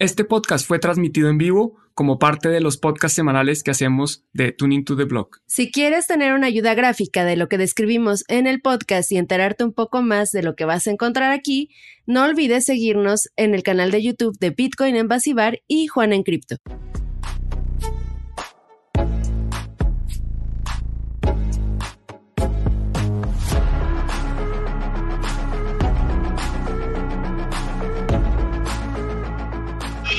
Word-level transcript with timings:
Este 0.00 0.22
podcast 0.22 0.64
fue 0.64 0.78
transmitido 0.78 1.28
en 1.28 1.38
vivo 1.38 1.74
como 1.92 2.20
parte 2.20 2.48
de 2.48 2.60
los 2.60 2.76
podcasts 2.76 3.16
semanales 3.16 3.64
que 3.64 3.72
hacemos 3.72 4.22
de 4.32 4.52
Tuning 4.52 4.84
to 4.84 4.96
the 4.96 5.02
Blog. 5.02 5.30
Si 5.46 5.72
quieres 5.72 6.06
tener 6.06 6.34
una 6.34 6.46
ayuda 6.46 6.74
gráfica 6.74 7.24
de 7.24 7.34
lo 7.34 7.48
que 7.48 7.58
describimos 7.58 8.22
en 8.28 8.46
el 8.46 8.60
podcast 8.60 9.10
y 9.10 9.16
enterarte 9.16 9.64
un 9.64 9.72
poco 9.72 10.00
más 10.00 10.30
de 10.30 10.44
lo 10.44 10.54
que 10.54 10.66
vas 10.66 10.86
a 10.86 10.92
encontrar 10.92 11.32
aquí, 11.32 11.70
no 12.06 12.22
olvides 12.22 12.64
seguirnos 12.64 13.28
en 13.34 13.56
el 13.56 13.64
canal 13.64 13.90
de 13.90 14.04
YouTube 14.04 14.38
de 14.38 14.50
Bitcoin 14.50 14.94
en 14.94 15.08
Basibar 15.08 15.62
y 15.66 15.88
Juan 15.88 16.12
en 16.12 16.22
Cripto. 16.22 16.58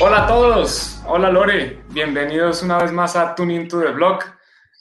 Hola 0.02 0.24
a 0.24 0.28
todos, 0.28 1.02
hola 1.08 1.30
Lore, 1.30 1.84
bienvenidos 1.90 2.64
una 2.64 2.78
vez 2.78 2.90
más 2.94 3.18
a 3.18 3.36
Tuning 3.36 3.68
to 3.68 3.82
the 3.82 3.92
Blog. 3.92 4.20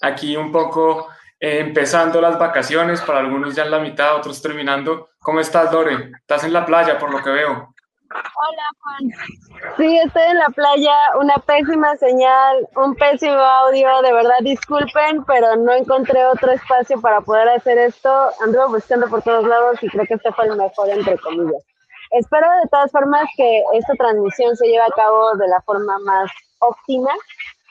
Aquí 0.01 0.37
un 0.37 0.53
poco 0.53 1.09
eh, 1.41 1.59
empezando 1.59 2.21
las 2.21 2.39
vacaciones, 2.39 3.01
para 3.01 3.19
algunos 3.19 3.57
ya 3.57 3.65
en 3.65 3.73
la 3.73 3.81
mitad, 3.81 4.15
otros 4.15 4.41
terminando. 4.41 5.09
¿Cómo 5.19 5.41
estás 5.41 5.73
Lore? 5.73 6.13
Estás 6.21 6.45
en 6.45 6.53
la 6.53 6.65
playa 6.65 7.01
por 7.01 7.11
lo 7.11 7.21
que 7.21 7.31
veo. 7.31 7.75
Hola 8.11 8.63
Juan. 8.79 9.75
Sí, 9.77 9.99
estoy 9.99 10.23
en 10.23 10.39
la 10.39 10.51
playa, 10.51 10.95
una 11.21 11.35
pésima 11.39 11.97
señal, 11.97 12.69
un 12.77 12.95
pésimo 12.95 13.41
audio, 13.41 14.01
de 14.03 14.13
verdad 14.13 14.39
disculpen, 14.43 15.25
pero 15.25 15.57
no 15.57 15.73
encontré 15.73 16.25
otro 16.27 16.53
espacio 16.53 17.01
para 17.01 17.21
poder 17.23 17.49
hacer 17.49 17.77
esto. 17.77 18.31
Ando 18.41 18.69
buscando 18.69 19.09
por 19.09 19.21
todos 19.23 19.45
lados 19.49 19.83
y 19.83 19.89
creo 19.89 20.07
que 20.07 20.15
este 20.15 20.31
fue 20.31 20.47
el 20.47 20.57
mejor 20.57 20.89
entre 20.91 21.19
comillas. 21.19 21.65
Espero 22.11 22.47
de 22.63 22.69
todas 22.71 22.91
formas 22.91 23.29
que 23.37 23.63
esta 23.75 23.95
transmisión 23.95 24.57
se 24.57 24.67
lleve 24.67 24.85
a 24.85 24.95
cabo 24.95 25.35
de 25.37 25.49
la 25.49 25.61
forma 25.63 25.99
más 26.01 26.31
óptima, 26.59 27.11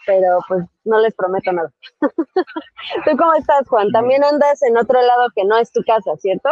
pero 0.06 0.40
pues 0.48 0.64
no 0.86 1.00
les 1.00 1.14
prometo 1.14 1.52
nada. 1.52 1.72
¿Tú 2.02 3.18
cómo 3.18 3.34
estás, 3.34 3.68
Juan? 3.68 3.92
También 3.92 4.24
andas 4.24 4.62
en 4.64 4.78
otro 4.78 5.02
lado 5.02 5.28
que 5.36 5.44
no 5.44 5.58
es 5.58 5.72
tu 5.72 5.84
casa, 5.84 6.16
¿cierto? 6.18 6.50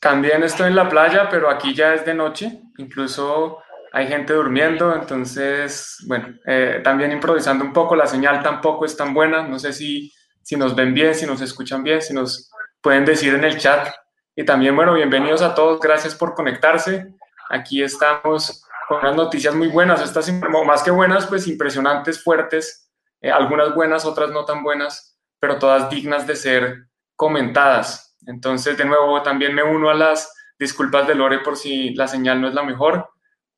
También 0.00 0.42
estoy 0.42 0.68
en 0.68 0.76
la 0.76 0.88
playa, 0.88 1.28
pero 1.30 1.48
aquí 1.48 1.74
ya 1.74 1.94
es 1.94 2.04
de 2.04 2.14
noche, 2.14 2.60
incluso 2.76 3.58
hay 3.92 4.08
gente 4.08 4.34
durmiendo, 4.34 4.94
entonces, 4.94 5.98
bueno, 6.06 6.34
eh, 6.46 6.80
también 6.82 7.12
improvisando 7.12 7.64
un 7.64 7.72
poco, 7.72 7.94
la 7.94 8.06
señal 8.06 8.42
tampoco 8.42 8.84
es 8.84 8.96
tan 8.96 9.14
buena, 9.14 9.46
no 9.46 9.58
sé 9.58 9.72
si, 9.72 10.12
si 10.42 10.56
nos 10.56 10.74
ven 10.74 10.92
bien, 10.92 11.14
si 11.14 11.26
nos 11.26 11.40
escuchan 11.40 11.82
bien, 11.82 12.02
si 12.02 12.12
nos 12.12 12.50
pueden 12.82 13.04
decir 13.04 13.34
en 13.34 13.44
el 13.44 13.56
chat 13.56 13.88
y 14.36 14.44
también, 14.44 14.74
bueno, 14.74 14.94
bienvenidos 14.94 15.42
a 15.42 15.54
todos, 15.54 15.80
gracias 15.80 16.14
por 16.14 16.34
conectarse. 16.34 17.14
Aquí 17.50 17.82
estamos 17.82 18.66
con 18.88 18.98
unas 18.98 19.14
noticias 19.14 19.54
muy 19.54 19.68
buenas, 19.68 20.02
estas 20.02 20.30
más 20.66 20.82
que 20.82 20.90
buenas, 20.90 21.26
pues 21.28 21.46
impresionantes, 21.46 22.22
fuertes, 22.22 22.90
eh, 23.20 23.30
algunas 23.30 23.74
buenas, 23.74 24.04
otras 24.04 24.30
no 24.30 24.44
tan 24.44 24.64
buenas, 24.64 25.16
pero 25.38 25.58
todas 25.58 25.88
dignas 25.88 26.26
de 26.26 26.34
ser 26.34 26.88
comentadas. 27.14 28.16
Entonces, 28.26 28.76
de 28.76 28.84
nuevo, 28.84 29.22
también 29.22 29.54
me 29.54 29.62
uno 29.62 29.88
a 29.88 29.94
las 29.94 30.32
disculpas 30.58 31.06
de 31.06 31.14
Lore 31.14 31.38
por 31.38 31.56
si 31.56 31.94
la 31.94 32.08
señal 32.08 32.40
no 32.40 32.48
es 32.48 32.54
la 32.54 32.64
mejor, 32.64 33.08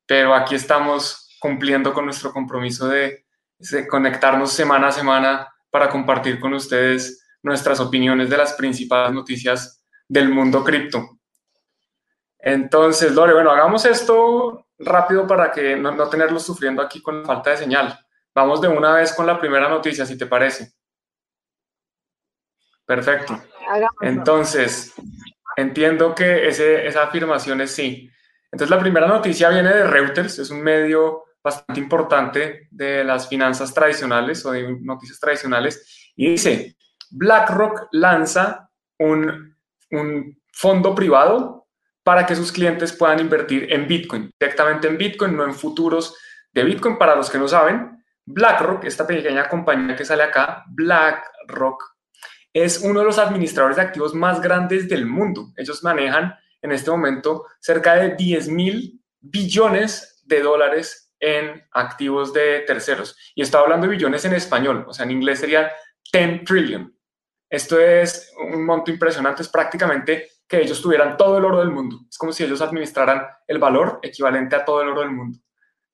pero 0.05 0.35
aquí 0.35 0.53
estamos 0.53 1.35
cumpliendo 1.39 1.91
con 1.91 2.05
nuestro 2.05 2.31
compromiso 2.31 2.87
de, 2.87 3.25
de 3.57 3.87
conectarnos 3.87 4.51
semana 4.51 4.89
a 4.89 4.91
semana 4.91 5.47
para 5.71 5.89
compartir 5.89 6.39
con 6.39 6.53
ustedes 6.53 7.23
nuestras 7.41 7.79
opiniones 7.79 8.29
de 8.29 8.37
las 8.37 8.53
principales 8.53 9.13
noticias 9.13 9.77
del 10.07 10.29
mundo 10.29 10.63
cripto. 10.63 11.19
Entonces, 12.39 13.13
Lore, 13.13 13.33
bueno, 13.33 13.51
hagamos 13.51 13.85
esto 13.85 14.67
rápido 14.79 15.25
para 15.25 15.51
que 15.51 15.75
no, 15.75 15.91
no 15.91 16.07
tenerlo 16.07 16.39
sufriendo 16.39 16.81
aquí 16.81 17.01
con 17.01 17.25
falta 17.25 17.51
de 17.51 17.57
señal. 17.57 17.99
Vamos 18.33 18.61
de 18.61 18.67
una 18.67 18.93
vez 18.93 19.13
con 19.13 19.25
la 19.25 19.39
primera 19.39 19.67
noticia, 19.67 20.05
si 20.05 20.17
te 20.17 20.27
parece. 20.27 20.73
Perfecto. 22.85 23.41
Entonces, 23.99 24.93
entiendo 25.57 26.15
que 26.15 26.47
ese, 26.47 26.87
esa 26.87 27.03
afirmación 27.03 27.59
es 27.61 27.71
sí. 27.71 28.09
Entonces, 28.51 28.69
la 28.69 28.79
primera 28.79 29.07
noticia 29.07 29.49
viene 29.49 29.73
de 29.73 29.85
Reuters, 29.85 30.39
es 30.39 30.49
un 30.51 30.61
medio 30.61 31.25
bastante 31.43 31.79
importante 31.79 32.67
de 32.71 33.03
las 33.03 33.27
finanzas 33.27 33.73
tradicionales 33.73 34.45
o 34.45 34.51
de 34.51 34.79
noticias 34.81 35.19
tradicionales, 35.19 36.11
y 36.15 36.31
dice, 36.31 36.77
BlackRock 37.09 37.87
lanza 37.91 38.69
un 38.99 39.56
un 39.91 40.41
fondo 40.51 40.93
privado 40.95 41.67
para 42.03 42.25
que 42.25 42.35
sus 42.35 42.51
clientes 42.51 42.93
puedan 42.93 43.19
invertir 43.19 43.71
en 43.71 43.87
Bitcoin, 43.87 44.31
directamente 44.39 44.87
en 44.87 44.97
Bitcoin, 44.97 45.35
no 45.35 45.43
en 45.43 45.53
futuros 45.53 46.15
de 46.53 46.63
Bitcoin. 46.63 46.97
Para 46.97 47.15
los 47.15 47.29
que 47.29 47.37
no 47.37 47.47
saben, 47.47 48.03
BlackRock, 48.25 48.85
esta 48.85 49.05
pequeña 49.05 49.47
compañía 49.49 49.95
que 49.95 50.05
sale 50.05 50.23
acá, 50.23 50.63
BlackRock, 50.69 51.83
es 52.53 52.79
uno 52.79 53.01
de 53.01 53.05
los 53.05 53.19
administradores 53.19 53.77
de 53.77 53.83
activos 53.83 54.13
más 54.13 54.41
grandes 54.41 54.89
del 54.89 55.05
mundo. 55.05 55.53
Ellos 55.55 55.83
manejan 55.83 56.33
en 56.61 56.71
este 56.71 56.89
momento 56.89 57.45
cerca 57.59 57.95
de 57.95 58.15
10 58.15 58.49
mil 58.49 59.01
billones 59.19 60.23
de 60.25 60.41
dólares 60.41 61.13
en 61.19 61.63
activos 61.71 62.33
de 62.33 62.61
terceros. 62.61 63.15
Y 63.35 63.41
estaba 63.41 63.63
hablando 63.63 63.87
de 63.87 63.93
billones 63.93 64.25
en 64.25 64.33
español, 64.33 64.85
o 64.87 64.93
sea, 64.93 65.05
en 65.05 65.11
inglés 65.11 65.39
sería 65.39 65.71
10 66.11 66.43
trillion. 66.45 66.96
Esto 67.49 67.79
es 67.79 68.33
un 68.37 68.65
monto 68.65 68.91
impresionante, 68.91 69.41
es 69.41 69.49
prácticamente 69.49 70.27
que 70.47 70.61
ellos 70.61 70.81
tuvieran 70.81 71.17
todo 71.17 71.37
el 71.37 71.45
oro 71.45 71.59
del 71.59 71.71
mundo. 71.71 71.97
Es 72.09 72.17
como 72.17 72.31
si 72.31 72.43
ellos 72.43 72.61
administraran 72.61 73.25
el 73.47 73.59
valor 73.59 73.99
equivalente 74.01 74.55
a 74.55 74.65
todo 74.65 74.81
el 74.81 74.89
oro 74.89 75.01
del 75.01 75.11
mundo. 75.11 75.39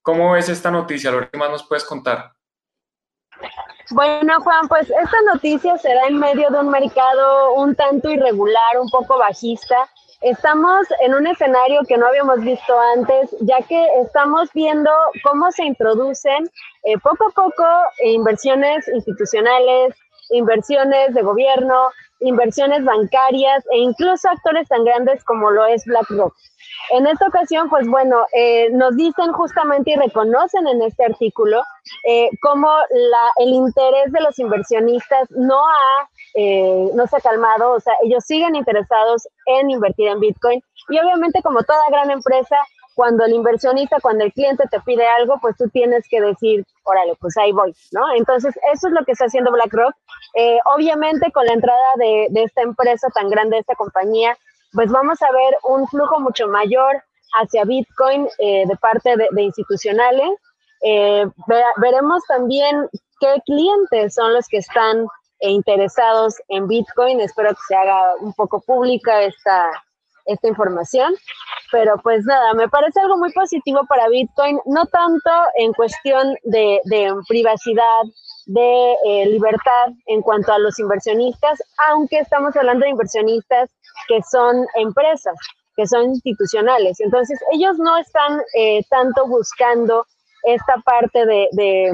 ¿Cómo 0.01 0.35
es 0.35 0.49
esta 0.49 0.69
noticia? 0.69 1.11
Lo 1.11 1.29
que 1.29 1.37
más 1.37 1.49
nos 1.49 1.67
puedes 1.67 1.85
contar. 1.85 2.33
Bueno, 3.91 4.39
Juan, 4.41 4.67
pues 4.67 4.89
esta 4.89 5.17
noticia 5.33 5.77
se 5.77 5.93
da 5.93 6.07
en 6.07 6.17
medio 6.17 6.49
de 6.49 6.59
un 6.59 6.69
mercado 6.69 7.53
un 7.55 7.75
tanto 7.75 8.09
irregular, 8.09 8.79
un 8.79 8.89
poco 8.89 9.17
bajista. 9.17 9.87
Estamos 10.21 10.87
en 11.01 11.13
un 11.13 11.27
escenario 11.27 11.81
que 11.87 11.97
no 11.97 12.07
habíamos 12.07 12.39
visto 12.41 12.79
antes, 12.95 13.35
ya 13.41 13.61
que 13.61 13.85
estamos 14.01 14.49
viendo 14.53 14.89
cómo 15.23 15.51
se 15.51 15.65
introducen 15.65 16.49
eh, 16.83 16.97
poco 16.99 17.27
a 17.27 17.31
poco 17.31 17.65
inversiones 18.03 18.87
institucionales, 18.87 19.95
inversiones 20.33 21.13
de 21.13 21.21
gobierno, 21.21 21.89
inversiones 22.19 22.83
bancarias 22.83 23.63
e 23.71 23.79
incluso 23.79 24.29
actores 24.29 24.67
tan 24.67 24.83
grandes 24.83 25.23
como 25.23 25.51
lo 25.51 25.65
es 25.65 25.85
BlackRock. 25.85 26.33
En 26.91 27.07
esta 27.07 27.27
ocasión, 27.27 27.69
pues 27.69 27.87
bueno, 27.87 28.25
eh, 28.33 28.69
nos 28.71 28.95
dicen 28.95 29.31
justamente 29.33 29.91
y 29.91 29.95
reconocen 29.95 30.67
en 30.67 30.81
este 30.81 31.05
artículo 31.05 31.61
eh, 32.07 32.29
cómo 32.41 32.67
la, 32.67 33.31
el 33.37 33.49
interés 33.49 34.11
de 34.11 34.21
los 34.21 34.37
inversionistas 34.39 35.29
no, 35.31 35.59
ha, 35.65 36.09
eh, 36.35 36.89
no 36.93 37.07
se 37.07 37.17
ha 37.17 37.21
calmado, 37.21 37.71
o 37.71 37.79
sea, 37.79 37.93
ellos 38.03 38.23
siguen 38.25 38.55
interesados 38.55 39.27
en 39.45 39.69
invertir 39.69 40.09
en 40.09 40.19
Bitcoin 40.19 40.61
y 40.89 40.99
obviamente 40.99 41.41
como 41.41 41.63
toda 41.63 41.89
gran 41.89 42.11
empresa, 42.11 42.57
cuando 42.93 43.25
el 43.25 43.33
inversionista, 43.33 43.97
cuando 44.01 44.23
el 44.23 44.33
cliente 44.33 44.65
te 44.69 44.79
pide 44.81 45.05
algo, 45.19 45.37
pues 45.41 45.55
tú 45.57 45.67
tienes 45.69 46.07
que 46.09 46.21
decir, 46.21 46.65
órale, 46.83 47.15
pues 47.19 47.35
ahí 47.37 47.51
voy, 47.51 47.75
¿no? 47.91 48.13
Entonces, 48.15 48.55
eso 48.73 48.87
es 48.87 48.93
lo 48.93 49.03
que 49.03 49.13
está 49.13 49.25
haciendo 49.25 49.51
BlackRock. 49.51 49.95
Eh, 50.35 50.59
obviamente, 50.75 51.31
con 51.31 51.45
la 51.45 51.53
entrada 51.53 51.93
de, 51.97 52.27
esta 52.35 52.61
empresa 52.61 53.07
tan 53.13 53.29
grande, 53.29 53.55
de 53.55 53.61
esta 53.61 53.75
compañía, 53.75 54.37
pues 54.73 54.91
vamos 54.91 55.21
a 55.21 55.31
ver 55.31 55.57
un 55.63 55.87
flujo 55.87 56.19
mucho 56.19 56.47
mayor 56.47 57.03
hacia 57.39 57.63
Bitcoin 57.65 58.27
eh, 58.39 58.65
de 58.67 58.75
parte 58.77 59.15
de, 59.15 59.41
institucionales. 59.41 60.29
Eh, 60.81 61.25
veremos 61.77 62.23
también 62.27 62.87
qué 63.19 63.41
clientes 63.45 64.15
son 64.15 64.33
los 64.33 64.47
que 64.47 64.57
están 64.57 65.07
interesados 65.39 66.35
en 66.47 66.67
Bitcoin. 66.67 67.21
Espero 67.21 67.49
que 67.49 67.61
se 67.67 67.75
haga 67.75 68.15
un 68.19 68.33
poco 68.33 68.61
pública 68.61 69.21
esta, 69.23 69.71
esta 70.25 70.47
información. 70.47 71.13
Pero 71.71 71.95
pues 72.03 72.23
nada, 72.25 72.53
me 72.53 72.69
parece 72.69 72.99
algo 73.01 73.17
muy 73.17 73.31
positivo 73.33 73.81
para 73.89 74.07
Bitcoin, 74.07 74.59
no 74.65 74.85
tanto 74.85 75.31
en 75.55 75.73
cuestión 75.73 76.35
de, 76.43 76.79
privacidad, 77.27 78.03
de 78.45 78.95
eh, 79.05 79.25
libertad 79.25 79.87
en 80.05 80.21
cuanto 80.21 80.53
a 80.53 80.59
los 80.59 80.77
inversionistas, 80.77 81.63
aunque 81.89 82.19
estamos 82.19 82.55
hablando 82.55 82.83
de 82.83 82.91
inversionistas 82.91 83.71
que 84.07 84.21
son 84.29 84.67
empresas, 84.75 85.35
que 85.75 85.87
son 85.87 86.11
institucionales. 86.11 86.99
Entonces, 86.99 87.39
ellos 87.53 87.77
no 87.79 87.97
están 87.97 88.41
eh, 88.55 88.83
tanto 88.89 89.27
buscando 89.27 90.05
esta 90.43 90.75
parte 90.85 91.25
de, 91.25 91.91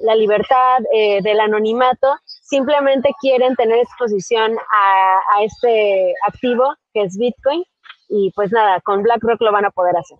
la 0.00 0.14
libertad, 0.16 0.78
eh, 0.92 1.22
del 1.22 1.38
anonimato, 1.38 2.08
simplemente 2.42 3.10
quieren 3.20 3.54
tener 3.54 3.78
exposición 3.78 4.56
a 4.58 5.42
este 5.42 6.12
activo 6.26 6.74
que 6.96 7.02
es 7.02 7.18
Bitcoin 7.18 7.62
y 8.08 8.32
pues 8.34 8.50
nada, 8.52 8.80
con 8.80 9.02
BlackRock 9.02 9.40
lo 9.42 9.52
van 9.52 9.66
a 9.66 9.70
poder 9.70 9.94
hacer. 9.96 10.16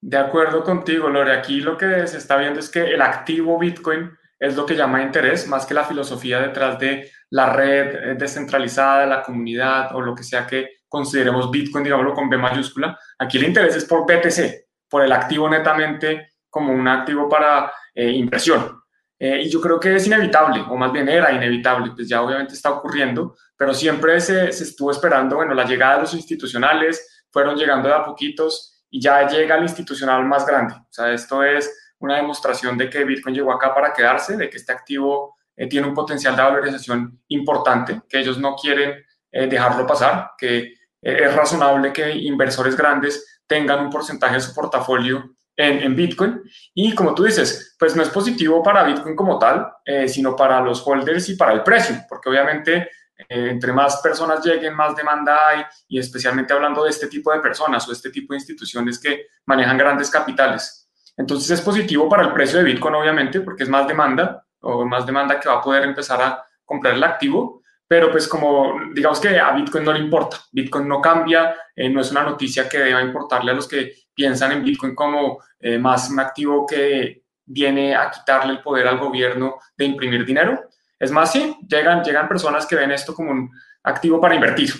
De 0.00 0.16
acuerdo 0.16 0.64
contigo, 0.64 1.08
Lore. 1.08 1.32
Aquí 1.32 1.60
lo 1.60 1.76
que 1.76 2.06
se 2.08 2.18
está 2.18 2.36
viendo 2.36 2.58
es 2.58 2.68
que 2.68 2.80
el 2.80 3.00
activo 3.00 3.58
Bitcoin 3.58 4.10
es 4.38 4.56
lo 4.56 4.66
que 4.66 4.74
llama 4.74 5.02
interés, 5.02 5.46
más 5.46 5.64
que 5.64 5.74
la 5.74 5.84
filosofía 5.84 6.40
detrás 6.40 6.78
de 6.78 7.10
la 7.30 7.52
red 7.52 7.94
eh, 7.94 8.14
descentralizada, 8.14 9.06
la 9.06 9.22
comunidad 9.22 9.94
o 9.94 10.00
lo 10.00 10.14
que 10.14 10.24
sea 10.24 10.46
que 10.46 10.70
consideremos 10.88 11.50
Bitcoin, 11.50 11.84
digámoslo 11.84 12.14
con 12.14 12.28
B 12.28 12.36
mayúscula. 12.36 12.98
Aquí 13.18 13.38
el 13.38 13.44
interés 13.44 13.76
es 13.76 13.84
por 13.84 14.04
BTC, 14.06 14.66
por 14.88 15.02
el 15.02 15.12
activo 15.12 15.48
netamente 15.48 16.32
como 16.50 16.72
un 16.72 16.88
activo 16.88 17.28
para 17.28 17.72
eh, 17.94 18.10
inversión. 18.10 18.80
Eh, 19.18 19.42
y 19.44 19.48
yo 19.48 19.60
creo 19.60 19.80
que 19.80 19.96
es 19.96 20.06
inevitable, 20.06 20.62
o 20.68 20.76
más 20.76 20.92
bien 20.92 21.08
era 21.08 21.32
inevitable, 21.32 21.92
pues 21.94 22.08
ya 22.08 22.20
obviamente 22.22 22.52
está 22.52 22.70
ocurriendo, 22.70 23.34
pero 23.56 23.72
siempre 23.72 24.20
se, 24.20 24.52
se 24.52 24.64
estuvo 24.64 24.90
esperando, 24.90 25.36
bueno, 25.36 25.54
la 25.54 25.64
llegada 25.64 25.96
de 25.96 26.00
los 26.02 26.14
institucionales, 26.14 27.24
fueron 27.30 27.56
llegando 27.56 27.88
de 27.88 27.94
a 27.94 28.04
poquitos 28.04 28.84
y 28.90 29.00
ya 29.00 29.26
llega 29.26 29.56
el 29.56 29.62
institucional 29.62 30.24
más 30.24 30.46
grande. 30.46 30.74
O 30.74 30.92
sea, 30.92 31.12
esto 31.12 31.42
es 31.42 31.94
una 31.98 32.16
demostración 32.16 32.76
de 32.76 32.90
que 32.90 33.04
Bitcoin 33.04 33.34
llegó 33.34 33.52
acá 33.52 33.74
para 33.74 33.92
quedarse, 33.92 34.36
de 34.36 34.50
que 34.50 34.58
este 34.58 34.72
activo 34.72 35.36
eh, 35.56 35.66
tiene 35.66 35.86
un 35.86 35.94
potencial 35.94 36.36
de 36.36 36.42
valorización 36.42 37.22
importante, 37.28 38.02
que 38.08 38.18
ellos 38.18 38.38
no 38.38 38.54
quieren 38.54 39.02
dejarlo 39.32 39.86
pasar, 39.86 40.30
que 40.38 40.72
es 41.02 41.34
razonable 41.34 41.92
que 41.92 42.10
inversores 42.10 42.74
grandes 42.74 43.42
tengan 43.46 43.80
un 43.80 43.90
porcentaje 43.90 44.34
de 44.34 44.40
su 44.40 44.54
portafolio 44.54 45.36
en, 45.56 45.96
Bitcoin. 45.96 46.42
Y 46.74 46.94
como 46.94 47.14
tú 47.14 47.24
dices, 47.24 47.74
pues 47.78 47.96
no 47.96 48.02
es 48.02 48.10
positivo 48.10 48.62
para 48.62 48.84
Bitcoin 48.84 49.16
como 49.16 49.38
tal, 49.38 49.66
eh, 49.84 50.08
sino 50.08 50.36
para 50.36 50.60
los 50.60 50.86
holders 50.86 51.28
y 51.30 51.36
para 51.36 51.52
el 51.52 51.62
precio, 51.62 51.96
porque 52.08 52.28
obviamente 52.28 52.90
eh, 53.16 53.48
entre 53.50 53.72
más 53.72 54.00
personas 54.02 54.44
lleguen, 54.44 54.74
más 54.74 54.94
demanda 54.94 55.48
hay, 55.48 55.64
y 55.88 55.98
especialmente 55.98 56.52
hablando 56.52 56.84
de 56.84 56.90
este 56.90 57.06
tipo 57.06 57.32
de 57.32 57.40
personas 57.40 57.88
o 57.88 57.92
este 57.92 58.10
tipo 58.10 58.32
de 58.32 58.38
instituciones 58.38 58.98
que 58.98 59.28
manejan 59.46 59.78
grandes 59.78 60.10
capitales. 60.10 60.90
Entonces 61.16 61.50
es 61.50 61.60
positivo 61.62 62.08
para 62.08 62.24
el 62.24 62.32
precio 62.32 62.58
de 62.58 62.64
Bitcoin, 62.64 62.94
obviamente, 62.94 63.40
porque 63.40 63.62
es 63.62 63.68
más 63.68 63.88
demanda 63.88 64.44
o 64.60 64.84
más 64.84 65.06
demanda 65.06 65.40
que 65.40 65.48
va 65.48 65.56
a 65.56 65.62
poder 65.62 65.84
empezar 65.84 66.20
a 66.20 66.44
comprar 66.64 66.94
el 66.94 67.04
activo, 67.04 67.62
pero 67.88 68.10
pues 68.10 68.26
como 68.26 68.80
digamos 68.92 69.20
que 69.20 69.38
a 69.38 69.52
Bitcoin 69.52 69.84
no 69.84 69.92
le 69.92 70.00
importa, 70.00 70.38
Bitcoin 70.52 70.88
no 70.88 71.00
cambia, 71.00 71.54
eh, 71.74 71.88
no 71.88 72.00
es 72.00 72.10
una 72.10 72.22
noticia 72.22 72.68
que 72.68 72.78
deba 72.78 73.02
importarle 73.02 73.52
a 73.52 73.54
los 73.54 73.68
que 73.68 73.92
piensan 74.14 74.52
en 74.52 74.64
Bitcoin 74.64 74.94
como 74.94 75.38
eh, 75.60 75.78
más 75.78 76.10
un 76.10 76.20
activo 76.20 76.66
que 76.66 77.22
viene 77.44 77.94
a 77.94 78.10
quitarle 78.10 78.54
el 78.54 78.62
poder 78.62 78.88
al 78.88 78.98
gobierno 78.98 79.56
de 79.76 79.84
imprimir 79.84 80.24
dinero. 80.24 80.68
Es 80.98 81.10
más, 81.10 81.32
sí, 81.32 81.56
llegan, 81.68 82.02
llegan 82.02 82.26
personas 82.26 82.66
que 82.66 82.74
ven 82.74 82.90
esto 82.90 83.14
como 83.14 83.30
un 83.30 83.50
activo 83.84 84.20
para 84.20 84.34
invertir. 84.34 84.72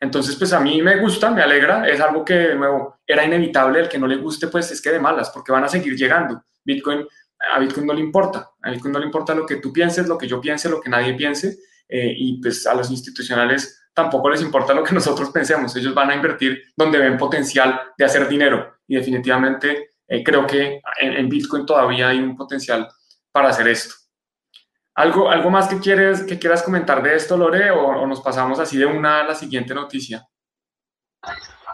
Entonces, 0.00 0.36
pues 0.36 0.52
a 0.52 0.60
mí 0.60 0.80
me 0.80 0.96
gusta, 0.96 1.30
me 1.30 1.42
alegra, 1.42 1.86
es 1.88 2.00
algo 2.00 2.24
que, 2.24 2.34
de 2.34 2.54
nuevo, 2.54 3.00
era 3.06 3.24
inevitable, 3.24 3.80
el 3.80 3.88
que 3.88 3.98
no 3.98 4.06
le 4.06 4.16
guste, 4.16 4.46
pues 4.48 4.70
es 4.70 4.80
que 4.80 4.90
de 4.90 5.00
malas, 5.00 5.30
porque 5.30 5.52
van 5.52 5.64
a 5.64 5.68
seguir 5.68 5.96
llegando. 5.96 6.42
Bitcoin, 6.64 7.06
a 7.52 7.58
Bitcoin 7.58 7.86
no 7.86 7.94
le 7.94 8.00
importa, 8.00 8.50
a 8.62 8.70
Bitcoin 8.70 8.92
no 8.92 9.00
le 9.00 9.06
importa 9.06 9.34
lo 9.34 9.44
que 9.44 9.56
tú 9.56 9.72
pienses, 9.72 10.06
lo 10.06 10.16
que 10.16 10.28
yo 10.28 10.40
piense, 10.40 10.68
lo 10.68 10.80
que 10.80 10.90
nadie 10.90 11.14
piense, 11.14 11.58
eh, 11.88 12.12
y 12.16 12.40
pues 12.40 12.66
a 12.66 12.74
los 12.74 12.90
institucionales 12.90 13.88
tampoco 13.94 14.30
les 14.30 14.42
importa 14.42 14.74
lo 14.74 14.84
que 14.84 14.94
nosotros 14.94 15.30
pensemos, 15.30 15.74
ellos 15.76 15.94
van 15.94 16.10
a 16.10 16.14
invertir 16.14 16.62
donde 16.76 16.98
ven 16.98 17.16
potencial 17.16 17.80
de 17.96 18.04
hacer 18.04 18.28
dinero 18.28 18.78
y 18.86 18.96
definitivamente 18.96 19.90
eh, 20.06 20.22
creo 20.22 20.46
que 20.46 20.80
en, 21.00 21.28
Bitcoin 21.28 21.66
todavía 21.66 22.08
hay 22.08 22.18
un 22.18 22.36
potencial 22.36 22.88
para 23.30 23.50
hacer 23.50 23.68
esto. 23.68 23.94
¿Algo, 24.94 25.30
algo 25.30 25.50
más 25.50 25.68
que, 25.68 25.78
quieres, 25.78 26.22
que 26.24 26.38
quieras 26.38 26.62
comentar 26.62 27.02
de 27.02 27.14
esto, 27.14 27.36
Lore, 27.36 27.70
o 27.70 28.04
nos 28.06 28.20
pasamos 28.20 28.58
así 28.58 28.78
de 28.78 28.86
una 28.86 29.20
a 29.20 29.24
la 29.24 29.34
siguiente 29.34 29.74
noticia? 29.74 30.26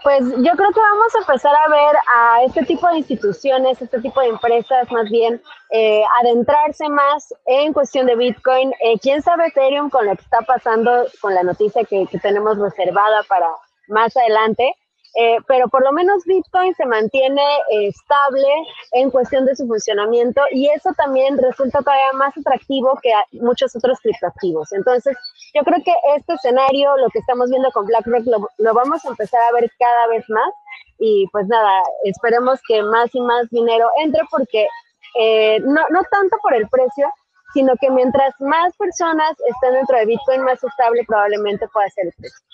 Pues 0.05 0.21
yo 0.23 0.53
creo 0.53 0.71
que 0.71 0.81
vamos 0.81 1.15
a 1.15 1.19
empezar 1.21 1.55
a 1.57 1.69
ver 1.71 1.97
a 2.15 2.45
este 2.45 2.63
tipo 2.67 2.87
de 2.89 2.99
instituciones, 2.99 3.81
este 3.81 4.03
tipo 4.03 4.21
de 4.21 4.29
empresas 4.29 4.93
más 4.93 5.09
bien, 5.09 5.41
eh, 5.71 6.03
adentrarse 6.21 6.91
más 6.91 7.33
en 7.47 7.73
cuestión 7.73 8.05
de 8.05 8.15
Bitcoin. 8.15 8.71
Eh, 8.81 8.99
¿Quién 9.01 9.23
sabe 9.23 9.47
Ethereum 9.47 9.89
con 9.89 10.05
lo 10.05 10.15
que 10.15 10.21
está 10.21 10.43
pasando, 10.43 11.07
con 11.23 11.35
la 11.35 11.43
noticia 11.43 11.85
que, 11.85 12.07
que 12.07 12.19
tenemos 12.19 12.59
reservada 12.59 13.23
para 13.23 13.49
más 13.89 14.15
adelante? 14.15 14.77
Eh, 15.17 15.39
pero 15.47 15.69
por 15.69 15.85
lo 15.85 15.93
menos 15.93 16.25
Bitcoin 16.25 16.75
se 16.75 16.87
mantiene 16.87 17.41
eh, 17.71 17.87
estable 17.87 18.49
en 18.93 19.11
cuestión 19.11 19.47
de 19.47 19.55
su 19.55 19.65
funcionamiento 19.67 20.43
y 20.51 20.69
eso 20.71 20.93
también 20.97 21.39
resulta 21.39 21.83
todavía 21.83 22.13
más 22.15 22.37
atractivo 22.37 22.99
que 23.01 23.13
muchos 23.33 23.77
otros 23.77 24.01
criptoactivos. 24.01 24.73
Entonces, 24.73 25.17
yo 25.55 25.63
creo 25.63 25.79
que 25.85 25.95
este 26.17 26.35
escenario, 26.35 26.97
lo 26.97 27.09
que 27.11 27.21
estamos 27.21 27.49
viendo 27.49 27.71
con 27.71 27.87
BlackRock, 27.87 28.25
lo, 28.59 28.75
vamos 28.75 29.05
a 29.05 29.09
empezar 29.09 29.41
a 29.43 29.53
ver 29.53 29.71
cada 29.79 30.09
vez 30.09 30.29
más 30.29 30.53
y 30.99 31.29
pues 31.31 31.47
nada, 31.47 31.81
esperemos 32.03 32.61
que 32.67 32.83
más 32.83 33.15
y 33.15 33.21
más 33.21 33.49
dinero 33.51 33.89
entre 34.03 34.23
porque 34.33 34.67
eh, 35.21 35.61
no, 35.61 35.83
no 35.91 36.03
tanto 36.11 36.37
por 36.43 36.55
el 36.55 36.69
precio, 36.69 37.09
sino 37.53 37.75
que 37.81 37.89
mientras 37.89 38.35
más 38.41 38.77
personas 38.77 39.31
estén 39.47 39.75
dentro 39.75 39.97
de 39.97 40.07
Bitcoin, 40.07 40.43
más 40.43 40.63
estable 40.63 41.05
probablemente 41.07 41.69
pueda 41.69 41.89
ser 41.91 42.07
el 42.07 42.13
precio. 42.19 42.45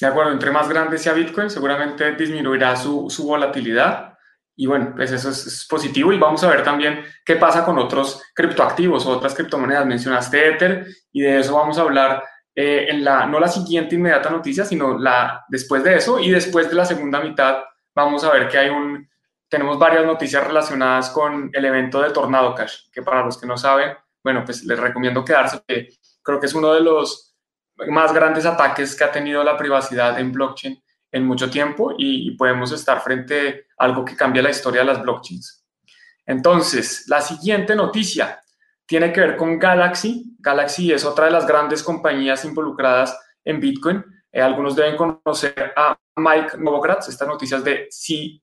De 0.00 0.06
acuerdo, 0.06 0.32
entre 0.32 0.50
más 0.50 0.68
grande 0.68 0.98
sea 0.98 1.12
Bitcoin, 1.12 1.50
seguramente 1.50 2.12
disminuirá 2.12 2.74
su, 2.76 3.10
su 3.10 3.26
volatilidad. 3.26 4.14
Y 4.56 4.66
bueno, 4.66 4.92
pues 4.96 5.12
eso 5.12 5.30
es, 5.30 5.66
positivo. 5.68 6.12
Y 6.12 6.18
vamos 6.18 6.42
a 6.44 6.48
ver 6.48 6.62
también 6.62 7.04
qué 7.24 7.36
pasa 7.36 7.64
con 7.64 7.78
otros 7.78 8.22
criptoactivos 8.34 9.06
o 9.06 9.10
otras 9.10 9.34
criptomonedas. 9.34 9.86
Mencionaste 9.86 10.48
Ether 10.48 10.86
y 11.12 11.22
de 11.22 11.40
eso 11.40 11.54
vamos 11.54 11.78
a 11.78 11.82
hablar 11.82 12.22
eh, 12.54 12.86
en 12.88 13.04
la, 13.04 13.26
no 13.26 13.38
la 13.38 13.48
siguiente 13.48 13.94
inmediata 13.94 14.30
noticia, 14.30 14.64
sino 14.64 14.98
la 14.98 15.44
después 15.48 15.84
de 15.84 15.96
eso. 15.96 16.18
Y 16.18 16.30
después 16.30 16.68
de 16.68 16.76
la 16.76 16.84
segunda 16.84 17.20
mitad 17.20 17.58
vamos 17.94 18.24
a 18.24 18.32
ver 18.32 18.48
que 18.48 18.58
hay 18.58 18.70
un, 18.70 19.08
tenemos 19.48 19.78
varias 19.78 20.06
noticias 20.06 20.46
relacionadas 20.46 21.10
con 21.10 21.50
el 21.52 21.64
evento 21.64 22.00
de 22.00 22.10
Tornado 22.10 22.54
Cash, 22.54 22.88
que 22.92 23.02
para 23.02 23.24
los 23.24 23.38
que 23.38 23.46
no 23.46 23.58
saben, 23.58 23.96
bueno, 24.22 24.44
pues 24.44 24.64
les 24.64 24.78
recomiendo 24.78 25.24
quedarse, 25.24 25.62
que 25.66 25.88
creo 26.22 26.38
que 26.38 26.46
es 26.46 26.54
uno 26.54 26.72
de 26.72 26.80
los 26.80 27.29
más 27.88 28.12
grandes 28.12 28.46
ataques 28.46 28.94
que 28.96 29.04
ha 29.04 29.12
tenido 29.12 29.42
la 29.42 29.56
privacidad 29.56 30.18
en 30.18 30.32
blockchain 30.32 30.82
en 31.12 31.26
mucho 31.26 31.50
tiempo 31.50 31.94
y, 31.98 32.32
podemos 32.36 32.72
estar 32.72 33.00
frente 33.00 33.66
a 33.78 33.84
algo 33.84 34.04
que 34.04 34.16
cambia 34.16 34.42
la 34.42 34.50
historia 34.50 34.80
de 34.80 34.86
las 34.86 35.02
blockchains. 35.02 35.64
Entonces, 36.26 37.04
la 37.08 37.20
siguiente 37.20 37.74
noticia 37.74 38.40
tiene 38.86 39.12
que 39.12 39.20
ver 39.20 39.36
con 39.36 39.58
Galaxy. 39.58 40.36
Galaxy 40.38 40.92
es 40.92 41.04
otra 41.04 41.26
de 41.26 41.32
las 41.32 41.46
grandes 41.46 41.82
compañías 41.82 42.44
involucradas 42.44 43.18
en 43.44 43.60
Bitcoin. 43.60 44.04
Eh, 44.32 44.40
algunos 44.40 44.76
deben 44.76 44.96
conocer 44.96 45.72
a 45.76 45.96
Mike 46.16 46.58
Novogratz, 46.58 47.08
estas 47.08 47.26
noticias 47.26 47.64
de 47.64 47.88
C 47.90 48.40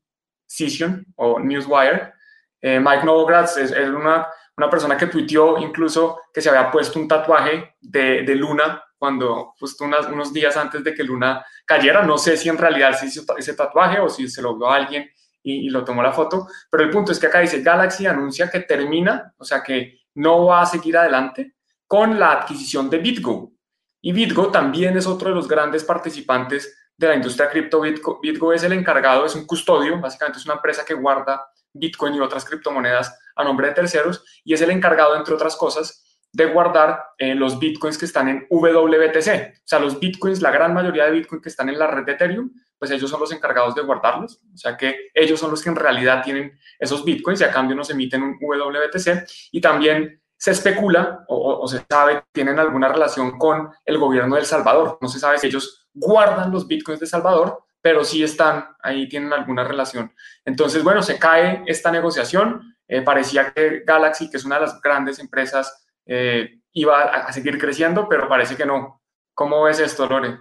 o 1.15 1.39
Newswire. 1.39 2.13
Eh, 2.61 2.79
Mike 2.79 3.05
Novogratz 3.05 3.57
es, 3.57 3.71
una, 3.71 4.27
una, 4.57 4.69
persona 4.69 4.97
que 4.97 5.07
tuiteó 5.07 5.57
incluso 5.59 6.19
que 6.33 6.41
se 6.41 6.49
había 6.49 6.71
puesto 6.71 6.99
un 6.99 7.07
tatuaje 7.07 7.75
de, 7.79 8.23
de 8.23 8.35
Luna 8.35 8.81
cuando 8.97 9.53
justo 9.59 9.85
unos 9.85 10.33
días 10.33 10.57
antes 10.57 10.83
de 10.83 10.93
que 10.93 11.03
Luna 11.03 11.45
cayera. 11.65 12.03
No 12.03 12.17
sé 12.17 12.37
si 12.37 12.49
en 12.49 12.57
realidad 12.57 12.93
se 12.93 13.07
hizo 13.07 13.23
ese 13.37 13.53
tatuaje 13.53 13.99
o 13.99 14.09
si 14.09 14.27
se 14.27 14.41
lo 14.41 14.57
vio 14.57 14.69
a 14.69 14.75
alguien 14.75 15.09
y, 15.43 15.69
lo 15.69 15.85
tomó 15.85 16.03
la 16.03 16.11
foto, 16.11 16.47
pero 16.69 16.83
el 16.83 16.89
punto 16.89 17.11
es 17.11 17.19
que 17.19 17.27
acá 17.27 17.39
dice 17.39 17.61
Galaxy 17.61 18.05
anuncia 18.05 18.49
que 18.49 18.61
termina, 18.61 19.33
o 19.37 19.45
sea 19.45 19.63
que 19.63 19.99
no 20.15 20.47
va 20.47 20.61
a 20.61 20.65
seguir 20.65 20.97
adelante 20.97 21.55
con 21.85 22.19
la 22.19 22.33
adquisición 22.33 22.89
de 22.89 22.97
BitGo. 22.97 23.53
Y 24.01 24.11
BitGo 24.11 24.51
también 24.51 24.97
es 24.97 25.07
otro 25.07 25.29
de 25.29 25.35
los 25.35 25.47
grandes 25.47 25.85
participantes 25.85 26.75
de 26.97 27.07
la 27.07 27.15
industria 27.15 27.49
cripto. 27.49 27.79
BitGo, 27.79 28.19
BitGo 28.21 28.51
es 28.51 28.63
el 28.63 28.73
encargado, 28.73 29.25
es 29.25 29.35
un 29.35 29.45
custodio, 29.45 30.01
básicamente 30.01 30.39
es 30.39 30.45
una 30.45 30.55
empresa 30.55 30.83
que 30.83 30.93
guarda 30.93 31.47
Bitcoin 31.71 32.15
y 32.15 32.19
otras 32.19 32.43
criptomonedas 32.43 33.17
a 33.35 33.43
nombre 33.43 33.67
de 33.67 33.73
terceros 33.73 34.23
y 34.43 34.53
es 34.53 34.61
el 34.61 34.71
encargado, 34.71 35.15
entre 35.15 35.33
otras 35.33 35.55
cosas, 35.55 36.03
de 36.37 36.45
guardar 36.45 37.03
eh, 37.17 37.33
los 37.33 37.57
bitcoins 37.57 37.97
que 37.97 38.05
están 38.05 38.29
en 38.29 38.45
WBTC. 38.51 39.55
O 39.57 39.61
sea, 39.67 39.79
los 39.79 39.99
bitcoins, 39.99 40.39
la 40.39 40.51
gran 40.51 40.71
mayoría 40.71 41.05
de 41.05 41.11
bitcoins 41.11 41.41
que 41.41 41.49
están 41.49 41.67
en 41.67 41.79
la 41.79 41.87
red 41.87 42.05
de 42.05 42.11
Ethereum, 42.11 42.51
pues 42.77 42.91
ellos 42.91 43.09
son 43.09 43.19
los 43.19 43.31
encargados 43.31 43.73
de 43.73 43.81
guardarlos. 43.81 44.39
O 44.53 44.57
sea 44.57 44.77
que 44.77 45.09
ellos 45.15 45.39
son 45.39 45.49
los 45.49 45.63
que 45.63 45.69
en 45.69 45.75
realidad 45.75 46.21
tienen 46.23 46.55
esos 46.77 47.03
bitcoins 47.03 47.41
y 47.41 47.43
a 47.43 47.49
cambio 47.49 47.75
nos 47.75 47.89
emiten 47.89 48.21
un 48.21 48.37
WBTC. 48.39 49.27
Y 49.51 49.59
también 49.59 50.21
se 50.37 50.51
especula 50.51 51.25
o, 51.27 51.67
se 51.67 51.83
sabe 51.89 52.17
que 52.17 52.25
tienen 52.31 52.59
alguna 52.59 52.87
relación 52.87 53.39
con 53.39 53.71
el 53.83 53.97
gobierno 53.97 54.35
de 54.35 54.41
El 54.41 54.47
Salvador. 54.47 54.99
No 55.01 55.07
se 55.07 55.17
sabe 55.17 55.39
si 55.39 55.47
ellos 55.47 55.87
guardan 55.91 56.51
los 56.51 56.67
bitcoins 56.67 56.99
de 56.99 57.07
Salvador, 57.07 57.63
pero 57.81 58.03
sí 58.03 58.21
están 58.21 58.63
ahí, 58.83 59.09
tienen 59.09 59.33
alguna 59.33 59.63
relación. 59.63 60.13
Entonces, 60.45 60.83
bueno, 60.83 61.01
se 61.01 61.17
cae 61.17 61.63
esta 61.65 61.91
negociación. 61.91 62.75
Eh, 62.87 63.01
parecía 63.01 63.51
que 63.51 63.81
Galaxy, 63.87 64.29
que 64.29 64.37
es 64.37 64.45
una 64.45 64.59
de 64.59 64.61
las 64.61 64.79
grandes 64.79 65.17
empresas 65.17 65.86
eh, 66.07 66.59
iba 66.73 67.01
a, 67.01 67.33
seguir 67.33 67.57
creciendo, 67.59 68.07
pero 68.07 68.27
parece 68.27 68.55
que 68.55 68.65
no. 68.65 69.01
¿Cómo 69.33 69.63
ves 69.63 69.79
esto, 69.79 70.07
Lore? 70.07 70.37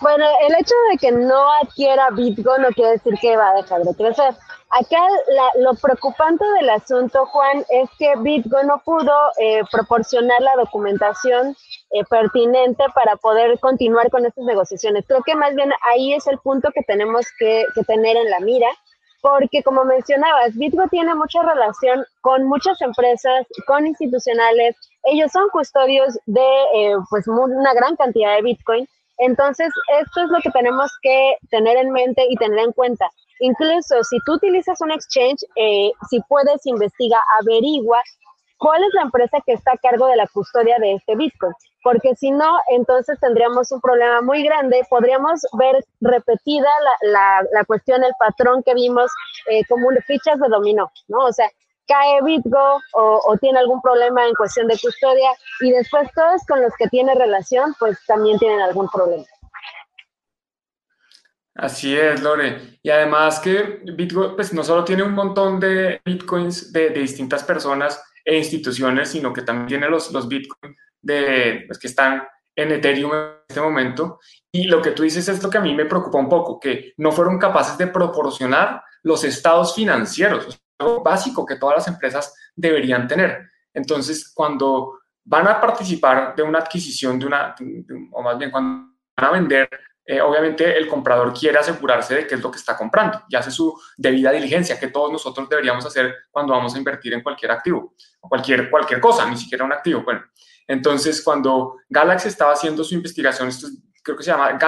Bueno, 0.00 0.24
el 0.48 0.54
hecho 0.54 0.74
de 0.90 0.98
que 0.98 1.10
no 1.10 1.52
adquiera 1.54 2.10
Bitgo 2.10 2.56
no 2.58 2.68
quiere 2.68 2.92
decir 2.92 3.14
que 3.20 3.36
va 3.36 3.50
a 3.50 3.54
dejar 3.54 3.82
de 3.82 3.94
crecer. 3.96 4.34
Acá 4.70 5.00
lo 5.58 5.74
preocupante 5.74 6.44
del 6.60 6.70
asunto, 6.70 7.24
Juan, 7.26 7.64
es 7.70 7.88
que 7.98 8.12
Bitgo 8.18 8.62
no 8.64 8.80
pudo 8.84 9.12
eh, 9.40 9.62
proporcionar 9.72 10.40
la 10.42 10.54
documentación 10.56 11.56
eh, 11.90 12.04
pertinente 12.08 12.84
para 12.94 13.16
poder 13.16 13.58
continuar 13.60 14.10
con 14.10 14.26
estas 14.26 14.44
negociaciones. 14.44 15.04
Creo 15.08 15.22
que 15.22 15.34
más 15.34 15.54
bien 15.54 15.72
ahí 15.90 16.12
es 16.12 16.26
el 16.26 16.38
punto 16.38 16.70
que 16.72 16.82
tenemos 16.82 17.26
que, 17.38 17.64
que 17.74 17.82
tener 17.82 18.16
en 18.16 18.30
la 18.30 18.40
mira 18.40 18.68
porque 19.20 19.62
como 19.62 19.84
mencionabas, 19.84 20.54
Bitgo 20.54 20.86
tiene 20.88 21.14
mucha 21.14 21.42
relación 21.42 22.04
con 22.20 22.44
muchas 22.44 22.80
empresas, 22.80 23.46
con 23.66 23.86
institucionales, 23.86 24.76
ellos 25.04 25.32
son 25.32 25.48
custodios 25.50 26.18
de 26.26 26.48
eh, 26.74 26.94
pues 27.10 27.26
una 27.26 27.74
gran 27.74 27.96
cantidad 27.96 28.36
de 28.36 28.42
Bitcoin 28.42 28.86
Entonces, 29.18 29.68
esto 30.00 30.22
es 30.22 30.28
lo 30.30 30.38
que 30.40 30.50
tenemos 30.50 30.90
que 31.02 31.36
tener 31.50 31.76
en 31.76 31.90
mente 31.90 32.24
y 32.28 32.36
tener 32.36 32.58
en 32.60 32.72
cuenta. 32.72 33.10
Incluso 33.40 34.02
si 34.04 34.18
tú 34.24 34.34
utilizas 34.34 34.80
un 34.80 34.92
exchange, 34.92 35.44
eh, 35.56 35.90
si 36.10 36.20
puedes, 36.28 36.64
investiga, 36.66 37.18
averigua 37.40 38.00
cuál 38.58 38.82
es 38.82 38.90
la 38.94 39.02
empresa 39.02 39.38
que 39.46 39.52
está 39.52 39.72
a 39.72 39.78
cargo 39.78 40.06
de 40.06 40.16
la 40.16 40.26
custodia 40.26 40.78
de 40.78 40.94
este 40.94 41.16
Bitcoin. 41.16 41.52
Porque 41.88 42.14
si 42.16 42.30
no, 42.30 42.58
entonces 42.68 43.18
tendríamos 43.18 43.72
un 43.72 43.80
problema 43.80 44.20
muy 44.20 44.42
grande. 44.42 44.86
Podríamos 44.90 45.40
ver 45.52 45.82
repetida 46.02 46.68
la, 47.00 47.42
la, 47.50 47.64
cuestión, 47.64 48.04
el 48.04 48.12
patrón 48.18 48.62
que 48.62 48.74
vimos 48.74 49.10
eh, 49.48 49.62
como 49.70 49.88
fichas 50.06 50.38
de 50.38 50.48
dominó, 50.48 50.92
¿no? 51.08 51.24
O 51.24 51.32
sea, 51.32 51.48
cae 51.86 52.20
Bitgo 52.22 52.78
o, 52.92 53.36
tiene 53.40 53.60
algún 53.60 53.80
problema 53.80 54.26
en 54.26 54.34
cuestión 54.34 54.66
de 54.66 54.78
custodia 54.78 55.30
y 55.62 55.70
después 55.70 56.10
todos 56.14 56.42
con 56.46 56.60
los 56.60 56.74
que 56.78 56.88
tiene 56.88 57.14
relación, 57.14 57.74
pues 57.78 57.98
también 58.06 58.38
tienen 58.38 58.60
algún 58.60 58.90
problema. 58.90 59.24
Así 61.54 61.96
es, 61.96 62.20
Lore. 62.20 62.80
Y 62.82 62.90
además 62.90 63.40
que 63.40 63.80
Bitcoin 63.94 64.36
pues, 64.36 64.52
no 64.52 64.62
solo 64.62 64.84
tiene 64.84 65.04
un 65.04 65.14
montón 65.14 65.58
de 65.58 66.02
bitcoins 66.04 66.70
de, 66.70 66.90
distintas 66.90 67.44
personas 67.44 67.98
e 68.26 68.36
instituciones, 68.36 69.08
sino 69.08 69.32
que 69.32 69.40
también 69.40 69.68
tiene 69.68 69.88
los, 69.88 70.12
los 70.12 70.28
bitcoins 70.28 70.76
de, 71.00 71.64
pues, 71.66 71.78
que 71.78 71.86
están 71.86 72.26
en 72.54 72.72
Ethereum 72.72 73.12
en 73.12 73.30
este 73.48 73.60
momento. 73.60 74.20
Y 74.50 74.64
lo 74.64 74.82
que 74.82 74.90
tú 74.90 75.02
dices 75.02 75.28
es 75.28 75.42
lo 75.42 75.50
que 75.50 75.58
a 75.58 75.62
mí 75.62 75.74
me 75.74 75.84
preocupa 75.84 76.18
un 76.18 76.28
poco, 76.28 76.58
que 76.58 76.92
no 76.96 77.12
fueron 77.12 77.38
capaces 77.38 77.78
de 77.78 77.86
proporcionar 77.86 78.82
los 79.02 79.24
estados 79.24 79.74
financieros, 79.74 80.60
algo 80.78 81.02
básico 81.02 81.46
que 81.46 81.56
todas 81.56 81.76
las 81.76 81.88
empresas 81.88 82.34
deberían 82.54 83.06
tener. 83.06 83.50
Entonces, 83.72 84.32
cuando 84.34 85.00
van 85.24 85.46
a 85.46 85.60
participar 85.60 86.34
de 86.34 86.42
una 86.42 86.58
adquisición 86.58 87.18
de 87.18 87.26
una, 87.26 87.54
o 88.12 88.22
más 88.22 88.38
bien 88.38 88.50
cuando 88.50 88.92
van 89.16 89.26
a 89.26 89.30
vender 89.32 89.68
eh, 90.10 90.22
obviamente 90.22 90.74
el 90.74 90.88
comprador 90.88 91.34
quiere 91.38 91.58
asegurarse 91.58 92.14
de 92.14 92.26
qué 92.26 92.36
es 92.36 92.40
lo 92.40 92.50
que 92.50 92.56
está 92.56 92.74
comprando 92.74 93.24
y 93.28 93.36
hace 93.36 93.50
su 93.50 93.78
debida 93.94 94.32
diligencia, 94.32 94.80
que 94.80 94.88
todos 94.88 95.12
nosotros 95.12 95.46
deberíamos 95.50 95.84
hacer 95.84 96.14
cuando 96.30 96.54
vamos 96.54 96.74
a 96.74 96.78
invertir 96.78 97.12
en 97.12 97.22
cualquier 97.22 97.50
activo, 97.50 97.94
cualquier, 98.18 98.70
cualquier 98.70 99.00
cosa, 99.00 99.28
ni 99.28 99.36
siquiera 99.36 99.66
un 99.66 99.72
activo. 99.74 100.02
Bueno, 100.04 100.22
entonces 100.68 101.22
cuando 101.22 101.76
Galaxy 101.88 102.28
estaba 102.28 102.52
haciendo 102.52 102.84
su 102.84 102.94
investigación, 102.94 103.48
esto 103.48 103.66
creo 104.02 104.16
que 104.16 104.22
se 104.22 104.30
llama 104.30 104.58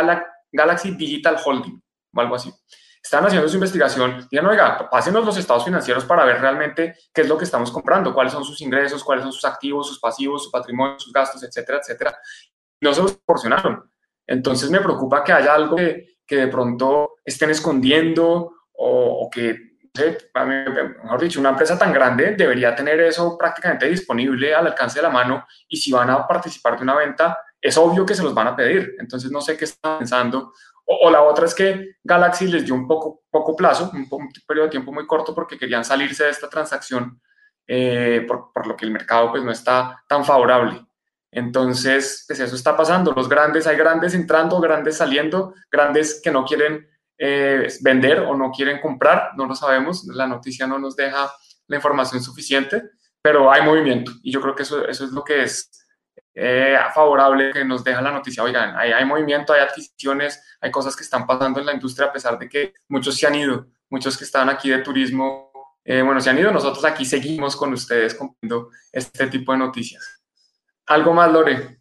Galaxy 0.50 0.96
Digital 0.96 1.36
Holding 1.44 1.80
o 2.12 2.20
algo 2.20 2.34
así, 2.34 2.52
estaban 3.02 3.26
haciendo 3.26 3.48
su 3.48 3.56
investigación, 3.56 4.26
digan, 4.30 4.46
oiga, 4.46 4.88
pásenos 4.90 5.24
los 5.24 5.36
estados 5.36 5.64
financieros 5.64 6.04
para 6.04 6.24
ver 6.24 6.40
realmente 6.40 6.94
qué 7.12 7.22
es 7.22 7.28
lo 7.28 7.38
que 7.38 7.44
estamos 7.44 7.70
comprando, 7.70 8.12
cuáles 8.12 8.32
son 8.32 8.44
sus 8.44 8.60
ingresos, 8.60 9.02
cuáles 9.02 9.24
son 9.24 9.32
sus 9.32 9.44
activos, 9.44 9.88
sus 9.88 9.98
pasivos, 9.98 10.44
su 10.44 10.50
patrimonio, 10.50 10.98
sus 10.98 11.12
gastos, 11.12 11.42
etcétera, 11.42 11.78
etcétera. 11.78 12.18
No 12.80 12.92
se 12.92 13.02
los 13.02 13.12
proporcionaron. 13.12 13.90
Entonces 14.26 14.70
me 14.70 14.80
preocupa 14.80 15.24
que 15.24 15.32
haya 15.32 15.54
algo 15.54 15.76
que, 15.76 16.06
de 16.28 16.46
pronto 16.46 17.16
estén 17.24 17.50
escondiendo 17.50 18.52
o, 18.72 19.28
que, 19.32 19.69
mejor 19.94 21.20
dicho, 21.20 21.40
una 21.40 21.50
empresa 21.50 21.78
tan 21.78 21.92
grande 21.92 22.34
debería 22.36 22.74
tener 22.74 23.00
eso 23.00 23.36
prácticamente 23.36 23.88
disponible 23.88 24.54
al 24.54 24.68
alcance 24.68 24.98
de 24.98 25.02
la 25.02 25.10
mano 25.10 25.46
y 25.68 25.76
si 25.76 25.92
van 25.92 26.10
a 26.10 26.26
participar 26.26 26.76
de 26.76 26.82
una 26.82 26.96
venta, 26.96 27.38
es 27.60 27.76
obvio 27.76 28.06
que 28.06 28.14
se 28.14 28.22
los 28.22 28.34
van 28.34 28.48
a 28.48 28.56
pedir. 28.56 28.94
Entonces 28.98 29.30
no 29.30 29.40
sé 29.40 29.56
qué 29.56 29.64
están 29.64 29.98
pensando. 29.98 30.52
O, 30.84 31.10
la 31.10 31.22
otra 31.22 31.46
es 31.46 31.54
que 31.54 31.96
Galaxy 32.02 32.48
les 32.48 32.64
dio 32.64 32.74
un 32.74 32.88
poco, 32.88 33.22
poco 33.30 33.54
plazo, 33.54 33.92
un, 33.92 34.08
periodo 34.46 34.66
de 34.66 34.70
tiempo 34.70 34.92
muy 34.92 35.06
corto 35.06 35.34
porque 35.34 35.56
querían 35.56 35.84
salirse 35.84 36.24
de 36.24 36.30
esta 36.30 36.48
transacción 36.48 37.20
eh, 37.66 38.24
por, 38.26 38.52
por, 38.52 38.66
lo 38.66 38.76
que 38.76 38.86
el 38.86 38.90
mercado 38.90 39.30
pues 39.30 39.44
no 39.44 39.52
está 39.52 40.02
tan 40.08 40.24
favorable. 40.24 40.84
Entonces, 41.30 42.24
pues 42.26 42.40
eso 42.40 42.56
está 42.56 42.76
pasando. 42.76 43.12
Los 43.12 43.28
grandes, 43.28 43.68
hay 43.68 43.76
grandes 43.76 44.14
entrando, 44.14 44.60
grandes 44.60 44.96
saliendo, 44.96 45.54
grandes 45.70 46.20
que 46.20 46.32
no 46.32 46.44
quieren 46.44 46.89
eh, 47.22 47.68
vender 47.82 48.20
o 48.20 48.34
no 48.34 48.50
quieren 48.50 48.80
comprar, 48.80 49.32
no 49.36 49.44
lo 49.44 49.54
sabemos. 49.54 50.04
La 50.06 50.26
noticia 50.26 50.66
no 50.66 50.78
nos 50.78 50.96
deja 50.96 51.30
la 51.66 51.76
información 51.76 52.22
suficiente, 52.22 52.82
pero 53.20 53.52
hay 53.52 53.62
movimiento 53.62 54.12
y 54.22 54.32
yo 54.32 54.40
creo 54.40 54.54
que 54.54 54.62
eso, 54.62 54.88
eso 54.88 55.04
es 55.04 55.12
lo 55.12 55.22
que 55.22 55.42
es 55.42 55.70
eh, 56.34 56.78
favorable 56.94 57.52
que 57.52 57.62
nos 57.62 57.84
deja 57.84 58.00
la 58.00 58.10
noticia. 58.10 58.42
Oigan, 58.42 58.74
hay, 58.74 58.92
hay 58.92 59.04
movimiento, 59.04 59.52
hay 59.52 59.60
adquisiciones, 59.60 60.42
hay 60.62 60.70
cosas 60.70 60.96
que 60.96 61.02
están 61.04 61.26
pasando 61.26 61.60
en 61.60 61.66
la 61.66 61.74
industria 61.74 62.08
a 62.08 62.12
pesar 62.12 62.38
de 62.38 62.48
que 62.48 62.72
muchos 62.88 63.16
se 63.16 63.26
han 63.26 63.34
ido, 63.34 63.66
muchos 63.90 64.16
que 64.16 64.24
estaban 64.24 64.48
aquí 64.48 64.70
de 64.70 64.78
turismo, 64.78 65.52
eh, 65.84 66.00
bueno, 66.00 66.22
se 66.22 66.30
han 66.30 66.38
ido, 66.38 66.50
nosotros 66.50 66.82
aquí 66.86 67.04
seguimos 67.04 67.54
con 67.54 67.74
ustedes 67.74 68.14
cumpliendo 68.14 68.70
este 68.90 69.26
tipo 69.26 69.52
de 69.52 69.58
noticias. 69.58 70.22
¿Algo 70.86 71.12
más, 71.12 71.30
Lore? 71.30 71.79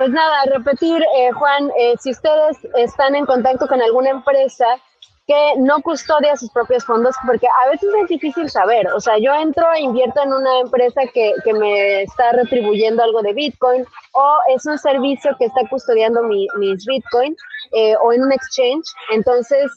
Pues 0.00 0.12
nada, 0.12 0.44
repetir, 0.46 1.02
eh, 1.14 1.30
Juan, 1.32 1.70
eh, 1.78 1.94
si 2.00 2.12
ustedes 2.12 2.56
están 2.74 3.14
en 3.14 3.26
contacto 3.26 3.68
con 3.68 3.82
alguna 3.82 4.08
empresa 4.08 4.64
que 5.26 5.52
no 5.58 5.82
custodia 5.82 6.38
sus 6.38 6.50
propios 6.52 6.86
fondos, 6.86 7.14
porque 7.26 7.46
a 7.46 7.68
veces 7.68 7.90
es 8.00 8.08
difícil 8.08 8.48
saber, 8.48 8.86
o 8.94 9.00
sea, 9.00 9.18
yo 9.18 9.34
entro 9.34 9.70
e 9.74 9.82
invierto 9.82 10.22
en 10.22 10.32
una 10.32 10.60
empresa 10.60 11.02
que, 11.12 11.34
que 11.44 11.52
me 11.52 12.04
está 12.04 12.32
retribuyendo 12.32 13.02
algo 13.02 13.20
de 13.20 13.34
Bitcoin 13.34 13.84
o 14.12 14.38
es 14.48 14.64
un 14.64 14.78
servicio 14.78 15.36
que 15.38 15.44
está 15.44 15.68
custodiando 15.68 16.22
mi, 16.22 16.46
mis 16.56 16.82
Bitcoin 16.86 17.36
eh, 17.72 17.94
o 18.02 18.14
en 18.14 18.22
un 18.22 18.32
exchange, 18.32 18.86
entonces 19.12 19.70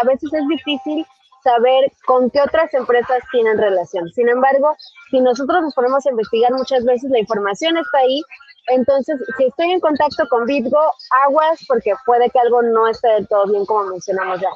a 0.00 0.04
veces 0.04 0.32
es 0.32 0.48
difícil 0.48 1.06
saber 1.44 1.92
con 2.06 2.28
qué 2.30 2.40
otras 2.40 2.74
empresas 2.74 3.22
tienen 3.30 3.56
relación. 3.56 4.08
Sin 4.10 4.28
embargo, 4.28 4.74
si 5.10 5.20
nosotros 5.20 5.62
nos 5.62 5.74
ponemos 5.74 6.04
a 6.06 6.10
investigar 6.10 6.52
muchas 6.52 6.84
veces, 6.84 7.08
la 7.10 7.20
información 7.20 7.76
está 7.76 7.98
ahí. 7.98 8.20
Entonces, 8.68 9.16
si 9.36 9.44
estoy 9.46 9.70
en 9.72 9.80
contacto 9.80 10.28
con 10.28 10.46
Bitgo, 10.46 10.80
aguas 11.24 11.58
porque 11.66 11.92
puede 12.06 12.30
que 12.30 12.38
algo 12.38 12.62
no 12.62 12.86
esté 12.88 13.08
del 13.08 13.28
todo 13.28 13.46
bien 13.46 13.66
como 13.66 13.90
mencionamos 13.90 14.40
ya. 14.40 14.50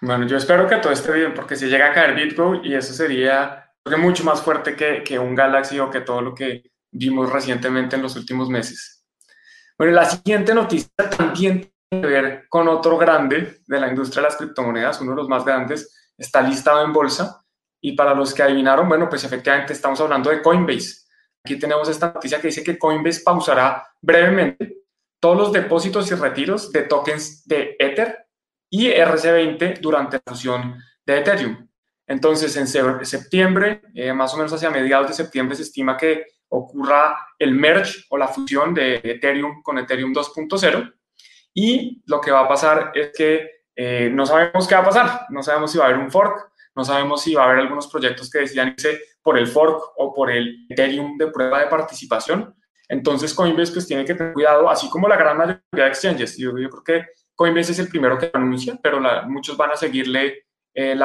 Bueno, 0.00 0.26
yo 0.26 0.36
espero 0.36 0.66
que 0.68 0.76
todo 0.76 0.92
esté 0.92 1.12
bien, 1.12 1.34
porque 1.34 1.56
si 1.56 1.66
llega 1.66 1.90
a 1.90 1.92
caer 1.92 2.14
Bitgo, 2.14 2.56
y 2.62 2.74
eso 2.74 2.92
sería 2.92 3.72
mucho 3.98 4.24
más 4.24 4.42
fuerte 4.42 4.76
que, 4.76 5.02
que 5.02 5.18
un 5.18 5.34
Galaxy 5.34 5.78
o 5.78 5.90
que 5.90 6.00
todo 6.00 6.20
lo 6.20 6.34
que 6.34 6.70
vimos 6.90 7.32
recientemente 7.32 7.96
en 7.96 8.02
los 8.02 8.16
últimos 8.16 8.48
meses. 8.48 9.04
Bueno, 9.78 9.94
la 9.94 10.04
siguiente 10.04 10.54
noticia 10.54 10.90
también 11.16 11.70
que 11.90 12.00
ver 12.00 12.46
con 12.48 12.68
otro 12.68 12.98
grande 12.98 13.60
de 13.66 13.80
la 13.80 13.88
industria 13.88 14.22
de 14.22 14.28
las 14.28 14.36
criptomonedas, 14.36 15.00
uno 15.00 15.12
de 15.12 15.16
los 15.18 15.28
más 15.28 15.44
grandes, 15.44 16.12
está 16.16 16.40
listado 16.42 16.84
en 16.84 16.92
bolsa. 16.92 17.42
Y 17.80 17.92
para 17.92 18.14
los 18.14 18.34
que 18.34 18.42
adivinaron, 18.42 18.88
bueno, 18.88 19.08
pues 19.08 19.22
efectivamente 19.24 19.72
estamos 19.72 20.00
hablando 20.00 20.30
de 20.30 20.42
Coinbase. 20.42 21.05
Aquí 21.46 21.60
tenemos 21.60 21.88
esta 21.88 22.12
noticia 22.12 22.40
que 22.40 22.48
dice 22.48 22.64
que 22.64 22.76
Coinbase 22.76 23.22
pausará 23.22 23.86
brevemente 24.02 24.78
todos 25.20 25.38
los 25.38 25.52
depósitos 25.52 26.10
y 26.10 26.16
retiros 26.16 26.72
de 26.72 26.82
tokens 26.82 27.46
de 27.46 27.76
Ether 27.78 28.26
y 28.68 28.88
RC20 28.88 29.78
durante 29.78 30.16
la 30.16 30.22
fusión 30.26 30.76
de 31.06 31.18
Ethereum. 31.18 31.68
Entonces, 32.04 32.56
en 32.56 32.66
septiembre, 33.06 33.82
eh, 33.94 34.12
más 34.12 34.34
o 34.34 34.38
menos 34.38 34.52
hacia 34.54 34.70
mediados 34.70 35.06
de 35.06 35.14
septiembre, 35.14 35.54
se 35.54 35.62
estima 35.62 35.96
que 35.96 36.26
ocurra 36.48 37.16
el 37.38 37.54
merge 37.54 38.00
o 38.10 38.18
la 38.18 38.26
fusión 38.26 38.74
de 38.74 38.96
Ethereum 39.04 39.62
con 39.62 39.78
Ethereum 39.78 40.12
2.0 40.12 40.94
y 41.54 42.02
lo 42.06 42.20
que 42.20 42.32
va 42.32 42.40
a 42.40 42.48
pasar 42.48 42.90
es 42.92 43.12
que 43.16 43.50
eh, 43.76 44.10
no 44.12 44.26
sabemos 44.26 44.66
qué 44.66 44.74
va 44.74 44.80
a 44.80 44.84
pasar, 44.84 45.26
no 45.28 45.44
sabemos 45.44 45.70
si 45.70 45.78
va 45.78 45.84
a 45.84 45.88
haber 45.90 46.00
un 46.00 46.10
fork, 46.10 46.50
no 46.76 46.84
sabemos 46.84 47.22
si 47.22 47.34
va 47.34 47.42
a 47.42 47.46
haber 47.46 47.60
algunos 47.60 47.88
proyectos 47.88 48.30
que 48.30 48.40
decidan 48.40 48.68
irse 48.68 49.00
por 49.22 49.38
el 49.38 49.46
fork 49.46 49.94
o 49.96 50.12
por 50.14 50.30
el 50.30 50.66
Ethereum 50.68 51.16
de 51.16 51.28
prueba 51.28 51.60
de 51.60 51.66
participación. 51.66 52.54
Entonces 52.88 53.34
Coinbase 53.34 53.72
pues 53.72 53.86
tiene 53.86 54.04
que 54.04 54.14
tener 54.14 54.34
cuidado, 54.34 54.68
así 54.68 54.88
como 54.88 55.08
la 55.08 55.16
gran 55.16 55.36
mayoría 55.36 55.62
de 55.72 55.88
exchanges. 55.88 56.36
Yo, 56.36 56.56
yo 56.58 56.70
creo 56.70 56.84
que 56.84 57.06
Coinbase 57.34 57.72
es 57.72 57.78
el 57.78 57.88
primero 57.88 58.18
que 58.18 58.30
anuncia, 58.32 58.78
pero 58.82 59.00
muchos 59.26 59.56
van 59.56 59.72
a 59.72 59.76
seguirle 59.76 60.44
eh, 60.74 60.96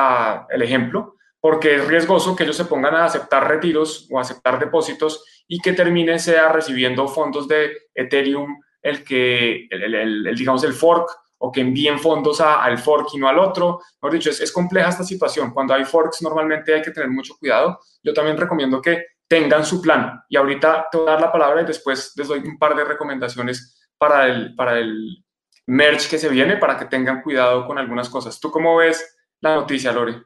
el 0.50 0.62
ejemplo, 0.62 1.16
porque 1.40 1.76
es 1.76 1.88
riesgoso 1.88 2.36
que 2.36 2.44
ellos 2.44 2.58
se 2.58 2.66
pongan 2.66 2.94
a 2.96 3.06
aceptar 3.06 3.48
retiros 3.48 4.08
o 4.12 4.20
aceptar 4.20 4.60
depósitos 4.60 5.24
y 5.48 5.60
que 5.60 5.74
termine 5.74 6.20
sea 6.20 6.50
recibiendo 6.50 7.08
fondos 7.08 7.48
de 7.48 7.72
Ethereum 7.96 8.60
el 8.82 9.04
que, 9.04 9.68
el, 9.70 10.36
digamos, 10.36 10.64
el 10.64 10.74
fork 10.74 11.10
o 11.44 11.52
que 11.52 11.62
envíen 11.62 12.00
fondos 12.00 12.40
al 12.40 12.78
fork 12.78 13.10
y 13.14 13.18
no 13.18 13.28
al 13.28 13.40
otro. 13.40 13.82
Mejor 14.00 14.14
dicho, 14.14 14.30
es, 14.30 14.52
compleja 14.52 14.90
esta 14.90 15.04
situación. 15.04 15.52
Cuando 15.52 15.74
hay 15.74 15.84
forks 15.86 16.22
normalmente 16.22 16.74
hay 16.74 16.82
que 16.84 16.92
tener 16.92 17.10
mucho 17.10 17.36
cuidado. 17.38 17.80
Yo 18.04 18.14
también 18.14 18.38
recomiendo 18.38 18.80
que 18.80 19.06
tengan 19.28 19.66
su 19.66 19.82
plan. 19.82 20.22
Y 20.30 20.38
ahorita 20.38 20.88
te 20.92 21.00
voy 21.00 21.08
a 21.08 21.14
dar 21.14 21.22
la 21.22 21.32
palabra 21.32 21.62
y 21.62 21.66
después 21.66 22.14
les 22.16 22.28
doy 22.28 22.40
un 22.40 22.60
par 22.60 22.76
de 22.76 22.84
recomendaciones 22.84 23.90
para 23.98 24.28
el, 24.28 24.54
para 24.56 24.78
el 24.78 25.24
merge 25.66 26.10
que 26.10 26.20
se 26.20 26.30
viene, 26.30 26.58
para 26.58 26.78
que 26.78 26.86
tengan 26.86 27.24
cuidado 27.24 27.66
con 27.66 27.80
algunas 27.80 28.08
cosas. 28.08 28.40
¿Tú 28.40 28.52
cómo 28.52 28.76
ves 28.78 29.18
la 29.40 29.56
noticia, 29.56 29.92
Lori? 29.92 30.22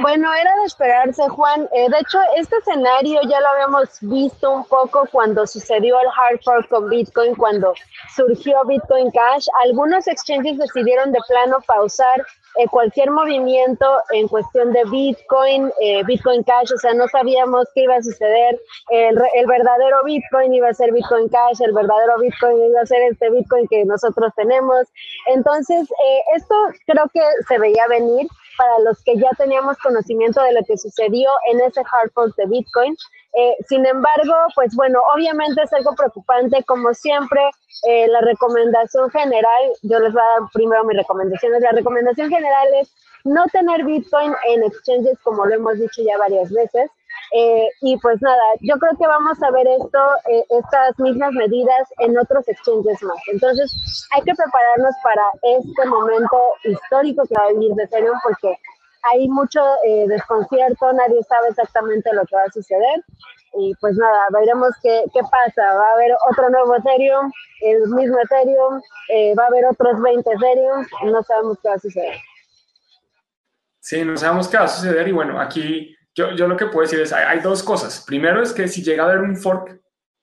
Bueno, 0.00 0.32
era 0.32 0.54
de 0.56 0.64
esperarse, 0.64 1.28
Juan. 1.28 1.68
Eh, 1.72 1.88
de 1.90 1.98
hecho, 1.98 2.18
este 2.36 2.56
escenario 2.56 3.20
ya 3.28 3.40
lo 3.40 3.48
habíamos 3.48 3.98
visto 4.00 4.50
un 4.50 4.64
poco 4.64 5.06
cuando 5.12 5.46
sucedió 5.46 6.00
el 6.00 6.06
hard 6.06 6.40
fork 6.42 6.68
con 6.68 6.88
Bitcoin, 6.88 7.34
cuando 7.34 7.74
surgió 8.14 8.64
Bitcoin 8.64 9.10
Cash. 9.10 9.46
Algunos 9.64 10.06
exchanges 10.08 10.58
decidieron 10.58 11.12
de 11.12 11.18
plano 11.28 11.58
pausar 11.66 12.24
eh, 12.56 12.66
cualquier 12.68 13.10
movimiento 13.10 13.86
en 14.12 14.26
cuestión 14.26 14.72
de 14.72 14.84
Bitcoin, 14.84 15.70
eh, 15.80 16.02
Bitcoin 16.04 16.42
Cash, 16.44 16.72
o 16.74 16.78
sea, 16.78 16.94
no 16.94 17.06
sabíamos 17.08 17.66
qué 17.74 17.82
iba 17.82 17.96
a 17.96 18.02
suceder. 18.02 18.58
El, 18.90 19.18
el, 19.34 19.46
verdadero 19.46 20.02
Bitcoin 20.04 20.54
iba 20.54 20.68
a 20.68 20.74
ser 20.74 20.92
Bitcoin 20.92 21.28
Cash, 21.28 21.60
el 21.60 21.72
verdadero 21.72 22.18
Bitcoin 22.18 22.64
iba 22.64 22.80
a 22.80 22.86
ser 22.86 23.02
este 23.02 23.30
Bitcoin 23.30 23.68
que 23.68 23.84
nosotros 23.84 24.32
tenemos. 24.34 24.88
Entonces, 25.26 25.88
esto 26.34 26.54
creo 26.86 27.04
que 27.12 27.20
se 27.46 27.58
veía 27.58 27.86
venir 27.88 28.26
para 28.60 28.78
los 28.80 29.02
que 29.04 29.16
ya 29.16 29.30
teníamos 29.38 29.78
conocimiento 29.78 30.42
de 30.42 30.52
lo 30.52 30.60
que 30.66 30.76
sucedió 30.76 31.30
en 31.50 31.60
ese 31.60 31.80
hard 31.80 32.10
fork 32.12 32.36
de 32.36 32.44
Bitcoin. 32.44 32.94
Eh, 33.32 33.56
sin 33.66 33.86
embargo, 33.86 34.34
pues 34.54 34.74
bueno, 34.76 35.00
obviamente 35.14 35.62
es 35.62 35.72
algo 35.72 35.94
preocupante, 35.94 36.62
como 36.64 36.92
siempre, 36.92 37.40
eh, 37.88 38.06
la 38.08 38.20
recomendación 38.20 39.08
general, 39.08 39.62
yo 39.80 39.98
les 39.98 40.12
voy 40.12 40.20
a 40.20 40.40
dar 40.40 40.50
primero 40.52 40.84
mis 40.84 40.98
recomendaciones, 40.98 41.62
la 41.62 41.70
recomendación 41.70 42.28
general 42.28 42.68
es 42.82 42.92
no 43.24 43.46
tener 43.46 43.82
Bitcoin 43.82 44.34
en 44.48 44.64
exchanges, 44.64 45.18
como 45.22 45.46
lo 45.46 45.54
hemos 45.54 45.78
dicho 45.78 46.02
ya 46.02 46.18
varias 46.18 46.52
veces, 46.52 46.90
eh, 47.32 47.68
y 47.80 47.96
pues 47.98 48.20
nada, 48.20 48.42
yo 48.60 48.76
creo 48.78 48.96
que 48.98 49.06
vamos 49.06 49.40
a 49.42 49.50
ver 49.52 49.66
esto, 49.66 49.98
eh, 50.28 50.44
estas 50.50 50.98
mismas 50.98 51.32
medidas 51.32 51.88
en 51.98 52.18
otros 52.18 52.46
exchanges 52.48 53.00
más. 53.02 53.18
Entonces, 53.32 53.72
hay 54.12 54.22
que 54.22 54.34
prepararnos 54.34 54.94
para 55.04 55.24
este 55.42 55.86
momento 55.86 56.36
histórico 56.64 57.22
que 57.28 57.34
va 57.38 57.44
a 57.44 57.52
venir 57.52 57.72
de 57.74 57.84
Ethereum 57.84 58.18
porque 58.24 58.56
hay 59.12 59.28
mucho 59.28 59.60
eh, 59.84 60.06
desconcierto, 60.08 60.92
nadie 60.92 61.22
sabe 61.22 61.48
exactamente 61.50 62.12
lo 62.12 62.24
que 62.26 62.36
va 62.36 62.42
a 62.42 62.52
suceder. 62.52 63.04
Y 63.54 63.74
pues 63.80 63.96
nada, 63.96 64.26
veremos 64.32 64.70
qué, 64.82 65.04
qué 65.12 65.20
pasa. 65.22 65.74
Va 65.74 65.90
a 65.90 65.92
haber 65.94 66.12
otro 66.30 66.50
nuevo 66.50 66.76
Ethereum, 66.76 67.32
el 67.62 67.80
mismo 67.90 68.18
Ethereum, 68.20 68.80
va 69.36 69.44
a 69.44 69.46
haber 69.46 69.66
otros 69.66 70.00
20 70.00 70.30
Ethereum, 70.30 70.86
no 71.04 71.22
sabemos 71.22 71.58
qué 71.62 71.68
va 71.68 71.74
a 71.74 71.78
suceder. 71.78 72.16
Sí, 73.80 74.04
no 74.04 74.16
sabemos 74.16 74.46
qué 74.48 74.56
va 74.56 74.64
a 74.64 74.68
suceder 74.68 75.08
y 75.08 75.12
bueno, 75.12 75.40
aquí 75.40 75.96
yo, 76.14 76.32
yo 76.32 76.48
lo 76.48 76.56
que 76.56 76.66
puedo 76.66 76.82
decir 76.82 77.00
es, 77.00 77.12
hay, 77.12 77.24
hay, 77.24 77.40
dos 77.40 77.62
cosas. 77.62 78.04
Primero 78.06 78.42
es 78.42 78.52
que 78.52 78.68
si 78.68 78.82
llega 78.82 79.04
a 79.04 79.06
haber 79.06 79.20
un 79.20 79.36
fork, 79.36 79.80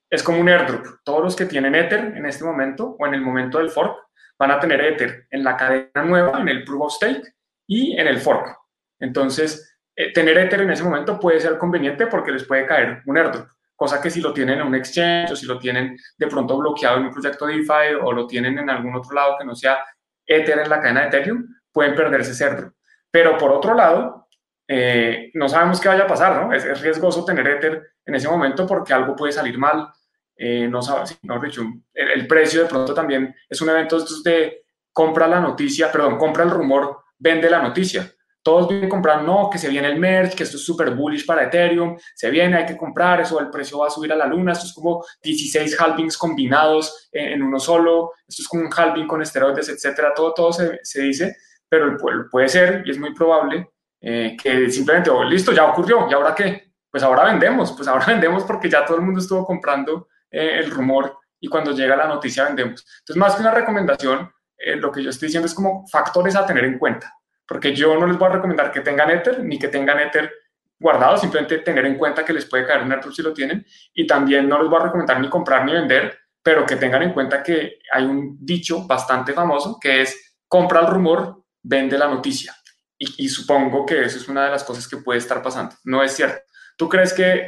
es 0.09 0.23
como 0.23 0.39
un 0.39 0.49
airdrop. 0.49 0.85
Todos 1.03 1.23
los 1.23 1.35
que 1.35 1.45
tienen 1.45 1.75
Ether 1.75 2.13
en 2.15 2.25
este 2.25 2.43
momento 2.43 2.95
o 2.97 3.07
en 3.07 3.13
el 3.13 3.21
momento 3.21 3.57
del 3.57 3.69
fork 3.69 4.07
van 4.37 4.51
a 4.51 4.59
tener 4.59 4.81
Ether 4.81 5.27
en 5.31 5.43
la 5.43 5.57
cadena 5.57 6.03
nueva, 6.03 6.39
en 6.39 6.49
el 6.49 6.63
proof 6.63 6.81
of 6.83 6.93
stake 6.93 7.33
y 7.67 7.99
en 7.99 8.07
el 8.07 8.19
fork. 8.19 8.55
Entonces, 8.99 9.77
eh, 9.95 10.13
tener 10.13 10.37
Ether 10.37 10.61
en 10.61 10.71
ese 10.71 10.83
momento 10.83 11.19
puede 11.19 11.39
ser 11.39 11.57
conveniente 11.57 12.07
porque 12.07 12.31
les 12.31 12.43
puede 12.45 12.65
caer 12.65 13.01
un 13.05 13.17
airdrop. 13.17 13.47
Cosa 13.75 14.01
que 14.01 14.09
si 14.09 14.21
lo 14.21 14.33
tienen 14.33 14.59
en 14.59 14.67
un 14.67 14.75
exchange 14.75 15.31
o 15.31 15.35
si 15.35 15.45
lo 15.45 15.59
tienen 15.59 15.97
de 16.17 16.27
pronto 16.27 16.57
bloqueado 16.57 16.97
en 16.97 17.05
un 17.05 17.11
proyecto 17.11 17.45
DeFi 17.45 17.95
o 18.01 18.11
lo 18.11 18.25
tienen 18.25 18.57
en 18.57 18.69
algún 18.69 18.95
otro 18.95 19.13
lado 19.13 19.35
que 19.37 19.45
no 19.45 19.55
sea 19.55 19.83
Ether 20.25 20.59
en 20.59 20.69
la 20.69 20.81
cadena 20.81 21.01
de 21.01 21.07
Ethereum, 21.07 21.47
pueden 21.71 21.95
perderse 21.95 22.43
airdrop. 22.43 22.73
Pero 23.11 23.37
por 23.37 23.51
otro 23.51 23.73
lado, 23.73 24.26
eh, 24.67 25.31
no 25.33 25.47
sabemos 25.47 25.79
qué 25.79 25.87
vaya 25.87 26.03
a 26.03 26.07
pasar, 26.07 26.45
¿no? 26.45 26.53
Es, 26.53 26.81
riesgoso 26.81 27.23
tener 27.23 27.47
Ether 27.47 27.93
en 28.05 28.15
ese 28.15 28.27
momento 28.27 28.67
porque 28.67 28.93
algo 28.93 29.15
puede 29.15 29.31
salir 29.31 29.57
mal. 29.57 29.87
Eh, 30.35 30.67
no 30.67 30.81
sabe, 30.81 31.05
no, 31.23 31.39
dicho, 31.39 31.63
el, 31.93 32.27
precio 32.27 32.61
de 32.61 32.69
pronto 32.69 32.93
también 32.93 33.33
es 33.49 33.59
un 33.61 33.69
evento 33.69 33.99
de 34.23 34.65
compra 34.91 35.27
la 35.27 35.39
noticia, 35.39 35.91
perdón, 35.91 36.17
compra 36.17 36.43
el 36.43 36.51
rumor, 36.51 36.99
vende 37.17 37.49
la 37.49 37.61
noticia. 37.61 38.11
Todos 38.43 38.69
vienen 38.69 38.89
comprando, 38.89 39.23
no, 39.23 39.49
que 39.49 39.57
se 39.57 39.67
viene 39.67 39.87
el 39.87 39.99
merge, 39.99 40.35
que 40.35 40.43
esto 40.43 40.57
es 40.57 40.63
súper 40.63 40.91
bullish 40.91 41.25
para 41.25 41.43
Ethereum, 41.43 41.97
se 42.15 42.29
viene, 42.29 42.57
hay 42.57 42.65
que 42.65 42.77
comprar, 42.77 43.19
eso, 43.19 43.39
el 43.39 43.49
precio 43.49 43.79
va 43.79 43.87
a 43.87 43.89
subir 43.89 44.13
a 44.13 44.15
la 44.15 44.25
luna, 44.25 44.53
esto 44.53 44.65
es 44.65 44.73
como 44.73 45.03
16 45.21 45.79
halvings 45.81 46.17
combinados 46.17 47.09
en, 47.11 47.43
uno 47.43 47.59
solo, 47.59 48.13
esto 48.27 48.43
es 48.43 48.47
como 48.47 48.63
un 48.63 48.69
halving 48.71 49.07
con 49.07 49.21
esteroides, 49.21 49.67
etcétera, 49.67 50.13
todo, 50.15 50.33
todo 50.33 50.53
se, 50.53 50.79
se 50.81 51.01
dice, 51.01 51.35
pero 51.67 51.97
puede 52.31 52.47
ser 52.47 52.83
y 52.85 52.91
es 52.91 52.97
muy 52.97 53.13
probable 53.13 53.67
eh, 54.01 54.37
que 54.41 54.69
simplemente, 54.69 55.09
oh, 55.09 55.23
listo, 55.23 55.51
ya 55.51 55.65
ocurrió, 55.65 56.07
¿y 56.09 56.13
ahora 56.13 56.35
qué? 56.35 56.73
Pues 56.89 57.03
ahora 57.03 57.25
vendemos, 57.25 57.73
pues 57.73 57.87
ahora 57.87 58.05
vendemos 58.07 58.43
porque 58.43 58.69
ya 58.69 58.85
todo 58.85 58.97
el 58.97 59.03
mundo 59.03 59.19
estuvo 59.19 59.45
comprando 59.45 60.07
eh, 60.29 60.59
el 60.59 60.71
rumor 60.71 61.17
y 61.39 61.47
cuando 61.47 61.71
llega 61.71 61.95
la 61.95 62.07
noticia 62.07 62.45
vendemos. 62.45 62.85
Entonces, 62.99 63.17
más 63.17 63.35
que 63.35 63.41
una 63.41 63.51
recomendación, 63.51 64.31
eh, 64.57 64.75
lo 64.75 64.91
que 64.91 65.03
yo 65.03 65.09
estoy 65.09 65.27
diciendo 65.27 65.45
es 65.45 65.53
como 65.53 65.85
factores 65.87 66.35
a 66.35 66.45
tener 66.45 66.65
en 66.65 66.77
cuenta, 66.77 67.13
porque 67.47 67.75
yo 67.75 67.95
no 67.99 68.07
les 68.07 68.17
voy 68.17 68.29
a 68.29 68.33
recomendar 68.33 68.71
que 68.71 68.81
tengan 68.81 69.11
Ether 69.11 69.43
ni 69.43 69.59
que 69.59 69.67
tengan 69.67 69.99
Ether 69.99 70.31
guardado, 70.79 71.17
simplemente 71.17 71.59
tener 71.59 71.85
en 71.85 71.97
cuenta 71.97 72.23
que 72.23 72.33
les 72.33 72.45
puede 72.45 72.65
caer 72.65 72.83
un 72.83 72.91
Ether 72.91 73.13
si 73.13 73.21
lo 73.21 73.33
tienen 73.33 73.65
y 73.93 74.05
también 74.05 74.47
no 74.47 74.59
les 74.61 74.69
voy 74.69 74.79
a 74.79 74.85
recomendar 74.85 75.19
ni 75.19 75.29
comprar 75.29 75.65
ni 75.65 75.73
vender, 75.73 76.17
pero 76.41 76.65
que 76.65 76.75
tengan 76.75 77.03
en 77.03 77.13
cuenta 77.13 77.43
que 77.43 77.79
hay 77.91 78.05
un 78.05 78.37
dicho 78.39 78.85
bastante 78.87 79.33
famoso 79.33 79.77
que 79.79 80.01
es 80.01 80.37
compra 80.47 80.81
el 80.81 80.87
rumor, 80.87 81.43
vende 81.61 81.97
la 81.97 82.07
noticia. 82.07 82.55
Y, 82.99 83.29
supongo 83.29 83.85
que 83.85 84.05
eso 84.05 84.17
es 84.17 84.27
una 84.27 84.45
de 84.45 84.51
las 84.51 84.63
cosas 84.63 84.87
que 84.87 84.97
puede 84.97 85.19
estar 85.19 85.41
pasando. 85.41 85.75
No 85.83 86.01
es 86.01 86.13
cierto. 86.13 86.41
¿Tú 86.77 86.89
crees 86.89 87.13
que, 87.13 87.45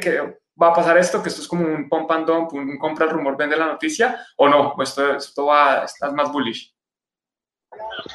va 0.60 0.68
a 0.68 0.74
pasar 0.74 0.96
esto? 0.96 1.22
¿Que 1.22 1.28
esto 1.28 1.42
es 1.42 1.48
como 1.48 1.66
un 1.66 1.88
pump 1.88 2.10
and 2.10 2.26
dump, 2.26 2.52
un, 2.52 2.78
compra 2.78 3.06
el 3.06 3.12
rumor, 3.12 3.36
vende 3.36 3.56
la 3.56 3.66
noticia? 3.66 4.24
¿O 4.36 4.48
no? 4.48 4.74
Esto, 4.80 5.16
esto 5.16 5.46
va, 5.46 5.84
estás 5.84 6.12
más 6.12 6.30
bullish. 6.30 6.72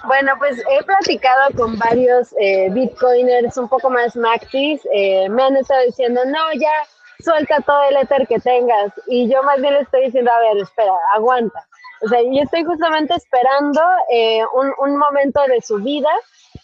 Bueno, 0.05 0.33
pues 0.37 0.61
he 0.69 0.83
platicado 0.83 1.51
con 1.55 1.77
varios 1.77 2.33
eh, 2.39 2.69
bitcoiners 2.71 3.57
un 3.57 3.67
poco 3.67 3.89
más 3.89 4.15
maxis. 4.15 4.81
Eh, 4.93 5.27
me 5.29 5.43
han 5.43 5.57
estado 5.57 5.83
diciendo, 5.85 6.21
no, 6.25 6.53
ya 6.53 6.71
suelta 7.19 7.61
todo 7.61 7.83
el 7.89 7.97
ether 7.97 8.27
que 8.27 8.39
tengas. 8.39 8.91
Y 9.07 9.29
yo 9.29 9.41
más 9.43 9.61
bien 9.61 9.73
le 9.73 9.81
estoy 9.81 10.05
diciendo, 10.05 10.31
a 10.31 10.39
ver, 10.39 10.57
espera, 10.57 10.93
aguanta. 11.13 11.67
O 12.01 12.07
sea, 12.07 12.21
yo 12.21 12.41
estoy 12.43 12.63
justamente 12.63 13.13
esperando 13.15 13.81
eh, 14.11 14.41
un, 14.53 14.71
un 14.79 14.97
momento 14.97 15.41
de 15.47 15.61
su 15.61 15.77
vida 15.77 16.09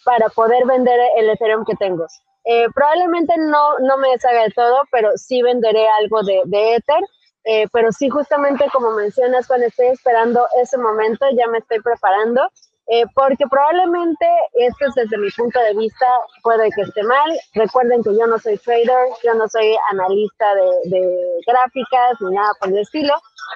para 0.04 0.28
poder 0.28 0.66
vender 0.66 0.98
el 1.16 1.30
Ethereum 1.30 1.64
que 1.64 1.74
tengo. 1.76 2.06
Eh, 2.44 2.66
probablemente 2.74 3.34
no, 3.38 3.78
no 3.78 3.98
me 3.98 4.10
deshaga 4.10 4.42
de 4.42 4.50
todo, 4.50 4.82
pero 4.90 5.10
sí 5.16 5.42
venderé 5.42 5.86
algo 6.00 6.22
de, 6.22 6.42
de 6.44 6.76
Ether. 6.76 7.02
Eh, 7.44 7.66
pero 7.72 7.90
sí, 7.90 8.08
justamente 8.08 8.66
como 8.72 8.92
mencionas, 8.92 9.48
cuando 9.48 9.66
estoy 9.66 9.86
esperando 9.86 10.46
ese 10.60 10.78
momento, 10.78 11.26
ya 11.36 11.48
me 11.48 11.58
estoy 11.58 11.80
preparando 11.80 12.48
eh, 12.88 13.04
porque 13.14 13.46
probablemente 13.48 14.26
esto 14.54 14.86
es 14.86 14.94
desde 14.94 15.16
mi 15.16 15.30
punto 15.30 15.58
de 15.60 15.74
vista, 15.74 16.06
puede 16.42 16.68
que 16.72 16.82
esté 16.82 17.02
mal. 17.04 17.30
Recuerden 17.54 18.02
que 18.02 18.10
yo 18.10 18.26
no 18.26 18.38
soy 18.38 18.58
trader, 18.58 19.08
yo 19.24 19.34
no 19.34 19.48
soy 19.48 19.76
analista 19.90 20.54
de, 20.84 21.00
gráficas 21.46 22.20
ni 22.20 22.34
nada 22.34 22.52
por 22.60 22.68
el 22.68 22.78
estilo. 22.78 23.14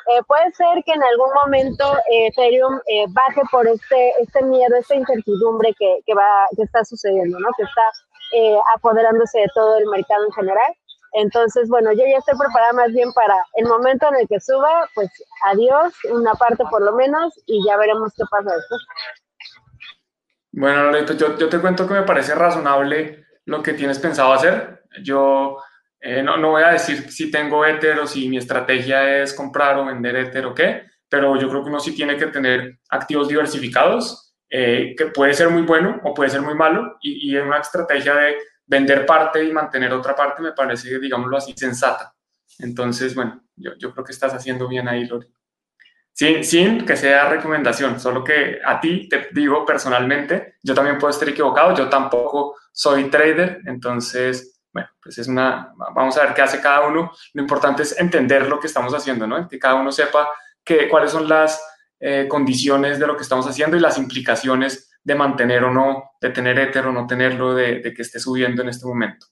Eh, 0.09 0.23
puede 0.27 0.53
ser 0.53 0.83
que 0.85 0.93
en 0.93 1.03
algún 1.03 1.31
momento 1.45 1.97
eh, 2.11 2.29
Ethereum 2.29 2.81
baje 3.11 3.43
por 3.51 3.67
este, 3.67 4.11
este 4.21 4.43
miedo, 4.45 4.77
esta 4.77 4.95
incertidumbre 4.95 5.75
que, 5.79 6.01
que, 6.07 6.15
va, 6.15 6.47
que 6.57 6.63
está 6.63 6.85
sucediendo, 6.85 7.39
¿no? 7.39 7.49
que 7.57 7.65
está 7.65 7.83
apoderándose 8.75 9.39
de 9.39 9.47
todo 9.55 9.79
el 9.79 9.87
mercado 9.87 10.25
en 10.25 10.33
general. 10.33 10.75
Entonces, 11.13 11.69
bueno, 11.69 11.93
yo 11.93 12.03
ya 12.07 12.19
estoy 12.19 12.37
preparada 12.37 12.73
más 12.75 12.93
bien 12.93 13.11
para 13.15 13.35
el 13.55 13.67
momento 13.67 14.07
en 14.09 14.17
el 14.17 14.29
que 14.29 14.39
suba, 14.39 14.87
pues 14.95 15.09
adiós, 15.47 15.95
una 16.11 16.35
parte 16.35 16.63
por 16.71 16.83
lo 16.83 16.93
menos, 16.93 17.33
y 17.47 17.65
ya 17.67 17.77
veremos 17.79 18.13
qué 18.15 18.25
pasa 18.31 18.55
después. 18.55 18.81
Bueno, 20.53 20.85
Loreto, 20.85 21.15
yo, 21.15 21.37
yo 21.39 21.49
te 21.49 21.59
cuento 21.59 21.87
que 21.87 21.95
me 21.95 22.03
parece 22.03 22.35
razonable 22.35 23.25
lo 23.47 23.63
que 23.63 23.73
tienes 23.73 23.99
pensado 23.99 24.33
hacer. 24.33 24.83
Yo 25.03 25.59
eh, 26.07 26.23
no, 26.23 26.37
no, 26.37 26.51
voy 26.51 26.63
a 26.63 26.71
decir 26.71 27.11
si 27.11 27.31
tengo 27.31 27.67
Ether 27.67 27.99
o 27.99 28.07
si 28.07 28.29
mi 28.29 28.39
estrategia 28.39 29.23
es 29.23 29.35
comprar 29.35 29.77
o 29.79 29.87
vender 29.87 30.15
Ether 30.17 30.47
o 30.47 30.55
qué, 30.55 30.85
pero 31.09 31.37
yo 31.37 31.49
creo 31.49 31.63
que 31.63 31.71
uno 31.71 31.81
sí 31.81 31.95
tiene 31.95 32.17
que 32.17 32.27
tener 32.27 32.79
activos 32.91 33.29
diversificados, 33.29 34.35
eh, 34.49 34.95
que 34.97 35.07
puede 35.07 35.35
ser 35.35 35.51
muy 35.51 35.63
bueno 35.63 36.01
o 36.05 36.15
puede 36.15 36.31
ser 36.31 36.43
muy 36.43 36.55
malo, 36.55 36.97
y, 37.01 37.33
y 37.33 37.37
una 37.37 37.59
estrategia 37.59 38.15
de 38.15 38.37
vender 38.67 39.05
parte 39.05 39.43
y 39.43 39.53
mantener 39.53 39.93
otra 39.93 40.15
parte 40.15 40.43
me 40.43 40.53
parece, 40.53 40.99
digámoslo 40.99 41.37
así, 41.37 41.53
sensata. 41.57 42.15
Entonces, 42.59 43.15
bueno, 43.15 43.43
yo, 43.57 43.73
yo 43.77 43.93
creo 43.93 44.05
que 44.05 44.13
estás 44.13 44.33
haciendo 44.33 44.69
bien 44.69 44.89
ahí, 44.89 45.07
Lori. 45.07 45.27
Sin, 46.13 46.45
sin, 46.45 46.87
que 46.87 46.97
sea 46.97 47.29
recomendación, 47.29 48.01
solo 48.01 48.25
que 48.25 48.59
a 48.65 48.81
ti 48.81 49.09
te 49.09 49.29
digo 49.33 49.67
personalmente, 49.67 50.55
yo 50.63 50.73
también 50.75 50.99
puedo 50.99 51.11
estar 51.11 51.29
equivocado, 51.29 51.77
yo 51.77 51.89
tampoco 51.91 52.57
soy 52.73 53.11
trader, 53.11 53.61
entonces, 53.67 54.56
bueno, 54.77 54.91
pues 55.03 55.17
es 55.17 55.27
una, 55.27 55.73
vamos 55.95 56.19
a 56.19 56.25
ver 56.25 56.35
qué 56.35 56.43
hace 56.43 56.61
cada 56.61 56.87
uno. 56.87 57.11
Lo 57.33 57.41
importante 57.41 57.83
es 57.83 57.99
entender 57.99 58.47
lo 58.47 58.61
que 58.61 58.67
estamos 58.67 58.93
haciendo, 58.93 59.27
¿no? 59.27 59.49
Que 59.49 59.59
cada 59.59 59.77
uno 59.77 59.91
sepa 59.91 60.29
que, 60.63 60.87
cuáles 60.87 61.13
son 61.13 61.27
las 61.27 61.59
eh, 61.99 62.27
condiciones 62.29 62.99
de 62.99 63.07
lo 63.07 63.17
que 63.17 63.23
estamos 63.23 63.47
haciendo 63.47 63.75
y 63.75 63.81
las 63.81 63.97
implicaciones 63.97 64.93
de 65.03 65.15
mantener 65.15 65.65
o 65.65 65.73
no, 65.73 66.11
de 66.21 66.29
tener 66.29 66.59
Ether 66.59 66.87
o 66.89 66.93
no 66.93 67.07
tenerlo, 67.07 67.55
de, 67.55 67.81
que 67.81 68.03
esté 68.03 68.21
subiendo 68.21 68.61
en 68.61 68.69
este 68.69 68.85
momento. 68.85 69.25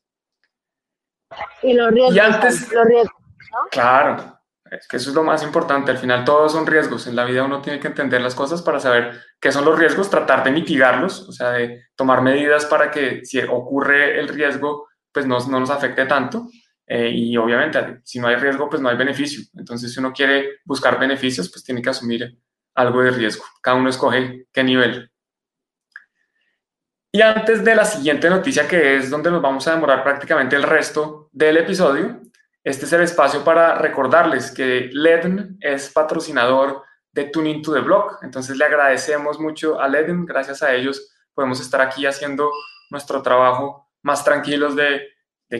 Y 1.61 1.75
los 1.75 1.91
riesgos. 1.91 2.17
Y 2.17 2.19
antes, 2.21 2.73
los 2.73 2.87
riesgos 2.87 3.23
Claro, 3.71 4.41
Es 4.71 4.89
que 4.89 4.97
eso 4.97 5.11
es 5.11 5.15
lo 5.15 5.25
más 5.25 5.43
importante. 5.43 5.91
Al 5.91 5.99
final 5.99 6.25
todos 6.25 6.53
son 6.53 6.67
riesgos. 6.67 7.07
En 7.07 7.17
la 7.17 7.27
vida 7.27 7.45
uno 7.45 7.61
tiene 7.61 7.81
que 7.81 7.89
entender 7.89 8.23
las 8.23 8.35
cosas 8.35 8.63
para 8.63 8.81
saber 8.81 9.21
qué 9.39 9.53
son 9.53 9.67
los 9.67 9.79
riesgos, 9.79 10.09
tratar 10.09 10.43
de 10.43 10.53
mitigarlos, 10.53 11.29
o 11.29 11.33
sea, 11.33 11.51
de 11.51 11.85
tomar 11.97 12.23
medidas 12.23 12.65
para 12.65 12.91
que 12.91 13.27
si 13.27 13.41
ocurre 13.43 14.19
el 14.19 14.29
riesgo, 14.29 14.89
pues 15.15 15.25
no, 15.27 15.39
no 15.49 15.61
nos 15.61 15.71
afecte 15.71 16.05
tanto. 16.05 16.49
Eh, 16.87 17.11
y 17.15 17.37
obviamente, 17.37 18.01
si 18.05 18.19
no 18.19 18.27
hay 18.27 18.37
riesgo, 18.37 18.69
pues 18.69 18.83
no 18.83 18.89
hay 18.89 18.97
beneficio. 18.97 19.43
Entonces, 19.55 19.95
si 19.95 20.01
uno 20.01 20.13
quiere 20.13 20.59
buscar 20.65 20.99
beneficios, 20.99 21.49
pues 21.51 21.65
tiene 21.65 21.81
que 21.81 21.89
asumir 21.89 22.39
algo 22.75 23.01
de 23.01 23.13
riesgo. 23.13 23.45
Cada 23.63 23.77
uno 23.77 23.89
escoge 23.89 24.47
qué 24.53 24.65
nivel. 24.65 25.11
Y 27.13 27.23
antes 27.23 27.65
de 27.65 27.77
la 27.77 27.85
siguiente 27.85 28.29
noticia, 28.29 28.67
que 28.67 28.97
es 28.97 29.09
donde 29.09 29.31
nos 29.31 29.41
vamos 29.41 29.67
a 29.69 29.75
demorar 29.75 30.03
prácticamente 30.03 30.57
el 30.57 30.65
resto 30.65 31.31
del 31.33 31.57
episodio, 31.59 32.21
este 32.65 32.87
es 32.87 32.93
el 32.93 33.03
espacio 33.03 33.45
para 33.45 33.79
recordarles 33.79 34.51
que 34.51 34.91
LEDN 34.93 35.59
es 35.61 35.91
patrocinador 35.91 36.83
de 37.13 37.25
Tuning 37.27 37.63
to 37.63 37.73
the 37.73 37.81
Block. 37.81 38.19
Entonces 38.23 38.57
le 38.57 38.65
agradecemos 38.65 39.39
mucho 39.39 39.81
a 39.81 39.87
LEDN. 39.87 40.27
Gracias 40.27 40.63
a 40.63 40.75
ellos 40.75 41.15
podemos 41.35 41.61
estar 41.61 41.81
aquí 41.81 42.05
haciendo 42.05 42.51
nuestro 42.91 43.23
trabajo 43.23 43.84
más 44.05 44.23
tranquilos 44.23 44.77
de, 44.77 45.09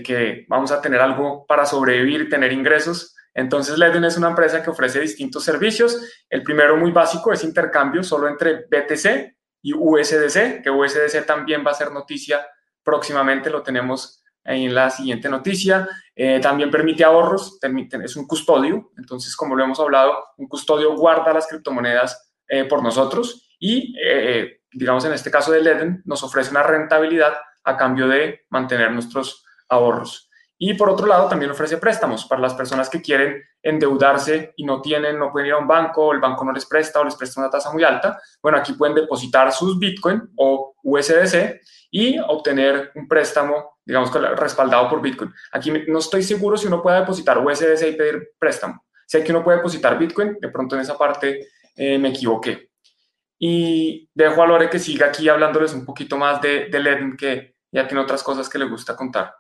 que 0.05 0.45
vamos 0.49 0.71
a 0.73 0.81
tener 0.81 1.01
algo 1.01 1.47
para 1.47 1.67
sobrevivir 1.67 2.23
y 2.23 2.29
tener 2.29 2.53
ingresos. 2.53 3.15
Entonces 3.33 3.79
LEDN 3.79 4.05
es 4.05 4.17
una 4.17 4.29
empresa 4.29 4.63
que 4.63 4.71
ofrece 4.71 5.01
distintos 5.01 5.45
servicios. 5.45 6.01
El 6.29 6.43
primero 6.43 6.77
muy 6.77 6.93
básico 6.93 7.33
es 7.33 7.43
intercambio 7.43 8.03
solo 8.03 8.29
entre 8.29 8.67
BTC 8.71 9.37
y 9.63 9.73
USDC, 9.73 10.63
que 10.63 10.71
USDC 10.71 11.25
también 11.27 11.65
va 11.67 11.71
a 11.71 11.75
ser 11.75 11.91
noticia 11.91 12.47
próximamente, 12.83 13.51
lo 13.51 13.63
tenemos 13.63 14.23
en 14.45 14.75
la 14.75 14.91
siguiente 14.91 15.29
noticia. 15.29 15.89
Eh, 16.15 16.39
también 16.41 16.71
permite 16.71 17.03
ahorros, 17.03 17.59
es 18.03 18.17
un 18.17 18.27
custodio, 18.27 18.93
entonces 18.99 19.35
como 19.35 19.57
lo 19.57 19.65
hemos 19.65 19.81
hablado, 19.81 20.23
un 20.37 20.49
custodio 20.49 20.95
guarda 20.97 21.33
las 21.33 21.47
criptomonedas 21.47 22.33
eh, 22.47 22.65
por 22.65 22.83
nosotros 22.83 23.49
y, 23.59 23.97
eh, 24.05 24.61
digamos 24.71 25.05
en 25.07 25.13
este 25.15 25.31
caso 25.31 25.51
de 25.51 25.63
Leden, 25.63 26.03
nos 26.05 26.23
ofrece 26.23 26.51
una 26.51 26.63
rentabilidad 26.63 27.35
a 27.65 27.77
cambio 27.77 28.07
de 28.09 28.47
mantener 28.51 28.93
nuestros 28.93 29.45
ahorros. 29.69 30.31
Y 30.57 30.75
por 30.75 30.89
otro 30.89 31.07
lado, 31.07 31.29
también 31.29 31.51
ofrece 31.51 31.79
préstamos 31.79 32.27
para 32.27 32.41
las 32.41 32.55
personas 32.55 32.89
que 32.89 33.03
quieren 33.03 33.43
endeudarse 33.63 34.53
y 34.57 34.65
no 34.65 34.81
tienen, 34.81 35.19
no 35.19 35.33
pueden 35.33 35.49
ir 35.49 35.53
a 35.55 35.59
un 35.59 35.67
banco, 35.67 36.13
el 36.13 36.21
banco 36.21 36.45
no 36.45 36.53
les 36.53 36.65
presta 36.67 37.01
o 37.01 37.05
les 37.05 37.17
presta 37.17 37.41
una 37.41 37.51
tasa 37.51 37.73
muy 37.73 37.83
alta. 37.83 38.21
Bueno, 38.41 38.59
aquí 38.59 38.75
pueden 38.75 38.95
depositar 38.95 39.53
sus 39.53 39.79
Bitcoin 39.79 40.23
o 40.37 40.77
USDC 40.83 41.61
y 41.91 42.19
obtener 42.19 42.93
un 42.95 43.09
préstamo, 43.09 43.79
digamos, 43.85 44.13
respaldado 44.37 44.89
por 44.89 45.03
Bitcoin. 45.03 45.33
Aquí 45.53 45.73
no 45.89 45.99
estoy 45.99 46.23
seguro 46.23 46.57
si 46.57 46.69
uno 46.69 46.81
puede 46.81 47.01
depositar 47.01 47.39
USDC 47.39 47.89
y 47.89 47.97
pedir 47.97 48.29
préstamo. 48.39 48.85
Sé 49.07 49.25
que 49.25 49.33
uno 49.33 49.43
puede 49.43 49.59
depositar 49.59 49.99
Bitcoin, 49.99 50.39
de 50.41 50.49
pronto 50.49 50.77
en 50.77 50.83
esa 50.83 50.97
parte 50.97 51.49
eh, 51.77 51.99
me 51.99 52.11
equivoqué. 52.11 52.71
Y 53.39 54.09
dejo 54.15 54.43
a 54.43 54.47
Lore 54.47 54.71
que 54.71 54.79
siga 54.79 55.07
aquí 55.07 55.29
hablándoles 55.29 55.75
un 55.75 55.85
poquito 55.85 56.17
más 56.17 56.41
de, 56.41 56.69
de 56.71 57.17
que 57.19 57.54
ya 57.75 57.89
tiene 57.89 58.03
otras 58.03 58.23
cosas 58.23 58.49
que 58.49 58.59
le 58.59 58.67
gusta 58.67 58.95
contar. 58.95 59.35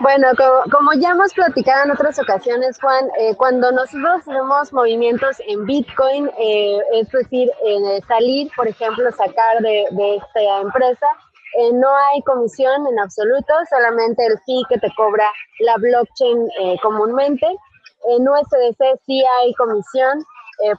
Bueno, 0.00 0.28
como, 0.72 0.94
ya 0.94 1.10
hemos 1.10 1.32
platicado 1.32 1.84
en 1.84 1.92
otras 1.92 2.18
ocasiones, 2.18 2.76
Juan, 2.80 3.08
eh, 3.20 3.36
cuando 3.36 3.70
nosotros 3.70 4.20
hacemos 4.20 4.72
movimientos 4.72 5.36
en 5.46 5.64
Bitcoin, 5.64 6.28
eh, 6.38 6.78
es 6.94 7.08
decir, 7.10 7.48
salir, 8.08 8.50
por 8.56 8.66
ejemplo, 8.66 9.08
sacar 9.12 9.60
de, 9.60 10.16
esta 10.16 10.60
empresa, 10.60 11.06
eh, 11.60 11.72
no 11.74 11.94
hay 11.94 12.20
comisión 12.22 12.84
en 12.88 12.98
absoluto, 12.98 13.52
solamente 13.70 14.26
el 14.26 14.40
fee 14.44 14.62
que 14.70 14.78
te 14.78 14.92
cobra 14.96 15.30
la 15.60 15.76
blockchain 15.76 16.48
comúnmente. 16.82 17.46
En 18.08 18.28
USDC 18.28 18.98
sí 19.06 19.22
hay 19.38 19.54
comisión. 19.54 20.24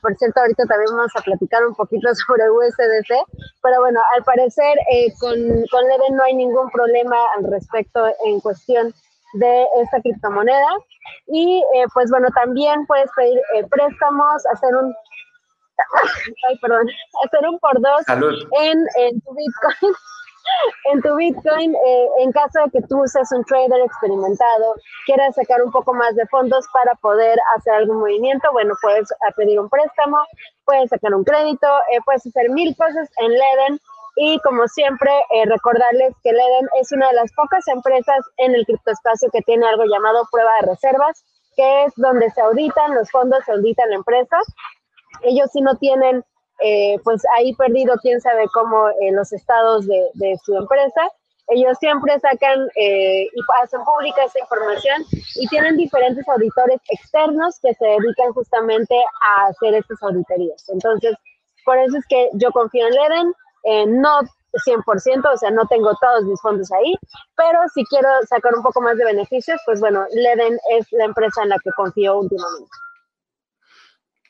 Por 0.01 0.15
cierto, 0.15 0.39
ahorita 0.39 0.65
también 0.65 0.95
vamos 0.95 1.11
a 1.15 1.21
platicar 1.21 1.65
un 1.65 1.75
poquito 1.75 2.07
sobre 2.27 2.49
USDC, 2.49 3.11
pero 3.61 3.79
bueno, 3.79 3.99
al 4.15 4.23
parecer 4.23 4.75
con, 5.19 5.33
con 5.71 5.87
Leden 5.87 6.15
no 6.15 6.23
hay 6.23 6.35
ningún 6.35 6.69
problema 6.71 7.17
al 7.37 7.51
respecto 7.51 8.07
en 8.25 8.39
cuestión 8.39 8.93
de 9.33 9.67
esta 9.81 10.01
criptomoneda. 10.01 10.69
Y 11.27 11.63
eh, 11.75 11.85
pues 11.93 12.09
bueno, 12.09 12.27
también 12.33 12.85
puedes 12.85 13.09
pedir 13.15 13.37
eh, 13.55 13.65
préstamos, 13.69 14.45
hacer 14.47 14.75
un, 14.75 14.95
ay, 16.49 16.57
perdón, 16.59 16.87
hacer 17.25 17.47
un 17.47 17.59
por 17.59 17.79
dos 17.81 18.01
en, 18.07 18.85
en 18.97 19.21
tu 19.21 19.33
Bitcoin. 19.35 19.93
En 20.91 21.01
tu 21.01 21.15
Bitcoin, 21.15 21.75
eh, 21.75 22.07
en 22.19 22.31
caso 22.31 22.59
de 22.65 22.71
que 22.71 22.87
tú 22.87 23.01
seas 23.05 23.31
un 23.31 23.43
trader 23.45 23.81
experimentado, 23.81 24.75
quieras 25.05 25.35
sacar 25.35 25.61
un 25.63 25.71
poco 25.71 25.93
más 25.93 26.15
de 26.15 26.25
fondos 26.27 26.65
para 26.73 26.95
poder 26.95 27.37
hacer 27.55 27.73
algún 27.73 27.99
movimiento, 27.99 28.51
bueno, 28.51 28.73
puedes 28.81 29.09
pedir 29.35 29.59
un 29.59 29.69
préstamo, 29.69 30.17
puedes 30.65 30.89
sacar 30.89 31.13
un 31.13 31.23
crédito, 31.23 31.67
puedes 32.05 32.25
hacer 32.25 32.49
mil 32.49 32.75
cosas 32.75 33.09
en 33.19 33.31
Leden 33.31 33.79
y 34.15 34.39
como 34.39 34.67
siempre, 34.67 35.11
eh, 35.31 35.45
recordarles 35.45 36.13
que 36.23 36.31
Leden 36.31 36.69
es 36.79 36.91
una 36.91 37.07
de 37.07 37.13
las 37.13 37.31
pocas 37.33 37.67
empresas 37.67 38.19
en 38.37 38.53
el 38.53 38.65
criptoespacio 38.65 39.29
que 39.31 39.41
tiene 39.41 39.67
algo 39.67 39.85
llamado 39.85 40.23
prueba 40.31 40.51
de 40.61 40.67
reservas, 40.67 41.25
que 41.55 41.85
es 41.85 41.93
donde 41.95 42.29
se 42.29 42.41
auditan 42.41 42.93
los 42.93 43.09
fondos, 43.09 43.43
se 43.45 43.53
auditan 43.53 43.89
la 43.89 43.95
empresa. 43.95 44.37
Ellos 45.23 45.49
sí 45.51 45.61
no 45.61 45.75
tienen, 45.77 46.23
eh, 46.59 46.97
pues 47.03 47.21
ahí 47.37 47.53
perdido 47.55 47.95
quién 48.01 48.21
sabe 48.21 48.45
cómo 48.53 48.89
eh, 48.89 49.11
los 49.11 49.31
estados 49.33 49.87
de, 49.87 50.37
su 50.43 50.55
empresa. 50.55 51.09
Ellos 51.47 51.77
siempre 51.77 52.17
sacan 52.21 52.69
y 52.75 53.27
hacen 53.61 53.83
pública 53.83 54.23
esta 54.23 54.39
información 54.39 55.03
y 55.35 55.45
tienen 55.47 55.75
diferentes 55.75 56.25
auditores 56.29 56.79
externos 56.89 57.59
que 57.61 57.73
se 57.73 57.85
dedican 57.85 58.31
justamente 58.33 58.95
a 58.95 59.47
hacer 59.47 59.73
estas 59.75 60.01
auditorías. 60.01 60.63
Entonces, 60.69 61.17
por 61.65 61.77
eso 61.77 61.97
es 61.97 62.05
que 62.07 62.29
yo 62.33 62.51
confío 62.51 62.87
en 62.87 62.93
Leden, 62.93 63.33
eh, 63.63 63.85
no 63.87 64.19
100%, 64.65 65.33
o 65.33 65.37
sea, 65.37 65.51
no 65.51 65.65
tengo 65.67 65.91
todos 65.99 66.25
mis 66.25 66.39
fondos 66.41 66.71
ahí, 66.73 66.95
pero 67.35 67.59
si 67.73 67.83
quiero 67.85 68.07
sacar 68.27 68.53
un 68.55 68.61
poco 68.61 68.81
más 68.81 68.97
de 68.97 69.05
beneficios, 69.05 69.59
pues 69.65 69.79
bueno, 69.79 70.05
Leden 70.11 70.59
es 70.77 70.87
la 70.91 71.05
empresa 71.05 71.43
en 71.43 71.49
la 71.49 71.57
que 71.63 71.71
confío 71.75 72.19
últimamente. 72.19 72.69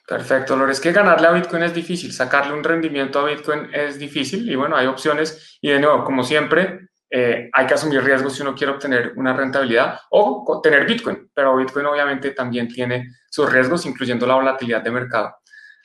Perfecto, 0.05 0.55
Lore. 0.55 0.73
Es 0.73 0.79
que 0.79 0.91
ganarle 0.91 1.27
a 1.27 1.31
Bitcoin 1.31 1.63
es 1.63 1.73
difícil, 1.73 2.11
sacarle 2.11 2.53
un 2.53 2.63
rendimiento 2.63 3.19
a 3.19 3.25
Bitcoin 3.25 3.69
es 3.73 3.97
difícil 3.97 4.49
y 4.49 4.55
bueno, 4.55 4.75
hay 4.75 4.87
opciones 4.87 5.57
y 5.61 5.69
de 5.69 5.79
nuevo, 5.79 6.03
como 6.03 6.23
siempre, 6.23 6.89
eh, 7.09 7.49
hay 7.53 7.67
que 7.67 7.73
asumir 7.75 8.03
riesgos 8.03 8.35
si 8.35 8.41
uno 8.41 8.55
quiere 8.55 8.73
obtener 8.73 9.13
una 9.15 9.33
rentabilidad 9.33 9.99
o 10.09 10.59
tener 10.61 10.85
Bitcoin, 10.85 11.29
pero 11.33 11.55
Bitcoin 11.55 11.85
obviamente 11.85 12.31
también 12.31 12.67
tiene 12.67 13.07
sus 13.29 13.51
riesgos, 13.51 13.85
incluyendo 13.85 14.25
la 14.25 14.35
volatilidad 14.35 14.81
de 14.81 14.91
mercado. 14.91 15.35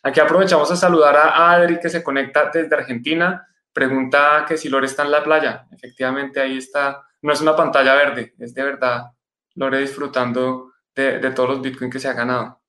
Aquí 0.03 0.21
aprovechamos 0.21 0.71
a 0.71 0.77
saludar 0.77 1.17
a 1.17 1.53
Adri 1.53 1.79
que 1.79 1.89
se 1.89 2.03
conecta 2.03 2.51
desde 2.53 2.75
Argentina. 2.75 3.47
Pregunta 3.73 4.45
que 4.49 4.57
si 4.57 4.69
Lore 4.69 4.87
está 4.87 5.03
en 5.03 5.11
la 5.11 5.23
playa. 5.23 5.67
Efectivamente, 5.71 6.41
ahí 6.41 6.59
está. 6.59 7.03
No 7.23 7.33
es 7.33 7.41
una 7.41 7.55
pantalla 7.55 7.95
verde, 7.95 8.35
es 8.39 8.55
de 8.55 8.63
verdad 8.63 9.03
Lore 9.55 9.81
disfrutando 9.81 10.73
de, 10.95 11.31
todos 11.33 11.49
los 11.49 11.61
Bitcoin 11.61 11.91
que 11.91 11.99
se 11.99 12.09
ha 12.09 12.13
ganado. 12.13 12.61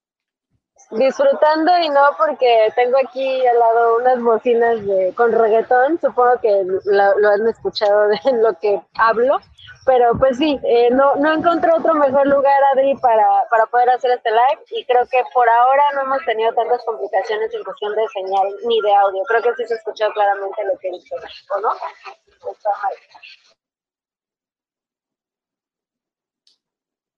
Disfrutando 0.92 1.78
y 1.78 1.90
no 1.90 2.02
porque 2.18 2.74
tengo 2.76 2.98
aquí 2.98 3.46
al 3.46 3.60
lado 3.60 3.98
unas 3.98 4.22
bocinas 4.22 4.84
de, 4.86 5.14
con 5.16 5.32
reggaetón. 5.32 6.00
Supongo 6.02 6.40
que 6.42 6.66
lo, 6.86 7.30
han 7.30 7.48
escuchado 7.48 8.08
de 8.08 8.20
lo 8.42 8.54
que 8.60 8.82
hablo. 8.96 9.40
Pero 9.86 10.12
pues 10.18 10.38
sí, 10.38 10.60
eh, 10.64 10.90
no, 10.92 11.16
no 11.16 11.34
encontré 11.34 11.72
otro 11.74 11.94
mejor 11.94 12.28
lugar, 12.28 12.62
Adri, 12.74 12.96
para, 12.96 13.26
para 13.50 13.66
poder 13.68 13.90
hacer 13.92 14.12
este 14.12 14.30
live 14.30 14.64
y 14.72 14.86
creo 14.86 15.06
que 15.08 15.24
por 15.34 15.50
ahora 15.50 15.84
no 15.96 16.02
hemos 16.02 16.24
tenido 16.26 16.54
tantas 16.54 16.84
complicaciones 16.86 17.54
en 17.54 17.64
cuestión 17.64 17.96
de 17.96 18.08
señal 18.10 18.48
ni 18.68 18.82
de 18.82 18.94
audio. 18.96 19.24
Creo 19.28 19.42
que 19.42 19.56
sí 19.56 19.66
se 19.68 19.76
escuchó 19.76 20.12
claramente 20.12 20.64
lo 20.66 20.78
que 20.80 20.92
dice, 20.92 21.16
¿o 21.56 21.60
no? 21.62 21.70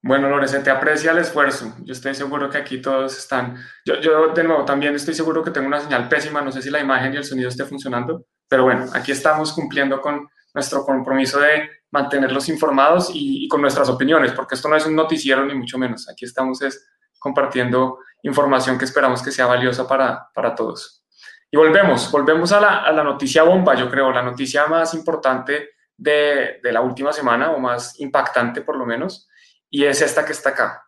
Bueno, 0.03 0.29
Lore, 0.29 0.47
te 0.47 0.69
aprecia 0.71 1.11
el 1.11 1.19
esfuerzo. 1.19 1.75
Yo 1.83 1.93
estoy 1.93 2.15
seguro 2.15 2.49
que 2.49 2.57
aquí 2.57 2.81
todos 2.81 3.17
están. 3.17 3.55
Yo, 3.85 3.99
yo, 3.99 4.29
de 4.29 4.43
nuevo, 4.43 4.65
también 4.65 4.95
estoy 4.95 5.13
seguro 5.13 5.43
que 5.43 5.51
tengo 5.51 5.67
una 5.67 5.79
señal 5.79 6.09
pésima. 6.09 6.41
No 6.41 6.51
sé 6.51 6.61
si 6.61 6.71
la 6.71 6.79
imagen 6.79 7.13
y 7.13 7.17
el 7.17 7.23
sonido 7.23 7.49
esté 7.49 7.65
funcionando, 7.65 8.25
pero 8.47 8.63
bueno, 8.63 8.85
aquí 8.93 9.11
estamos 9.11 9.53
cumpliendo 9.53 10.01
con 10.01 10.27
nuestro 10.53 10.83
compromiso 10.83 11.39
de 11.39 11.69
mantenerlos 11.91 12.49
informados 12.49 13.11
y, 13.13 13.47
con 13.47 13.61
nuestras 13.61 13.89
opiniones, 13.89 14.31
porque 14.31 14.55
esto 14.55 14.69
no 14.69 14.75
es 14.75 14.85
un 14.85 14.95
noticiero 14.95 15.45
ni 15.45 15.53
mucho 15.53 15.77
menos. 15.77 16.09
Aquí 16.09 16.25
estamos 16.25 16.61
es 16.61 16.87
compartiendo 17.19 17.99
información 18.23 18.77
que 18.77 18.85
esperamos 18.85 19.21
que 19.21 19.31
sea 19.31 19.45
valiosa 19.45 19.87
para, 19.87 20.29
para 20.33 20.55
todos. 20.55 21.05
Y 21.51 21.57
volvemos, 21.57 22.09
volvemos 22.11 22.51
a 22.53 22.61
la, 22.61 22.77
a 22.83 22.91
la, 22.91 23.03
noticia 23.03 23.43
bomba, 23.43 23.75
yo 23.75 23.89
creo, 23.89 24.11
la 24.11 24.23
noticia 24.23 24.67
más 24.67 24.93
importante 24.93 25.71
de, 25.97 26.59
de, 26.63 26.71
la 26.71 26.81
última 26.81 27.11
semana 27.11 27.51
o 27.51 27.59
más 27.59 27.99
impactante 27.99 28.61
por 28.61 28.77
lo 28.77 28.85
menos, 28.85 29.29
y 29.71 29.85
es 29.85 30.01
esta 30.01 30.23
que 30.25 30.33
está 30.33 30.49
acá. 30.49 30.85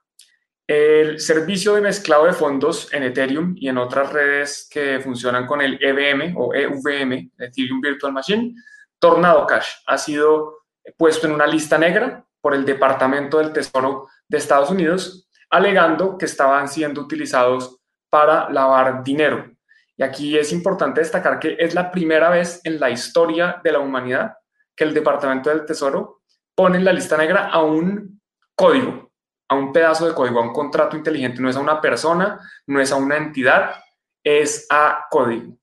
El 0.67 1.19
servicio 1.19 1.74
de 1.74 1.82
mezclado 1.82 2.26
de 2.26 2.34
fondos 2.34 2.93
en 2.93 3.04
Ethereum 3.04 3.56
y 3.58 3.69
en 3.69 3.78
otras 3.78 4.13
redes 4.13 4.67
que 4.69 5.00
funcionan 5.00 5.48
con 5.48 5.62
el 5.62 5.78
EVM 5.82 6.36
o 6.38 6.54
EVM, 6.54 7.32
Ethereum 7.38 7.82
Virtual 7.82 8.13
Machine, 8.13 8.54
Tornado 9.00 9.46
Cash 9.48 9.69
ha 9.88 9.98
sido 9.98 10.65
puesto 10.98 11.28
en 11.28 11.34
una 11.34 11.48
lista 11.48 11.78
negra 11.78 12.26
por 12.39 12.54
el 12.54 12.65
Departamento 12.65 13.39
del 13.39 13.52
Tesoro 13.52 14.08
de 14.28 14.38
Estados 14.38 14.69
Unidos 14.69 15.30
alegando 15.50 16.17
que 16.17 16.26
estaban 16.26 16.67
siendo 16.67 17.02
utilizados 17.02 17.80
para 18.10 18.50
lavar 18.50 19.04
dinero. 19.04 19.52
Y 19.96 20.02
aquí 20.02 20.38
es 20.38 20.52
importante 20.52 21.02
destacar 21.02 21.39
que 21.39 21.56
es 21.60 21.76
la 21.76 21.91
primera 21.91 22.30
vez 22.30 22.60
en 22.63 22.80
la 22.80 22.89
historia 22.89 23.62
de 23.63 23.72
la 23.72 23.80
humanidad 23.80 24.34
que 24.76 24.84
el 24.84 24.93
Departamento 24.93 25.52
del 25.52 25.65
Tesoro 25.65 26.22
pone 26.56 26.78
en 26.78 26.86
la 26.86 26.93
lista 26.93 27.17
negra 27.17 27.50
a 27.50 27.62
un 27.62 28.19
código, 28.56 29.12
a 29.50 29.56
un 29.56 29.72
pedazo 29.72 30.08
de 30.08 30.13
código, 30.13 30.39
a 30.39 30.44
un 30.44 30.54
contrato 30.54 30.98
inteligente. 30.98 31.42
No 31.42 31.50
es 31.50 31.56
a 31.56 31.62
una 31.62 31.82
persona, 31.82 32.39
no 32.68 32.80
es 32.80 32.92
a 32.92 32.96
una 32.96 33.18
entidad, 33.18 33.76
es 34.24 34.66
a 34.70 35.06
código. 35.10 35.58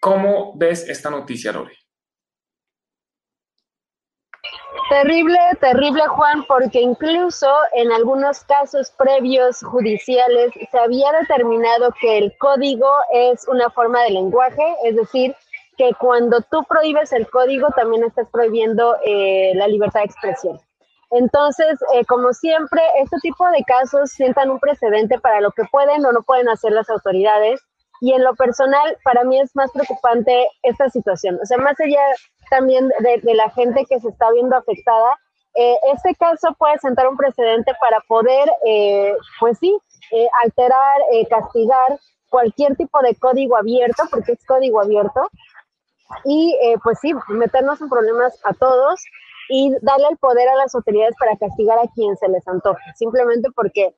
¿Cómo 0.00 0.52
ves 0.56 0.88
esta 0.88 1.10
noticia, 1.10 1.52
Lore? 1.52 1.76
Terrible, 4.90 5.38
terrible 5.60 6.06
Juan, 6.08 6.44
porque 6.46 6.80
incluso 6.80 7.48
en 7.72 7.90
algunos 7.90 8.44
casos 8.44 8.90
previos 8.90 9.62
judiciales 9.62 10.52
se 10.70 10.78
había 10.78 11.10
determinado 11.12 11.90
que 12.00 12.18
el 12.18 12.36
código 12.36 12.90
es 13.12 13.48
una 13.48 13.70
forma 13.70 14.02
de 14.02 14.10
lenguaje, 14.10 14.62
es 14.84 14.96
decir, 14.96 15.34
que 15.78 15.92
cuando 15.98 16.42
tú 16.50 16.62
prohíbes 16.64 17.12
el 17.12 17.28
código 17.30 17.68
también 17.74 18.04
estás 18.04 18.28
prohibiendo 18.30 18.96
eh, 19.04 19.52
la 19.54 19.68
libertad 19.68 20.00
de 20.00 20.06
expresión. 20.06 20.60
Entonces, 21.14 21.78
eh, 21.94 22.04
como 22.06 22.32
siempre, 22.32 22.82
este 23.00 23.16
tipo 23.22 23.48
de 23.50 23.62
casos 23.64 24.10
sientan 24.10 24.50
un 24.50 24.58
precedente 24.58 25.20
para 25.20 25.40
lo 25.40 25.52
que 25.52 25.62
pueden 25.70 26.04
o 26.04 26.10
no 26.10 26.22
pueden 26.22 26.48
hacer 26.48 26.72
las 26.72 26.90
autoridades. 26.90 27.60
Y 28.00 28.12
en 28.12 28.24
lo 28.24 28.34
personal, 28.34 28.98
para 29.04 29.22
mí 29.22 29.40
es 29.40 29.54
más 29.54 29.70
preocupante 29.70 30.48
esta 30.64 30.90
situación. 30.90 31.38
O 31.40 31.46
sea, 31.46 31.56
más 31.58 31.78
allá 31.80 32.00
también 32.50 32.88
de, 32.98 33.34
la 33.34 33.48
gente 33.50 33.84
que 33.88 34.00
se 34.00 34.08
está 34.08 34.30
viendo 34.32 34.56
afectada, 34.56 35.16
eh, 35.54 35.76
este 35.94 36.16
caso 36.16 36.52
puede 36.58 36.78
sentar 36.78 37.06
un 37.06 37.16
precedente 37.16 37.72
para 37.80 38.00
poder, 38.08 38.50
eh, 38.66 39.14
pues 39.38 39.58
sí, 39.58 39.76
eh, 40.10 40.26
alterar, 40.42 41.00
castigar 41.30 41.98
cualquier 42.28 42.74
tipo 42.76 43.00
de 43.02 43.14
código 43.14 43.56
abierto, 43.56 44.02
porque 44.10 44.32
es 44.32 44.44
código 44.44 44.80
abierto, 44.80 45.30
y 46.24 46.56
pues 46.82 46.98
sí, 47.00 47.14
meternos 47.28 47.80
en 47.80 47.88
problemas 47.88 48.38
a 48.44 48.52
todos 48.52 49.00
y 49.48 49.72
darle 49.82 50.08
el 50.10 50.16
poder 50.18 50.48
a 50.48 50.56
las 50.56 50.74
autoridades 50.74 51.14
para 51.18 51.36
castigar 51.36 51.78
a 51.78 51.88
quien 51.94 52.16
se 52.16 52.28
les 52.28 52.46
antoje, 52.48 52.82
simplemente 52.96 53.48
porque 53.54 53.94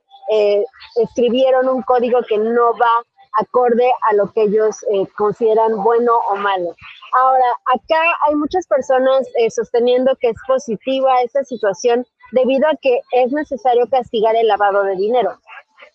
escribieron 0.96 1.68
un 1.68 1.82
código 1.82 2.18
que 2.28 2.36
no 2.36 2.72
va 2.72 3.04
acorde 3.38 3.88
a 4.10 4.14
lo 4.14 4.32
que 4.32 4.42
ellos 4.42 4.84
consideran 5.16 5.84
bueno 5.84 6.12
o 6.30 6.36
malo. 6.36 6.74
Ahora, 7.18 7.46
acá 7.74 8.02
hay 8.26 8.34
muchas 8.34 8.66
personas 8.66 9.26
eh, 9.38 9.50
sosteniendo 9.50 10.14
que 10.20 10.28
es 10.28 10.36
positiva 10.46 11.22
esta 11.22 11.44
situación 11.44 12.06
debido 12.32 12.68
a 12.68 12.76
que 12.76 13.00
es 13.12 13.32
necesario 13.32 13.88
castigar 13.90 14.36
el 14.36 14.48
lavado 14.48 14.82
de 14.82 14.96
dinero. 14.96 15.38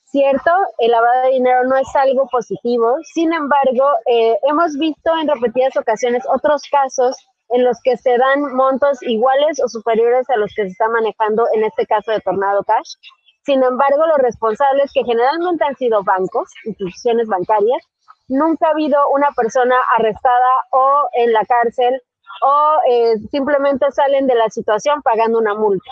Cierto, 0.06 0.52
el 0.80 0.92
lavado 0.92 1.22
de 1.24 1.30
dinero 1.34 1.64
no 1.66 1.78
es 1.78 1.88
algo 1.96 2.28
positivo, 2.30 2.98
sin 3.14 3.32
embargo, 3.34 3.86
eh, 4.08 4.38
hemos 4.50 4.76
visto 4.78 5.16
en 5.18 5.28
repetidas 5.28 5.78
ocasiones 5.78 6.24
otros 6.28 6.64
casos 6.70 7.16
en 7.52 7.64
los 7.64 7.78
que 7.84 7.98
se 7.98 8.18
dan 8.18 8.54
montos 8.56 8.98
iguales 9.02 9.62
o 9.64 9.68
superiores 9.68 10.30
a 10.30 10.38
los 10.38 10.52
que 10.56 10.64
se 10.64 10.70
está 10.70 10.88
manejando 10.90 11.46
en 11.54 11.64
este 11.64 11.86
caso 11.86 12.12
de 12.12 12.22
Tornado 12.22 12.64
Cash. 12.64 12.96
Sin 13.44 13.64
embargo, 13.64 14.06
los 14.08 14.20
responsables, 14.20 14.92
que 14.94 15.04
generalmente 15.04 15.66
han 15.66 15.76
sido 15.76 16.04
bancos, 16.04 16.50
instituciones 16.66 17.28
bancarias, 17.28 17.84
nunca 18.28 18.68
ha 18.68 18.72
habido 18.72 19.00
una 19.10 19.30
persona 19.36 19.76
arrestada 19.98 20.52
o 20.72 21.10
en 21.14 21.34
la 21.34 21.44
cárcel 21.46 22.02
o 22.44 22.78
eh, 22.90 23.16
simplemente 23.30 23.92
salen 23.92 24.28
de 24.28 24.36
la 24.36 24.50
situación 24.50 25.02
pagando 25.02 25.40
una 25.40 25.54
multa. 25.54 25.92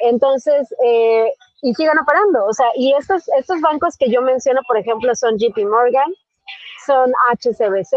Entonces, 0.00 0.72
eh, 0.84 1.32
y 1.62 1.74
sigan 1.74 1.98
operando. 1.98 2.44
O 2.44 2.52
sea, 2.52 2.66
y 2.74 2.92
estos, 2.94 3.28
estos 3.38 3.60
bancos 3.60 3.96
que 3.96 4.10
yo 4.10 4.20
menciono, 4.20 4.60
por 4.66 4.76
ejemplo, 4.76 5.14
son 5.14 5.38
JP 5.38 5.58
Morgan, 5.66 6.12
son 6.86 7.12
HCBC, 7.32 7.94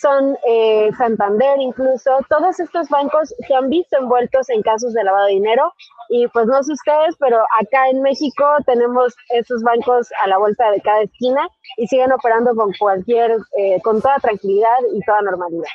son 0.00 0.36
eh, 0.46 0.90
Santander 0.96 1.58
incluso, 1.60 2.10
todos 2.28 2.58
estos 2.58 2.88
bancos 2.88 3.34
se 3.46 3.54
han 3.54 3.68
visto 3.68 3.98
envueltos 3.98 4.48
en 4.48 4.62
casos 4.62 4.94
de 4.94 5.04
lavado 5.04 5.26
de 5.26 5.32
dinero 5.32 5.72
y 6.08 6.26
pues 6.28 6.46
no 6.46 6.62
sé 6.62 6.72
ustedes, 6.72 7.16
pero 7.18 7.38
acá 7.60 7.88
en 7.90 8.02
México 8.02 8.44
tenemos 8.66 9.14
estos 9.28 9.62
bancos 9.62 10.08
a 10.24 10.28
la 10.28 10.38
vuelta 10.38 10.70
de 10.70 10.80
cada 10.80 11.02
esquina 11.02 11.48
y 11.76 11.86
siguen 11.86 12.12
operando 12.12 12.54
con 12.54 12.72
cualquier, 12.78 13.36
eh, 13.58 13.80
con 13.82 14.00
toda 14.00 14.16
tranquilidad 14.16 14.78
y 14.92 15.00
toda 15.04 15.22
normalidad. 15.22 15.68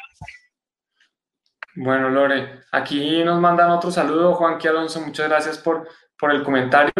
Bueno, 1.77 2.09
Lore, 2.09 2.61
aquí 2.71 3.23
nos 3.23 3.39
mandan 3.39 3.69
otro 3.71 3.91
saludo, 3.91 4.33
Juan 4.35 4.57
Alonso, 4.65 5.01
muchas 5.01 5.27
gracias 5.29 5.57
por, 5.57 5.87
por 6.17 6.31
el 6.31 6.43
comentario. 6.43 6.93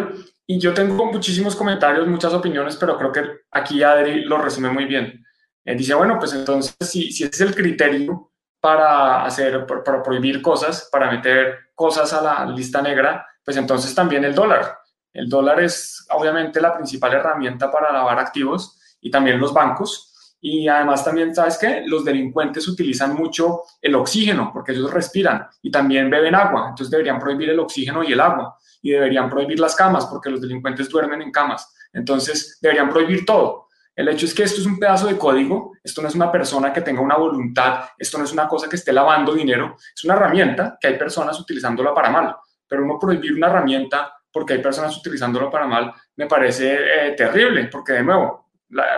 Y 0.46 0.60
yo 0.60 0.74
tengo 0.74 1.06
muchísimos 1.06 1.56
comentarios, 1.56 2.06
muchas 2.06 2.32
opiniones, 2.32 2.76
pero 2.76 2.96
creo 2.98 3.10
que 3.10 3.22
aquí 3.50 3.82
Adri 3.82 4.24
lo 4.24 4.38
resume 4.38 4.68
muy 4.68 4.84
bien. 4.84 5.25
Dice, 5.74 5.94
bueno, 5.94 6.18
pues 6.18 6.32
entonces 6.32 6.76
si, 6.80 7.10
si 7.10 7.24
es 7.24 7.40
el 7.40 7.54
criterio 7.54 8.30
para 8.60 9.24
hacer, 9.24 9.66
para 9.66 10.02
prohibir 10.02 10.40
cosas, 10.40 10.88
para 10.90 11.10
meter 11.10 11.70
cosas 11.74 12.12
a 12.12 12.22
la 12.22 12.46
lista 12.46 12.80
negra, 12.80 13.26
pues 13.44 13.56
entonces 13.56 13.94
también 13.94 14.24
el 14.24 14.34
dólar. 14.34 14.78
El 15.12 15.28
dólar 15.28 15.60
es 15.60 16.06
obviamente 16.10 16.60
la 16.60 16.74
principal 16.74 17.14
herramienta 17.14 17.70
para 17.70 17.92
lavar 17.92 18.18
activos 18.18 18.78
y 19.00 19.10
también 19.10 19.38
los 19.38 19.52
bancos. 19.52 20.12
Y 20.40 20.68
además 20.68 21.04
también, 21.04 21.34
¿sabes 21.34 21.56
qué? 21.58 21.82
Los 21.86 22.04
delincuentes 22.04 22.68
utilizan 22.68 23.14
mucho 23.14 23.62
el 23.80 23.94
oxígeno 23.94 24.50
porque 24.52 24.72
ellos 24.72 24.92
respiran 24.92 25.46
y 25.62 25.70
también 25.70 26.10
beben 26.10 26.34
agua. 26.34 26.66
Entonces 26.68 26.90
deberían 26.90 27.18
prohibir 27.18 27.50
el 27.50 27.58
oxígeno 27.58 28.04
y 28.04 28.12
el 28.12 28.20
agua. 28.20 28.56
Y 28.82 28.90
deberían 28.90 29.30
prohibir 29.30 29.58
las 29.58 29.74
camas 29.74 30.06
porque 30.06 30.28
los 30.28 30.40
delincuentes 30.40 30.88
duermen 30.88 31.22
en 31.22 31.32
camas. 31.32 31.72
Entonces 31.92 32.58
deberían 32.60 32.90
prohibir 32.90 33.24
todo. 33.24 33.65
El 33.96 34.08
hecho 34.08 34.26
es 34.26 34.34
que 34.34 34.42
esto 34.42 34.60
es 34.60 34.66
un 34.66 34.78
pedazo 34.78 35.06
de 35.06 35.16
código, 35.16 35.72
esto 35.82 36.02
no 36.02 36.08
es 36.08 36.14
una 36.14 36.30
persona 36.30 36.70
que 36.70 36.82
tenga 36.82 37.00
una 37.00 37.16
voluntad, 37.16 37.86
esto 37.96 38.18
no 38.18 38.24
es 38.24 38.32
una 38.32 38.46
cosa 38.46 38.68
que 38.68 38.76
esté 38.76 38.92
lavando 38.92 39.32
dinero, 39.32 39.76
es 39.94 40.04
una 40.04 40.14
herramienta 40.14 40.76
que 40.78 40.88
hay 40.88 40.98
personas 40.98 41.40
utilizándola 41.40 41.94
para 41.94 42.10
mal, 42.10 42.36
pero 42.68 42.84
uno 42.84 42.98
prohibir 42.98 43.32
una 43.32 43.46
herramienta 43.46 44.12
porque 44.30 44.52
hay 44.52 44.58
personas 44.60 44.94
utilizándola 44.98 45.50
para 45.50 45.66
mal 45.66 45.94
me 46.16 46.26
parece 46.26 46.74
eh, 46.74 47.12
terrible, 47.16 47.68
porque 47.72 47.94
de 47.94 48.02
nuevo, 48.02 48.50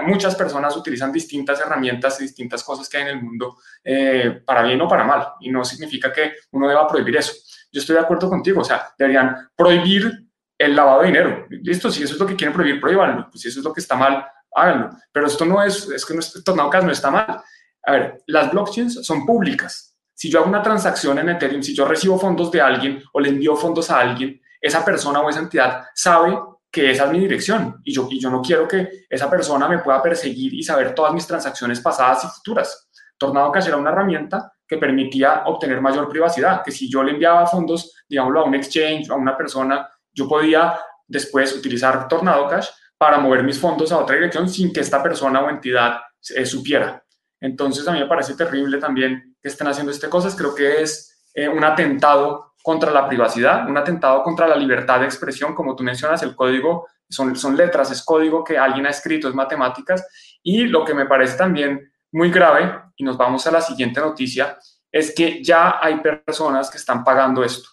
muchas 0.02 0.34
personas 0.34 0.76
utilizan 0.76 1.12
distintas 1.12 1.60
herramientas 1.60 2.20
y 2.20 2.24
distintas 2.24 2.64
cosas 2.64 2.88
que 2.88 2.96
hay 2.96 3.02
en 3.04 3.08
el 3.10 3.22
mundo 3.22 3.58
eh, 3.84 4.42
para 4.44 4.62
bien 4.62 4.80
o 4.80 4.88
para 4.88 5.04
mal, 5.04 5.28
y 5.40 5.50
no 5.50 5.64
significa 5.64 6.12
que 6.12 6.32
uno 6.50 6.68
deba 6.68 6.88
prohibir 6.88 7.16
eso. 7.16 7.34
Yo 7.70 7.80
estoy 7.80 7.94
de 7.94 8.02
acuerdo 8.02 8.28
contigo, 8.28 8.62
o 8.62 8.64
sea, 8.64 8.88
deberían 8.98 9.50
prohibir 9.54 10.26
el 10.56 10.74
lavado 10.74 11.02
de 11.02 11.06
dinero. 11.06 11.46
Listo, 11.50 11.90
si 11.90 12.02
eso 12.02 12.14
es 12.14 12.20
lo 12.20 12.26
que 12.26 12.34
quieren 12.34 12.54
prohibir, 12.54 12.80
prohíbanlo. 12.80 13.28
Pues 13.30 13.42
si 13.42 13.48
eso 13.48 13.60
es 13.60 13.64
lo 13.64 13.72
que 13.72 13.80
está 13.80 13.94
mal, 13.94 14.26
háganlo. 14.54 14.90
Pero 15.12 15.26
esto 15.26 15.44
no 15.44 15.62
es, 15.62 15.88
es 15.90 16.04
que 16.04 16.14
no, 16.54 16.70
Cash 16.70 16.84
no 16.84 16.92
está 16.92 17.10
mal. 17.10 17.42
A 17.84 17.92
ver, 17.92 18.22
las 18.26 18.50
blockchains 18.50 19.06
son 19.06 19.24
públicas. 19.24 19.96
Si 20.14 20.30
yo 20.30 20.40
hago 20.40 20.48
una 20.48 20.62
transacción 20.62 21.18
en 21.18 21.28
Ethereum, 21.30 21.62
si 21.62 21.74
yo 21.74 21.84
recibo 21.84 22.18
fondos 22.18 22.50
de 22.50 22.60
alguien 22.60 23.02
o 23.12 23.20
le 23.20 23.28
envío 23.28 23.54
fondos 23.56 23.90
a 23.90 24.00
alguien, 24.00 24.40
esa 24.60 24.84
persona 24.84 25.20
o 25.20 25.30
esa 25.30 25.40
entidad 25.40 25.84
sabe 25.94 26.36
que 26.70 26.90
esa 26.90 27.04
es 27.04 27.12
mi 27.12 27.20
dirección 27.20 27.80
y 27.84 27.92
yo, 27.94 28.08
y 28.10 28.20
yo 28.20 28.28
no 28.28 28.42
quiero 28.42 28.66
que 28.66 29.06
esa 29.08 29.30
persona 29.30 29.68
me 29.68 29.78
pueda 29.78 30.02
perseguir 30.02 30.52
y 30.54 30.62
saber 30.62 30.94
todas 30.94 31.14
mis 31.14 31.26
transacciones 31.26 31.80
pasadas 31.80 32.24
y 32.24 32.26
futuras. 32.28 32.90
Tornado 33.16 33.50
Cash 33.50 33.68
era 33.68 33.76
una 33.76 33.90
herramienta 33.90 34.52
que 34.66 34.76
permitía 34.76 35.44
obtener 35.46 35.80
mayor 35.80 36.08
privacidad, 36.08 36.62
que 36.62 36.70
si 36.70 36.90
yo 36.90 37.02
le 37.02 37.12
enviaba 37.12 37.46
fondos, 37.46 37.94
digámoslo, 38.08 38.40
a 38.40 38.44
un 38.44 38.54
exchange, 38.54 39.08
a 39.10 39.14
una 39.14 39.36
persona, 39.36 39.88
yo 40.12 40.28
podía 40.28 40.78
después 41.06 41.56
utilizar 41.56 42.06
Tornado 42.06 42.46
Cash 42.48 42.68
para 42.98 43.18
mover 43.18 43.44
mis 43.44 43.60
fondos 43.60 43.92
a 43.92 43.98
otra 43.98 44.16
dirección 44.16 44.48
sin 44.48 44.72
que 44.72 44.80
esta 44.80 45.02
persona 45.02 45.40
o 45.40 45.48
entidad 45.48 46.00
eh, 46.34 46.44
supiera. 46.44 47.02
Entonces 47.40 47.86
a 47.86 47.92
mí 47.92 48.00
me 48.00 48.06
parece 48.06 48.34
terrible 48.34 48.78
también 48.78 49.36
que 49.40 49.48
estén 49.48 49.68
haciendo 49.68 49.92
estas 49.92 50.10
cosas. 50.10 50.34
Creo 50.34 50.54
que 50.54 50.82
es 50.82 51.30
eh, 51.32 51.48
un 51.48 51.62
atentado 51.62 52.54
contra 52.62 52.90
la 52.90 53.06
privacidad, 53.06 53.68
un 53.68 53.78
atentado 53.78 54.22
contra 54.24 54.48
la 54.48 54.56
libertad 54.56 54.98
de 54.98 55.06
expresión. 55.06 55.54
Como 55.54 55.76
tú 55.76 55.84
mencionas, 55.84 56.22
el 56.24 56.34
código 56.34 56.88
son, 57.08 57.36
son 57.36 57.56
letras, 57.56 57.92
es 57.92 58.04
código 58.04 58.42
que 58.42 58.58
alguien 58.58 58.86
ha 58.86 58.90
escrito, 58.90 59.28
es 59.28 59.34
matemáticas. 59.34 60.04
Y 60.42 60.66
lo 60.66 60.84
que 60.84 60.92
me 60.92 61.06
parece 61.06 61.38
también 61.38 61.92
muy 62.10 62.30
grave, 62.30 62.80
y 62.96 63.04
nos 63.04 63.16
vamos 63.16 63.46
a 63.46 63.52
la 63.52 63.60
siguiente 63.60 64.00
noticia, 64.00 64.58
es 64.90 65.14
que 65.14 65.42
ya 65.42 65.78
hay 65.80 66.00
personas 66.00 66.68
que 66.68 66.78
están 66.78 67.04
pagando 67.04 67.44
esto. 67.44 67.68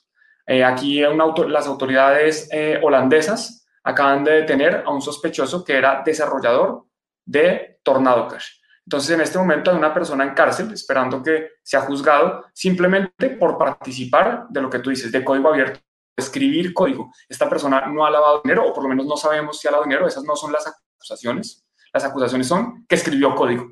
Eh, 0.45 0.63
aquí 0.63 1.01
las 1.01 1.65
autoridades 1.65 2.49
holandesas 2.83 3.64
acaban 3.85 4.23
de 4.23 4.31
detener 4.41 4.83
a 4.85 4.89
un 4.89 5.01
sospechoso 5.01 5.63
que 5.63 5.77
era 5.77 6.01
desarrollador 6.03 6.85
de 7.23 7.79
Tornado 7.83 8.27
Cash. 8.27 8.59
Entonces, 8.83 9.11
en 9.11 9.21
este 9.21 9.37
momento 9.37 9.71
hay 9.71 9.77
una 9.77 9.93
persona 9.93 10.23
en 10.23 10.33
cárcel 10.33 10.71
esperando 10.73 11.21
que 11.23 11.51
sea 11.63 11.81
juzgado 11.81 12.45
simplemente 12.53 13.29
por 13.29 13.57
participar 13.57 14.47
de 14.49 14.61
lo 14.61 14.69
que 14.69 14.79
tú 14.79 14.89
dices, 14.89 15.11
de 15.11 15.23
código 15.23 15.49
abierto, 15.49 15.79
escribir 16.15 16.73
código. 16.73 17.11
Esta 17.29 17.47
persona 17.47 17.85
no 17.87 18.05
ha 18.05 18.11
lavado 18.11 18.41
dinero, 18.43 18.67
o 18.67 18.73
por 18.73 18.83
lo 18.83 18.89
menos 18.89 19.05
no 19.05 19.17
sabemos 19.17 19.59
si 19.59 19.67
ha 19.67 19.71
lavado 19.71 19.87
dinero, 19.87 20.07
esas 20.07 20.23
no 20.23 20.35
son 20.35 20.51
las 20.51 20.65
acusaciones. 20.67 21.65
Las 21.93 22.03
acusaciones 22.03 22.47
son 22.47 22.85
que 22.87 22.95
escribió 22.95 23.35
código. 23.35 23.71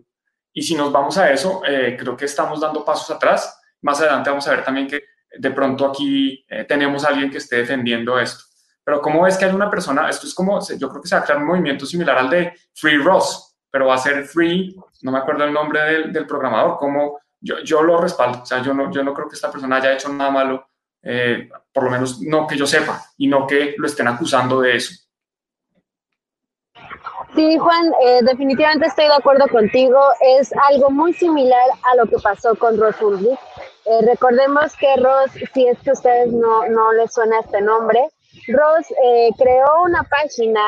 Y 0.53 0.61
si 0.61 0.75
nos 0.75 0.91
vamos 0.91 1.17
a 1.17 1.31
eso, 1.31 1.61
eh, 1.67 1.97
creo 1.99 2.15
que 2.15 2.25
estamos 2.25 2.59
dando 2.59 2.85
pasos 2.85 3.09
atrás. 3.09 3.59
Más 3.81 3.99
adelante 3.99 4.29
vamos 4.29 4.47
a 4.47 4.51
ver 4.51 4.63
también 4.63 4.87
que 4.87 5.01
de 5.37 5.51
pronto 5.51 5.85
aquí 5.87 6.45
eh, 6.47 6.65
tenemos 6.65 7.03
alguien 7.03 7.31
que 7.31 7.39
esté 7.39 7.57
defendiendo 7.57 8.19
esto. 8.19 8.43
Pero 8.83 9.01
¿cómo 9.01 9.23
ves 9.23 9.37
que 9.37 9.45
hay 9.45 9.53
una 9.53 9.69
persona? 9.69 10.09
Esto 10.09 10.27
es 10.27 10.33
como, 10.33 10.59
yo 10.77 10.89
creo 10.89 11.01
que 11.01 11.07
se 11.07 11.15
va 11.15 11.21
a 11.21 11.23
crear 11.23 11.39
un 11.39 11.47
movimiento 11.47 11.85
similar 11.85 12.17
al 12.17 12.29
de 12.29 12.53
Free 12.73 12.97
Ross, 12.97 13.55
pero 13.71 13.87
va 13.87 13.95
a 13.95 13.97
ser 13.97 14.25
Free, 14.25 14.75
no 15.01 15.11
me 15.11 15.19
acuerdo 15.19 15.45
el 15.45 15.53
nombre 15.53 15.81
del, 15.81 16.13
del 16.13 16.27
programador, 16.27 16.77
como 16.77 17.19
yo, 17.39 17.59
yo 17.59 17.81
lo 17.81 17.97
respaldo, 17.97 18.41
o 18.41 18.45
sea, 18.45 18.61
yo 18.61 18.73
no, 18.73 18.91
yo 18.91 19.03
no 19.03 19.13
creo 19.13 19.27
que 19.27 19.35
esta 19.35 19.51
persona 19.51 19.77
haya 19.77 19.93
hecho 19.93 20.09
nada 20.09 20.31
malo, 20.31 20.67
eh, 21.01 21.49
por 21.71 21.83
lo 21.83 21.91
menos 21.91 22.21
no 22.21 22.47
que 22.47 22.57
yo 22.57 22.65
sepa, 22.65 23.03
y 23.17 23.27
no 23.27 23.45
que 23.45 23.75
lo 23.77 23.87
estén 23.87 24.07
acusando 24.07 24.61
de 24.61 24.77
eso. 24.77 24.93
Sí, 27.35 27.57
Juan, 27.57 27.91
eh, 28.05 28.19
definitivamente 28.21 28.85
estoy 28.85 29.05
de 29.05 29.15
acuerdo 29.15 29.47
contigo. 29.47 29.99
Es 30.37 30.53
algo 30.69 30.91
muy 30.91 31.13
similar 31.13 31.67
a 31.91 31.95
lo 31.95 32.05
que 32.05 32.17
pasó 32.21 32.55
con 32.55 32.79
Ross 32.79 33.01
Ulrich. 33.01 33.39
Eh, 33.85 34.05
recordemos 34.05 34.75
que 34.77 34.95
Ross, 34.97 35.31
si 35.53 35.67
es 35.67 35.79
que 35.79 35.89
a 35.89 35.93
ustedes 35.93 36.31
no, 36.31 36.67
no 36.69 36.93
les 36.93 37.11
suena 37.11 37.39
este 37.39 37.59
nombre, 37.61 38.07
Ross 38.47 38.91
eh, 39.03 39.29
creó 39.37 39.83
una 39.83 40.03
página 40.03 40.61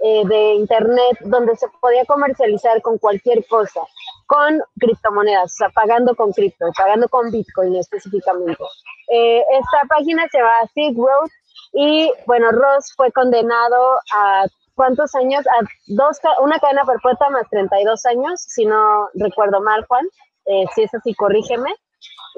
de 0.00 0.54
internet 0.54 1.18
donde 1.22 1.56
se 1.56 1.66
podía 1.80 2.04
comercializar 2.04 2.80
con 2.82 2.98
cualquier 2.98 3.44
cosa, 3.48 3.80
con 4.26 4.62
criptomonedas, 4.78 5.46
o 5.46 5.56
sea, 5.56 5.68
pagando 5.70 6.14
con 6.14 6.30
cripto, 6.30 6.66
pagando 6.78 7.08
con 7.08 7.32
Bitcoin 7.32 7.74
específicamente. 7.74 8.62
esta 9.08 9.88
página 9.88 10.28
se 10.30 10.38
llama 10.38 10.70
Silk 10.72 10.96
Road 10.96 11.30
y 11.72 12.12
bueno, 12.26 12.52
Ross 12.52 12.92
fue 12.96 13.10
condenado 13.10 13.98
a 14.14 14.46
¿cuántos 14.78 15.14
años? 15.16 15.44
A 15.48 15.66
dos, 15.88 16.18
una 16.40 16.58
cadena 16.60 16.84
perpetua 16.84 17.28
más 17.30 17.50
32 17.50 18.06
años, 18.06 18.40
si 18.40 18.64
no 18.64 19.08
recuerdo 19.14 19.60
mal, 19.60 19.84
Juan. 19.86 20.06
Eh, 20.46 20.64
si 20.74 20.84
es 20.84 20.94
así, 20.94 21.12
corrígeme. 21.14 21.70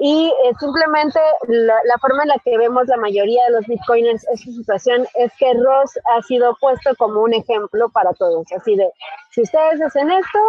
Y 0.03 0.33
eh, 0.45 0.53
simplemente 0.59 1.19
la, 1.47 1.95
forma 2.01 2.23
en 2.23 2.29
la 2.29 2.39
que 2.43 2.57
vemos 2.57 2.87
la 2.87 2.97
mayoría 2.97 3.43
de 3.45 3.51
los 3.51 3.67
bitcoiners 3.67 4.27
esta 4.29 4.51
situación 4.51 5.05
es 5.13 5.31
que 5.37 5.53
Ross 5.53 5.91
ha 6.15 6.23
sido 6.23 6.57
puesto 6.59 6.95
como 6.97 7.21
un 7.21 7.35
ejemplo 7.35 7.87
para 7.89 8.11
todos. 8.13 8.51
Así 8.51 8.75
de, 8.75 8.89
si 9.29 9.43
ustedes 9.43 9.79
hacen 9.79 10.09
esto, 10.09 10.39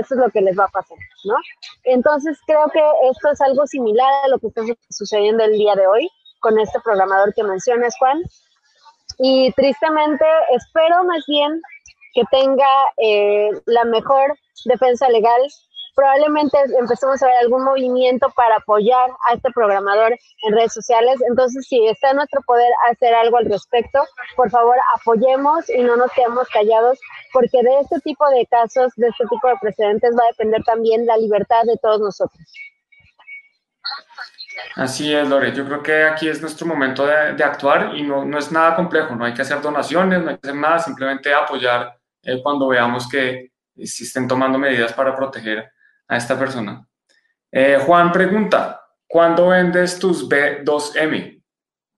eso 0.00 0.14
es 0.14 0.18
lo 0.18 0.30
que 0.30 0.40
les 0.40 0.58
va 0.58 0.64
a 0.64 0.68
pasar, 0.68 0.96
¿no? 1.24 1.34
Entonces 1.84 2.38
creo 2.46 2.66
que 2.72 2.80
esto 3.10 3.30
es 3.30 3.40
algo 3.42 3.66
similar 3.66 4.10
a 4.24 4.28
lo 4.28 4.38
que 4.38 4.46
está 4.46 4.62
sucediendo 4.88 5.44
el 5.44 5.58
día 5.58 5.74
de 5.74 5.86
hoy 5.86 6.08
con 6.40 6.58
este 6.58 6.80
programador 6.80 7.34
que 7.34 7.44
mencionas, 7.44 7.94
Juan. 7.98 8.22
Y 9.18 9.52
tristemente 9.52 10.24
espero 10.56 11.04
más 11.04 11.22
bien 11.28 11.60
que 12.14 12.22
tenga 12.30 12.66
eh, 12.96 13.50
la 13.66 13.84
mejor 13.84 14.38
defensa 14.64 15.06
legal. 15.10 15.42
Probablemente 15.94 16.56
empecemos 16.78 17.22
a 17.22 17.26
ver 17.26 17.36
algún 17.42 17.64
movimiento 17.64 18.30
para 18.34 18.56
apoyar 18.56 19.10
a 19.28 19.34
este 19.34 19.50
programador 19.52 20.16
en 20.42 20.54
redes 20.54 20.72
sociales. 20.72 21.20
Entonces, 21.28 21.66
si 21.66 21.86
está 21.86 22.10
en 22.10 22.16
nuestro 22.16 22.40
poder 22.42 22.70
hacer 22.90 23.14
algo 23.14 23.36
al 23.36 23.46
respecto, 23.46 24.02
por 24.34 24.50
favor 24.50 24.76
apoyemos 24.98 25.68
y 25.68 25.82
no 25.82 25.96
nos 25.96 26.10
quedemos 26.12 26.48
callados, 26.48 26.98
porque 27.32 27.62
de 27.62 27.80
este 27.80 28.00
tipo 28.00 28.28
de 28.30 28.46
casos, 28.46 28.92
de 28.96 29.08
este 29.08 29.24
tipo 29.26 29.48
de 29.48 29.54
precedentes, 29.60 30.14
va 30.18 30.24
a 30.24 30.28
depender 30.28 30.62
también 30.64 31.04
la 31.04 31.16
libertad 31.18 31.62
de 31.64 31.76
todos 31.82 32.00
nosotros. 32.00 32.42
Así 34.76 35.12
es, 35.14 35.28
Lore. 35.28 35.52
Yo 35.52 35.66
creo 35.66 35.82
que 35.82 36.04
aquí 36.04 36.28
es 36.28 36.40
nuestro 36.40 36.66
momento 36.66 37.06
de, 37.06 37.42
actuar 37.42 37.94
y 37.94 38.02
no, 38.02 38.24
no, 38.24 38.38
es 38.38 38.50
nada 38.50 38.74
complejo. 38.74 39.14
No 39.14 39.24
hay 39.24 39.34
que 39.34 39.42
hacer 39.42 39.60
donaciones, 39.60 40.22
no 40.22 40.30
hay 40.30 40.38
que 40.38 40.48
hacer 40.48 40.58
nada, 40.58 40.78
simplemente 40.78 41.34
apoyar 41.34 41.98
eh, 42.22 42.40
cuando 42.42 42.68
veamos 42.68 43.08
que 43.08 43.50
estén 43.76 44.28
tomando 44.28 44.58
medidas 44.58 44.92
para 44.92 45.14
proteger 45.14 45.70
a 46.08 46.16
esta 46.16 46.38
persona. 46.38 46.86
Eh, 47.50 47.78
Juan 47.84 48.12
pregunta, 48.12 48.80
¿cuándo 49.06 49.48
vendes 49.48 49.98
tus 49.98 50.28
B2M? 50.28 51.42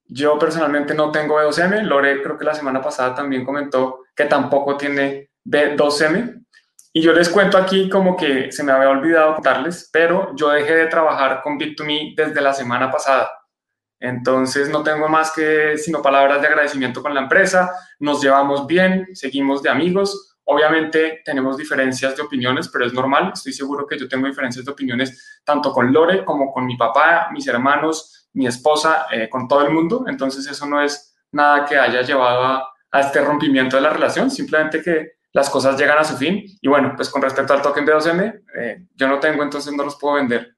Yo 0.07 0.39
personalmente 0.39 0.95
no 0.95 1.11
tengo 1.11 1.41
B2M. 1.41 1.83
Lore 1.83 2.23
creo 2.23 2.37
que 2.37 2.45
la 2.45 2.55
semana 2.55 2.83
pasada 2.83 3.15
también 3.15 3.45
comentó 3.45 4.05
que 4.15 4.25
tampoco 4.27 4.77
tiene 4.77 5.31
B2M. 5.45 6.45
Y 6.93 7.03
yo 7.03 7.13
les 7.13 7.29
cuento 7.29 7.59
aquí 7.59 7.89
como 7.89 8.17
que 8.17 8.53
se 8.53 8.63
me 8.63 8.71
había 8.71 8.91
olvidado 8.91 9.35
contarles, 9.35 9.91
pero 9.93 10.33
yo 10.37 10.51
dejé 10.51 10.77
de 10.77 10.87
trabajar 10.87 11.41
con 11.43 11.59
Bit2Me 11.59 12.15
desde 12.15 12.41
la 12.41 12.53
semana 12.53 12.91
pasada. 12.91 13.29
Entonces 13.99 14.69
no 14.69 14.83
tengo 14.83 15.09
más 15.09 15.33
que 15.33 15.77
sino 15.79 16.03
palabras 16.03 16.41
de 16.41 16.47
agradecimiento 16.47 17.03
con 17.03 17.15
la 17.15 17.23
empresa. 17.23 17.73
Nos 17.99 18.23
llevamos 18.23 18.67
bien, 18.67 19.09
seguimos 19.15 19.63
de 19.63 19.71
amigos. 19.71 20.34
Obviamente 20.47 21.23
tenemos 21.25 21.57
diferencias 21.57 22.17
de 22.17 22.23
opiniones, 22.23 22.69
pero 22.69 22.87
es 22.87 22.93
normal. 22.93 23.33
Estoy 23.35 23.53
seguro 23.53 23.87
que 23.87 23.99
yo 23.99 24.09
tengo 24.09 24.27
diferencias 24.27 24.65
de 24.65 24.71
opiniones 24.71 25.41
tanto 25.45 25.73
con 25.73 25.93
Lore 25.93 26.25
como 26.25 26.53
con 26.53 26.67
mi 26.67 26.77
papá, 26.77 27.29
mis 27.33 27.47
hermanos, 27.47 28.29
mi 28.35 28.47
esposa, 28.47 29.07
eh, 29.11 29.29
con 29.29 29.49
todo 29.49 29.67
el 29.67 29.73
mundo. 29.73 30.05
Entonces 30.07 30.47
eso 30.47 30.67
no 30.67 30.83
es 30.83 31.17
nada 31.33 31.65
que 31.65 31.77
haya 31.77 32.03
llevado 32.03 32.45
a, 32.45 32.69
a 32.91 33.01
este 33.01 33.23
rompimiento 33.23 33.77
de 33.77 33.83
la 33.83 33.91
relación, 33.91 34.31
simplemente 34.31 34.83
que 34.83 35.15
las 35.35 35.51
cosas 35.51 35.79
llegan 35.79 35.99
a 35.99 36.05
su 36.05 36.17
fin. 36.17 36.45
Y 36.61 36.69
bueno, 36.69 36.93
pues 36.97 37.11
con 37.11 37.21
respecto 37.21 37.53
al 37.53 37.61
token 37.61 37.85
B2M, 37.85 38.43
eh, 38.57 38.87
yo 38.95 39.09
no 39.09 39.19
tengo, 39.19 39.43
entonces 39.43 39.73
no 39.73 39.85
los 39.85 39.97
puedo 39.97 40.15
vender. 40.15 40.57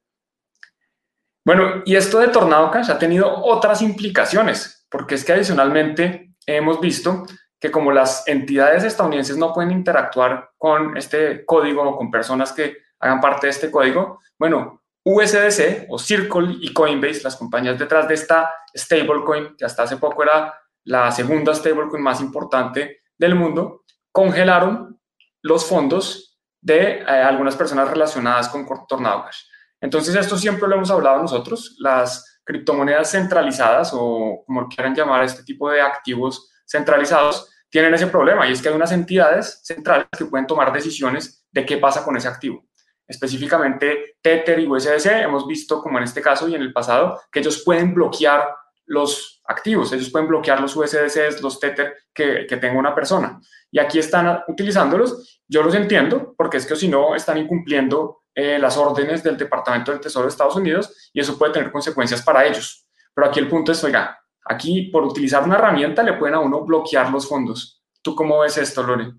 Bueno, 1.44 1.82
y 1.84 1.96
esto 1.96 2.18
de 2.18 2.28
Tornado 2.28 2.70
Cash 2.70 2.90
ha 2.90 2.98
tenido 2.98 3.32
otras 3.44 3.80
implicaciones, 3.80 4.86
porque 4.90 5.14
es 5.14 5.24
que 5.24 5.32
adicionalmente 5.32 6.34
hemos 6.44 6.80
visto 6.80 7.24
que 7.58 7.70
como 7.70 7.92
las 7.92 8.26
entidades 8.28 8.84
estadounidenses 8.84 9.36
no 9.36 9.52
pueden 9.52 9.70
interactuar 9.70 10.50
con 10.58 10.96
este 10.96 11.44
código 11.44 11.82
o 11.82 11.96
con 11.96 12.10
personas 12.10 12.52
que 12.52 12.76
hagan 13.00 13.20
parte 13.20 13.46
de 13.46 13.50
este 13.52 13.70
código, 13.70 14.20
bueno, 14.38 14.82
USDC 15.04 15.86
o 15.88 15.98
Circle 15.98 16.56
y 16.60 16.72
Coinbase, 16.72 17.22
las 17.22 17.36
compañías 17.36 17.78
detrás 17.78 18.08
de 18.08 18.14
esta 18.14 18.52
stablecoin, 18.76 19.56
que 19.56 19.64
hasta 19.64 19.84
hace 19.84 19.96
poco 19.96 20.22
era 20.22 20.52
la 20.84 21.10
segunda 21.12 21.54
stablecoin 21.54 22.02
más 22.02 22.20
importante 22.20 23.02
del 23.16 23.34
mundo, 23.34 23.84
congelaron 24.12 25.00
los 25.42 25.64
fondos 25.64 26.38
de 26.60 26.98
eh, 26.98 27.04
algunas 27.04 27.54
personas 27.54 27.88
relacionadas 27.88 28.48
con 28.48 28.66
Tornado 28.88 29.24
Cash. 29.24 29.44
Entonces, 29.80 30.14
esto 30.16 30.36
siempre 30.36 30.68
lo 30.68 30.74
hemos 30.74 30.90
hablado 30.90 31.22
nosotros, 31.22 31.76
las 31.78 32.40
criptomonedas 32.42 33.10
centralizadas 33.10 33.92
o 33.92 34.42
como 34.44 34.68
quieran 34.68 34.94
llamar 34.94 35.22
este 35.22 35.44
tipo 35.44 35.70
de 35.70 35.80
activos 35.80 36.50
centralizados, 36.66 37.50
tienen 37.70 37.94
ese 37.94 38.06
problema 38.06 38.46
y 38.46 38.52
es 38.52 38.62
que 38.62 38.68
hay 38.68 38.74
unas 38.74 38.92
entidades 38.92 39.60
centrales 39.62 40.06
que 40.16 40.24
pueden 40.26 40.46
tomar 40.46 40.72
decisiones 40.72 41.46
de 41.50 41.64
qué 41.64 41.78
pasa 41.78 42.04
con 42.04 42.16
ese 42.16 42.28
activo. 42.28 42.66
Específicamente 43.06 44.16
Tether 44.20 44.58
y 44.58 44.66
USDC 44.66 45.06
hemos 45.22 45.46
visto 45.46 45.80
como 45.80 45.98
en 45.98 46.04
este 46.04 46.20
caso 46.20 46.48
y 46.48 46.54
en 46.54 46.62
el 46.62 46.72
pasado 46.72 47.20
que 47.30 47.40
ellos 47.40 47.62
pueden 47.64 47.94
bloquear 47.94 48.48
los 48.86 49.42
activos, 49.46 49.92
ellos 49.92 50.10
pueden 50.10 50.28
bloquear 50.28 50.60
los 50.60 50.76
USDCs, 50.76 51.42
los 51.42 51.58
Tether 51.58 51.94
que, 52.14 52.46
que 52.48 52.56
tenga 52.56 52.78
una 52.78 52.94
persona. 52.94 53.40
Y 53.70 53.78
aquí 53.78 53.98
están 53.98 54.42
utilizándolos. 54.48 55.42
Yo 55.48 55.62
los 55.62 55.74
entiendo, 55.74 56.34
porque 56.36 56.56
es 56.56 56.66
que 56.66 56.76
si 56.76 56.88
no 56.88 57.14
están 57.14 57.38
incumpliendo 57.38 58.22
eh, 58.38 58.58
las 58.58 58.76
órdenes 58.76 59.22
del 59.22 59.38
Departamento 59.38 59.92
del 59.92 60.00
Tesoro 60.00 60.26
de 60.26 60.30
Estados 60.30 60.56
Unidos 60.56 61.10
y 61.12 61.20
eso 61.20 61.38
puede 61.38 61.54
tener 61.54 61.72
consecuencias 61.72 62.22
para 62.22 62.44
ellos. 62.44 62.86
Pero 63.14 63.28
aquí 63.28 63.40
el 63.40 63.48
punto 63.48 63.72
es, 63.72 63.82
oiga, 63.82 64.18
aquí 64.48 64.90
por 64.90 65.04
utilizar 65.04 65.42
una 65.44 65.56
herramienta 65.56 66.02
le 66.02 66.14
pueden 66.14 66.36
a 66.36 66.40
uno 66.40 66.64
bloquear 66.64 67.10
los 67.10 67.28
fondos. 67.28 67.82
¿Tú 68.02 68.14
cómo 68.14 68.40
ves 68.40 68.56
esto, 68.58 68.82
Lore? 68.82 69.12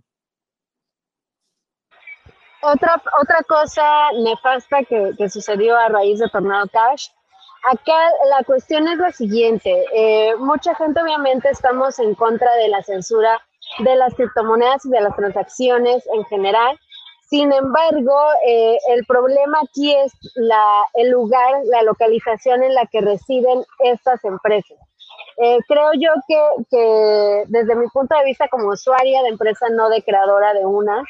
Otra, 2.62 3.02
otra 3.22 3.44
cosa 3.44 4.12
nefasta 4.24 4.84
que, 4.84 5.13
que 5.18 5.30
sucedió 5.30 5.78
a 5.78 5.90
raíz 5.90 6.20
de 6.20 6.30
Tornado 6.30 6.68
Cash 6.68 7.08
Acá 7.63 8.12
la 8.30 8.44
cuestión 8.46 8.88
es 8.88 8.98
la 8.98 9.12
siguiente. 9.12 9.86
Eh, 9.94 10.36
mucha 10.38 10.74
gente 10.76 11.02
obviamente 11.02 11.50
estamos 11.50 12.00
en 12.00 12.16
contra 12.16 12.54
de 12.56 12.70
la 12.70 12.82
censura 12.82 13.42
de 13.80 13.96
las 13.96 14.13
criptomonedas 14.13 14.86
y 14.86 14.90
de 14.90 15.02
las 15.02 15.16
transacciones 15.16 16.08
en 16.13 16.24
general. 16.26 16.80
Sin 17.30 17.52
embargo, 17.52 18.18
eh, 18.48 18.78
el 18.90 19.06
problema 19.06 19.60
aquí 19.70 19.94
es 19.94 20.13
la, 20.36 20.63
el 20.94 21.10
lugar, 21.10 21.62
la 21.66 21.82
localización 21.82 22.63
en 22.63 22.74
la 22.74 22.86
que 22.86 23.02
residen 23.02 23.66
estas 23.80 24.24
empresas. 24.24 24.78
Eh, 25.39 25.58
creo 25.67 25.91
yo 25.93 26.10
que, 26.28 27.43
desde 27.47 27.76
mi 27.76 27.88
punto 27.89 28.15
de 28.17 28.26
vista 28.26 28.47
como 28.47 28.69
usuaria 28.69 29.21
de 29.21 29.30
empresa 29.30 29.67
no 29.69 29.89
de 29.89 30.02
creadora 30.02 30.54
de 30.54 30.65
una, 30.65 31.04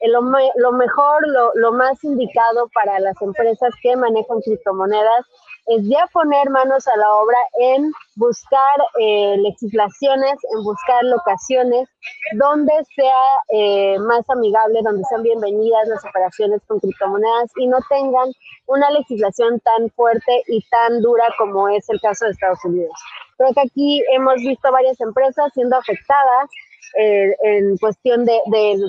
lo, 0.00 0.22
lo, 0.56 0.72
mejor, 0.72 1.28
lo, 1.28 1.52
lo 1.54 1.72
más 1.72 2.02
indicado 2.02 2.68
para 2.74 2.98
las 3.00 3.20
empresas 3.20 3.74
que 3.82 3.96
manejan 3.96 4.40
criptomonedas 4.40 5.26
es 5.66 5.82
ya 5.88 6.06
poner 6.12 6.50
manos 6.50 6.86
a 6.88 6.96
la 6.96 7.10
obra 7.14 7.38
en 7.60 7.90
buscar 8.16 8.76
eh, 9.00 9.36
legislaciones, 9.38 10.34
en 10.56 10.62
buscar 10.62 11.02
locaciones 11.04 11.88
donde 12.34 12.72
sea 12.94 13.22
eh, 13.48 13.98
más 14.00 14.28
amigable, 14.28 14.80
donde 14.82 15.04
sean 15.08 15.22
bienvenidas 15.22 15.88
las 15.88 16.04
operaciones 16.04 16.60
con 16.66 16.80
criptomonedas 16.80 17.50
y 17.56 17.66
no 17.66 17.78
tengan 17.88 18.30
una 18.66 18.90
legislación 18.90 19.58
tan 19.60 19.90
fuerte 19.90 20.42
y 20.48 20.62
tan 20.68 21.00
dura 21.00 21.24
como 21.38 21.68
es 21.68 21.88
el 21.88 22.00
caso 22.00 22.26
de 22.26 22.32
Estados 22.32 22.64
Unidos. 22.64 22.92
Creo 23.36 23.52
que 23.54 23.60
aquí 23.60 24.02
hemos 24.12 24.36
visto 24.36 24.70
varias 24.70 25.00
empresas 25.00 25.52
siendo 25.54 25.76
afectadas 25.76 26.50
eh, 26.96 27.34
en 27.42 27.76
cuestión 27.78 28.24
de, 28.24 28.38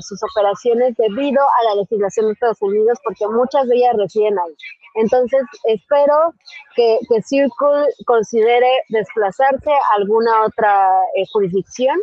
sus 0.01 0.21
operaciones 0.21 0.95
debido 0.95 1.41
a 1.41 1.63
la 1.69 1.81
legislación 1.81 2.27
de 2.27 2.33
Estados 2.33 2.61
Unidos, 2.61 2.99
porque 3.03 3.25
muchas 3.27 3.67
de 3.67 3.77
ellas 3.77 3.95
residen 3.97 4.37
ahí. 4.37 4.55
Entonces, 4.95 5.41
espero 5.63 6.33
que, 6.75 6.99
que 7.09 7.21
Circle 7.23 7.87
considere 8.05 8.69
desplazarse 8.89 9.71
a 9.71 9.95
alguna 9.97 10.45
otra 10.45 10.99
eh, 11.15 11.23
jurisdicción 11.33 11.97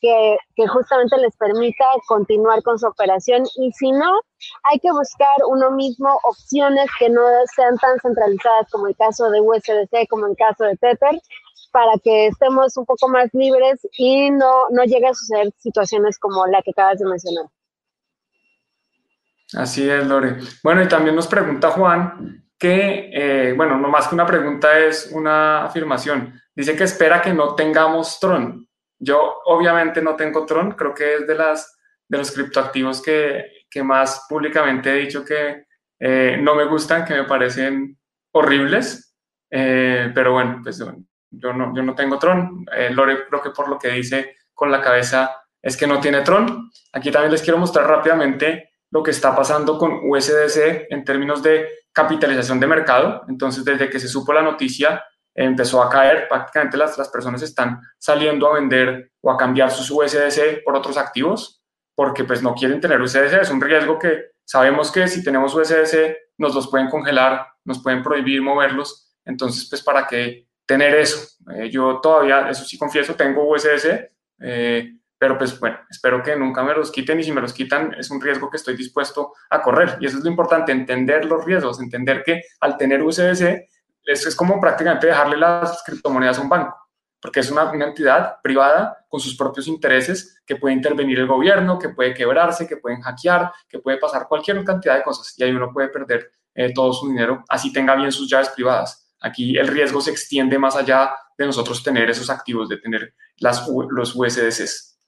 que, 0.00 0.36
que, 0.54 0.68
justamente 0.68 1.18
les 1.18 1.36
permita 1.36 1.84
continuar 2.06 2.62
con 2.62 2.78
su 2.78 2.86
operación 2.86 3.42
y 3.56 3.72
si 3.72 3.90
no, 3.92 4.20
hay 4.70 4.78
que 4.78 4.90
buscar 4.92 5.34
uno 5.48 5.72
mismo 5.72 6.18
opciones 6.22 6.88
que 6.98 7.10
no 7.10 7.22
sean 7.54 7.76
tan 7.76 7.98
centralizadas 8.00 8.70
como 8.70 8.86
el 8.86 8.96
caso 8.96 9.30
de 9.30 9.40
USDC, 9.40 10.08
como 10.08 10.26
el 10.26 10.36
caso 10.36 10.64
de 10.64 10.76
Tether, 10.76 11.20
para 11.70 11.92
que 12.02 12.26
estemos 12.26 12.76
un 12.76 12.84
poco 12.84 13.08
más 13.08 13.28
libres 13.32 13.80
y 13.96 14.30
no, 14.30 14.68
no 14.70 14.84
llegue 14.84 15.06
a 15.06 15.14
suceder 15.14 15.52
situaciones 15.58 16.18
como 16.18 16.46
la 16.46 16.62
que 16.62 16.70
acabas 16.70 16.98
de 16.98 17.06
mencionar. 17.06 17.46
Así 19.54 19.88
es, 19.88 20.06
Lore. 20.06 20.38
Bueno, 20.62 20.82
y 20.82 20.88
también 20.88 21.16
nos 21.16 21.26
pregunta 21.26 21.70
Juan 21.70 22.44
que, 22.58 23.10
eh, 23.12 23.52
bueno, 23.54 23.78
no 23.78 23.88
más 23.88 24.06
que 24.06 24.14
una 24.14 24.26
pregunta 24.26 24.78
es 24.78 25.10
una 25.12 25.64
afirmación. 25.64 26.40
Dice 26.54 26.76
que 26.76 26.84
espera 26.84 27.22
que 27.22 27.32
no 27.32 27.54
tengamos 27.54 28.20
Tron. 28.20 28.68
Yo 28.98 29.40
obviamente 29.46 30.02
no 30.02 30.14
tengo 30.14 30.44
Tron, 30.44 30.72
creo 30.72 30.94
que 30.94 31.14
es 31.16 31.26
de, 31.26 31.34
las, 31.34 31.78
de 32.06 32.18
los 32.18 32.30
criptoactivos 32.32 33.00
que, 33.00 33.46
que 33.70 33.82
más 33.82 34.26
públicamente 34.28 34.90
he 34.90 35.00
dicho 35.00 35.24
que 35.24 35.64
eh, 35.98 36.38
no 36.40 36.54
me 36.54 36.66
gustan, 36.66 37.04
que 37.04 37.14
me 37.14 37.24
parecen 37.24 37.98
horribles, 38.32 39.16
eh, 39.50 40.10
pero 40.14 40.32
bueno, 40.34 40.60
pues 40.62 40.82
yo 41.30 41.52
no, 41.52 41.74
yo 41.74 41.82
no 41.82 41.94
tengo 41.94 42.18
Tron. 42.18 42.66
Lore 42.90 43.26
creo 43.28 43.42
que 43.42 43.50
por 43.50 43.68
lo 43.68 43.78
que 43.78 43.88
dice 43.88 44.36
con 44.54 44.70
la 44.70 44.80
cabeza 44.80 45.36
es 45.62 45.76
que 45.76 45.86
no 45.86 46.00
tiene 46.00 46.22
Tron. 46.22 46.70
Aquí 46.92 47.10
también 47.10 47.32
les 47.32 47.42
quiero 47.42 47.58
mostrar 47.58 47.86
rápidamente 47.86 48.70
lo 48.90 49.02
que 49.02 49.12
está 49.12 49.34
pasando 49.36 49.78
con 49.78 50.00
USDC 50.02 50.86
en 50.90 51.04
términos 51.04 51.42
de 51.42 51.68
capitalización 51.92 52.58
de 52.58 52.66
mercado. 52.66 53.22
Entonces, 53.28 53.64
desde 53.64 53.88
que 53.88 54.00
se 54.00 54.08
supo 54.08 54.32
la 54.32 54.42
noticia, 54.42 55.04
empezó 55.34 55.82
a 55.82 55.88
caer, 55.88 56.28
prácticamente 56.28 56.76
las, 56.76 56.98
las 56.98 57.08
personas 57.08 57.42
están 57.42 57.80
saliendo 57.98 58.48
a 58.48 58.54
vender 58.54 59.12
o 59.20 59.30
a 59.30 59.36
cambiar 59.36 59.70
sus 59.70 59.90
USDC 59.90 60.64
por 60.64 60.74
otros 60.74 60.96
activos 60.96 61.60
porque 61.94 62.24
pues 62.24 62.42
no 62.42 62.54
quieren 62.54 62.80
tener 62.80 63.00
USDC. 63.00 63.42
Es 63.42 63.50
un 63.50 63.60
riesgo 63.60 63.98
que 63.98 64.30
sabemos 64.44 64.90
que 64.90 65.06
si 65.06 65.22
tenemos 65.22 65.54
USDC 65.54 66.16
nos 66.38 66.54
los 66.54 66.70
pueden 66.70 66.88
congelar, 66.88 67.46
nos 67.64 67.82
pueden 67.82 68.02
prohibir 68.02 68.40
moverlos. 68.40 69.14
Entonces, 69.24 69.68
pues, 69.68 69.82
¿para 69.82 70.06
qué 70.06 70.48
tener 70.70 70.94
eso? 70.94 71.18
Eh, 71.52 71.68
yo 71.68 72.00
todavía, 72.00 72.48
eso 72.48 72.64
sí 72.64 72.78
confieso, 72.78 73.16
tengo 73.16 73.50
USDC. 73.50 74.12
Eh, 74.38 74.92
pero 75.18 75.36
pues 75.36 75.58
bueno, 75.58 75.78
espero 75.90 76.22
que 76.22 76.36
nunca 76.36 76.62
me 76.62 76.72
los 76.72 76.92
quiten 76.92 77.18
y 77.18 77.24
si 77.24 77.32
me 77.32 77.40
los 77.40 77.52
quitan 77.52 77.92
es 77.98 78.10
un 78.10 78.20
riesgo 78.22 78.48
que 78.48 78.56
estoy 78.56 78.76
dispuesto 78.76 79.32
a 79.50 79.60
correr. 79.60 79.98
Y 80.00 80.06
eso 80.06 80.18
es 80.18 80.24
lo 80.24 80.30
importante, 80.30 80.70
entender 80.70 81.24
los 81.24 81.44
riesgos, 81.44 81.80
entender 81.80 82.22
que 82.24 82.40
al 82.60 82.76
tener 82.76 83.02
USDC 83.02 83.68
eso 84.04 84.28
es 84.28 84.36
como 84.36 84.60
prácticamente 84.60 85.08
dejarle 85.08 85.36
las 85.36 85.82
criptomonedas 85.84 86.38
a 86.38 86.42
un 86.42 86.48
banco, 86.48 86.74
porque 87.20 87.40
es 87.40 87.50
una, 87.50 87.64
una, 87.70 87.86
entidad 87.86 88.36
privada 88.42 89.04
con 89.08 89.20
sus 89.20 89.36
propios 89.36 89.66
intereses 89.66 90.40
que 90.46 90.56
puede 90.56 90.74
intervenir 90.74 91.18
el 91.18 91.26
gobierno, 91.26 91.78
que 91.78 91.90
puede 91.90 92.14
quebrarse, 92.14 92.66
que 92.66 92.78
pueden 92.78 93.02
hackear, 93.02 93.52
que 93.68 93.80
puede 93.80 93.98
pasar 93.98 94.26
cualquier 94.26 94.64
cantidad 94.64 94.96
de 94.96 95.02
cosas 95.02 95.34
y 95.36 95.42
ahí 95.42 95.50
uno 95.50 95.70
puede 95.72 95.88
perder 95.88 96.30
eh, 96.54 96.72
todo 96.72 96.92
su 96.92 97.08
dinero, 97.08 97.44
así 97.48 97.72
tenga 97.72 97.94
bien 97.94 98.10
sus 98.10 98.30
llaves 98.30 98.48
privadas. 98.50 99.09
Aquí 99.20 99.56
el 99.56 99.68
riesgo 99.68 100.00
se 100.00 100.10
extiende 100.10 100.58
más 100.58 100.76
allá 100.76 101.14
de 101.36 101.46
nosotros 101.46 101.82
tener 101.82 102.08
esos 102.10 102.30
activos, 102.30 102.68
de 102.68 102.78
tener 102.78 103.14
las, 103.38 103.66
los 103.90 104.14
USDCs. 104.14 104.98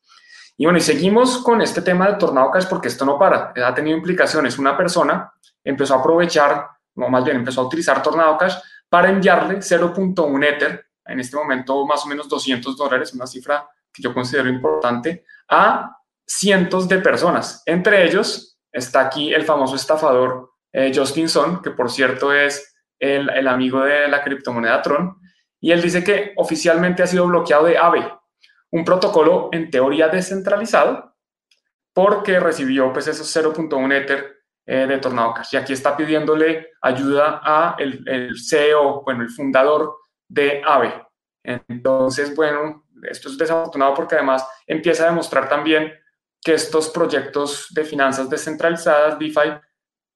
Y 0.57 0.65
bueno, 0.65 0.79
y 0.79 0.83
seguimos 0.83 1.39
con 1.39 1.63
este 1.63 1.83
tema 1.83 2.09
de 2.09 2.19
Tornado 2.19 2.51
Cash 2.51 2.67
porque 2.69 2.89
esto 2.89 3.05
no 3.05 3.19
para, 3.19 3.53
ha 3.57 3.75
tenido 3.75 3.97
implicaciones. 3.97 4.59
Una 4.59 4.77
persona 4.77 5.33
empezó 5.65 5.95
a 5.95 6.01
aprovechar, 6.01 6.69
o 6.95 7.09
más 7.09 7.25
bien 7.25 7.39
empezó 7.39 7.63
a 7.63 7.67
utilizar 7.67 8.03
Tornado 8.03 8.37
Cash 8.37 8.57
para 8.89 9.09
enviarle 9.09 9.57
0.1 9.57 10.45
Ether, 10.45 10.87
en 11.07 11.21
este 11.21 11.37
momento 11.37 11.87
más 11.87 12.05
o 12.05 12.09
menos 12.09 12.29
200 12.29 12.77
dólares, 12.77 13.15
una 13.15 13.27
cifra 13.27 13.67
que 13.93 14.03
yo 14.03 14.13
considero 14.13 14.49
importante, 14.49 15.25
a 15.49 15.97
cientos 16.27 16.89
de 16.89 16.99
personas. 16.99 17.63
Entre 17.67 18.05
ellos 18.05 18.59
está 18.71 19.01
aquí 19.01 19.33
el 19.33 19.45
famoso 19.45 19.77
estafador 19.77 20.53
eh, 20.73 20.93
Justin 20.95 21.29
Son, 21.29 21.61
que 21.61 21.71
por 21.71 21.91
cierto 21.91 22.33
es 22.33 22.72
el, 23.03 23.49
amigo 23.49 23.81
de 23.81 24.09
la 24.09 24.23
criptomoneda 24.23 24.81
Tron, 24.81 25.19
y 25.61 25.73
él 25.73 25.83
dice 25.83 26.05
que 26.05 26.33
oficialmente 26.37 27.03
ha 27.03 27.07
sido 27.07 27.27
bloqueado 27.27 27.67
de 27.67 27.77
AVE, 27.77 28.11
un 28.71 28.85
protocolo 28.85 29.49
en 29.53 29.71
teoría 29.71 30.09
descentralizado 30.09 31.15
porque 31.93 32.41
recibió 32.41 32.93
pues 32.93 33.07
esos 33.07 33.37
0.1 33.37 33.93
Ether 33.93 34.43
eh, 34.67 34.87
de 34.87 34.99
Tornado 34.99 35.35
Cash. 35.35 35.53
Y 35.53 35.57
aquí 35.57 35.73
está 35.73 35.97
pidiéndole 35.97 36.71
ayuda 36.81 37.41
a 37.43 37.77
el, 37.79 38.03
el, 38.09 38.39
CEO, 38.39 39.03
bueno, 39.03 39.23
el 39.23 39.31
fundador 39.31 39.97
de 40.29 40.63
AVE. 40.65 41.07
Entonces, 41.45 42.35
bueno, 42.35 42.87
esto 43.03 43.29
es 43.29 43.37
desafortunado 43.37 43.95
porque 43.95 44.15
además 44.15 44.47
empieza 44.67 45.05
a 45.05 45.11
demostrar 45.11 45.49
también 45.49 45.93
que 46.41 46.55
estos 46.55 46.89
proyectos 46.89 47.67
de 47.71 47.85
finanzas 47.85 48.31
descentralizadas, 48.31 49.19
DeFi, 49.19 49.61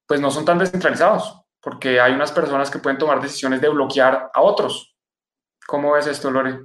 pues 0.07 0.20
no 0.20 0.30
son 0.30 0.45
tan 0.45 0.59
descentralizados, 0.59 1.46
porque 1.67 2.01
hay 2.01 2.12
unas 2.12 2.31
personas 2.31 2.71
que 2.71 2.79
pueden 2.79 2.97
tomar 2.97 3.21
decisiones 3.21 3.61
de 3.61 3.69
bloquear 3.69 4.31
a 4.33 4.41
otros. 4.41 4.97
¿Cómo 5.67 5.95
ves 5.95 6.07
esto, 6.07 6.31
Lore? 6.31 6.61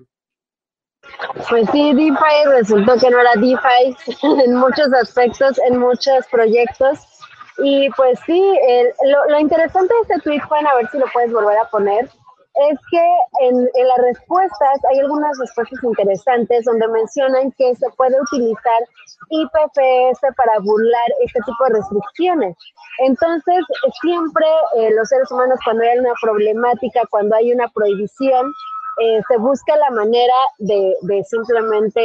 Pues 1.49 1.67
sí, 1.71 1.93
DeFi 1.95 2.45
resultó 2.51 2.93
que 2.99 3.09
no 3.09 3.19
era 3.19 3.31
DeFi 3.33 3.97
en 4.45 4.53
muchos 4.53 4.93
aspectos, 4.93 5.59
en 5.67 5.79
muchos 5.79 6.27
proyectos. 6.31 6.99
Y 7.57 7.89
pues 7.97 8.19
sí, 8.27 8.39
lo, 9.27 9.39
interesante 9.39 9.91
de 9.91 10.01
este 10.01 10.19
tweet, 10.19 10.41
Juan, 10.41 10.67
a 10.67 10.75
ver 10.75 10.87
si 10.91 10.99
lo 10.99 11.07
puedes 11.11 11.33
volver 11.33 11.57
a 11.57 11.69
poner, 11.71 12.07
es 12.69 12.79
que 12.89 13.03
en, 13.41 13.55
en, 13.73 13.87
las 13.87 13.97
respuestas 13.97 14.79
hay 14.91 14.99
algunas 14.99 15.37
respuestas 15.39 15.83
interesantes 15.83 16.65
donde 16.65 16.87
mencionan 16.87 17.51
que 17.53 17.75
se 17.75 17.89
puede 17.97 18.15
utilizar 18.21 18.81
IPFS 19.29 20.19
para 20.35 20.59
burlar 20.59 21.07
este 21.23 21.39
tipo 21.45 21.63
de 21.65 21.79
restricciones. 21.79 22.55
Entonces, 22.99 23.63
siempre 24.01 24.45
eh, 24.77 24.91
los 24.95 25.07
seres 25.09 25.31
humanos 25.31 25.59
cuando 25.63 25.83
hay 25.83 25.97
una 25.99 26.13
problemática, 26.21 27.01
cuando 27.09 27.35
hay 27.35 27.53
una 27.53 27.67
prohibición, 27.69 28.51
eh, 28.99 29.21
se 29.27 29.37
busca 29.37 29.75
la 29.77 29.89
manera 29.91 30.35
de, 30.59 31.23
simplemente 31.23 32.01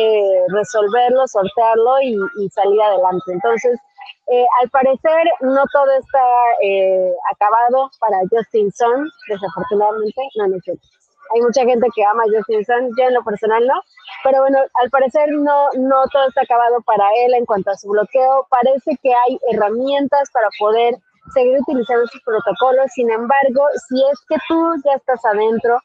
resolverlo, 0.49 1.27
sortearlo 1.27 2.01
y, 2.03 2.49
salir 2.51 2.81
adelante. 2.81 3.33
Entonces, 3.33 3.79
eh, 4.29 4.47
al 4.63 4.71
parecer 4.71 5.25
no 5.41 5.63
todo 5.73 5.91
está 5.99 6.25
eh, 6.63 7.13
acabado 7.33 7.91
para 8.01 8.19
Justin 8.31 8.71
Sun, 8.73 9.09
desafortunadamente, 9.29 10.23
no, 10.37 10.47
no 10.49 10.57
Hay 11.35 11.41
mucha 11.43 11.65
gente 11.65 11.89
que 11.95 12.05
ama 12.05 12.23
Justin 12.35 12.65
Sun, 12.65 12.91
yo 12.97 13.05
en 13.05 13.15
lo 13.15 13.25
personal 13.25 13.67
no, 13.67 13.81
pero 14.25 14.41
bueno, 14.41 14.59
al 14.83 14.91
parecer 14.91 15.29
no, 15.33 15.69
no 15.75 16.05
todo 16.13 16.29
está 16.29 16.43
acabado 16.43 16.81
para 16.83 17.09
él 17.25 17.35
en 17.35 17.45
cuanto 17.47 17.71
a 17.71 17.77
su 17.77 17.89
bloqueo. 17.89 18.47
Parece 18.49 18.97
que 19.03 19.13
hay 19.13 19.39
herramientas 19.51 20.31
para 20.33 20.49
poder 20.59 20.97
seguir 21.33 21.59
utilizando 21.61 22.07
sus 22.07 22.23
protocolos. 22.23 22.87
Sin 22.95 23.11
embargo, 23.11 23.63
si 23.89 24.03
es 24.11 24.19
que 24.29 24.37
tú 24.49 24.75
ya 24.85 24.95
estás 24.95 25.25
adentro 25.25 25.79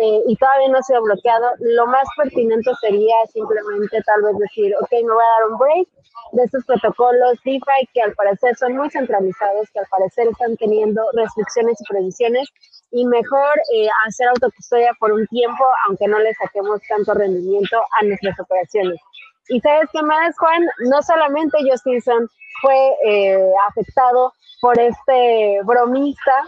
eh, 0.00 0.22
y 0.26 0.36
todavía 0.36 0.68
no 0.68 0.78
ha 0.78 0.82
sido 0.82 1.02
bloqueado, 1.02 1.50
lo 1.60 1.86
más 1.86 2.06
pertinente 2.16 2.70
sería 2.80 3.16
simplemente 3.32 4.00
tal 4.02 4.22
vez 4.22 4.38
decir, 4.38 4.74
ok, 4.80 4.90
me 4.92 5.12
voy 5.12 5.24
a 5.24 5.40
dar 5.40 5.50
un 5.50 5.58
break 5.58 5.88
de 6.32 6.44
estos 6.44 6.64
protocolos 6.66 7.38
DeFi 7.44 7.88
que 7.94 8.02
al 8.02 8.12
parecer 8.14 8.56
son 8.56 8.76
muy 8.76 8.90
centralizados, 8.90 9.70
que 9.72 9.80
al 9.80 9.86
parecer 9.90 10.28
están 10.28 10.56
teniendo 10.56 11.02
restricciones 11.14 11.80
y 11.80 11.84
previsiones 11.92 12.48
y 12.90 13.04
mejor 13.06 13.54
eh, 13.74 13.88
hacer 14.06 14.28
autocustodia 14.28 14.92
por 14.98 15.12
un 15.12 15.26
tiempo, 15.26 15.64
aunque 15.86 16.06
no 16.06 16.18
le 16.18 16.34
saquemos 16.34 16.80
tanto 16.88 17.14
rendimiento 17.14 17.78
a 18.00 18.04
nuestras 18.04 18.38
operaciones. 18.40 19.00
Y 19.48 19.60
sabes 19.60 19.88
qué 19.92 20.02
más, 20.02 20.36
Juan, 20.38 20.62
no 20.90 21.02
solamente 21.02 21.58
Justinson 21.68 22.28
fue 22.60 22.94
eh, 23.04 23.52
afectado 23.68 24.32
por 24.60 24.78
este 24.78 25.60
bromista, 25.64 26.44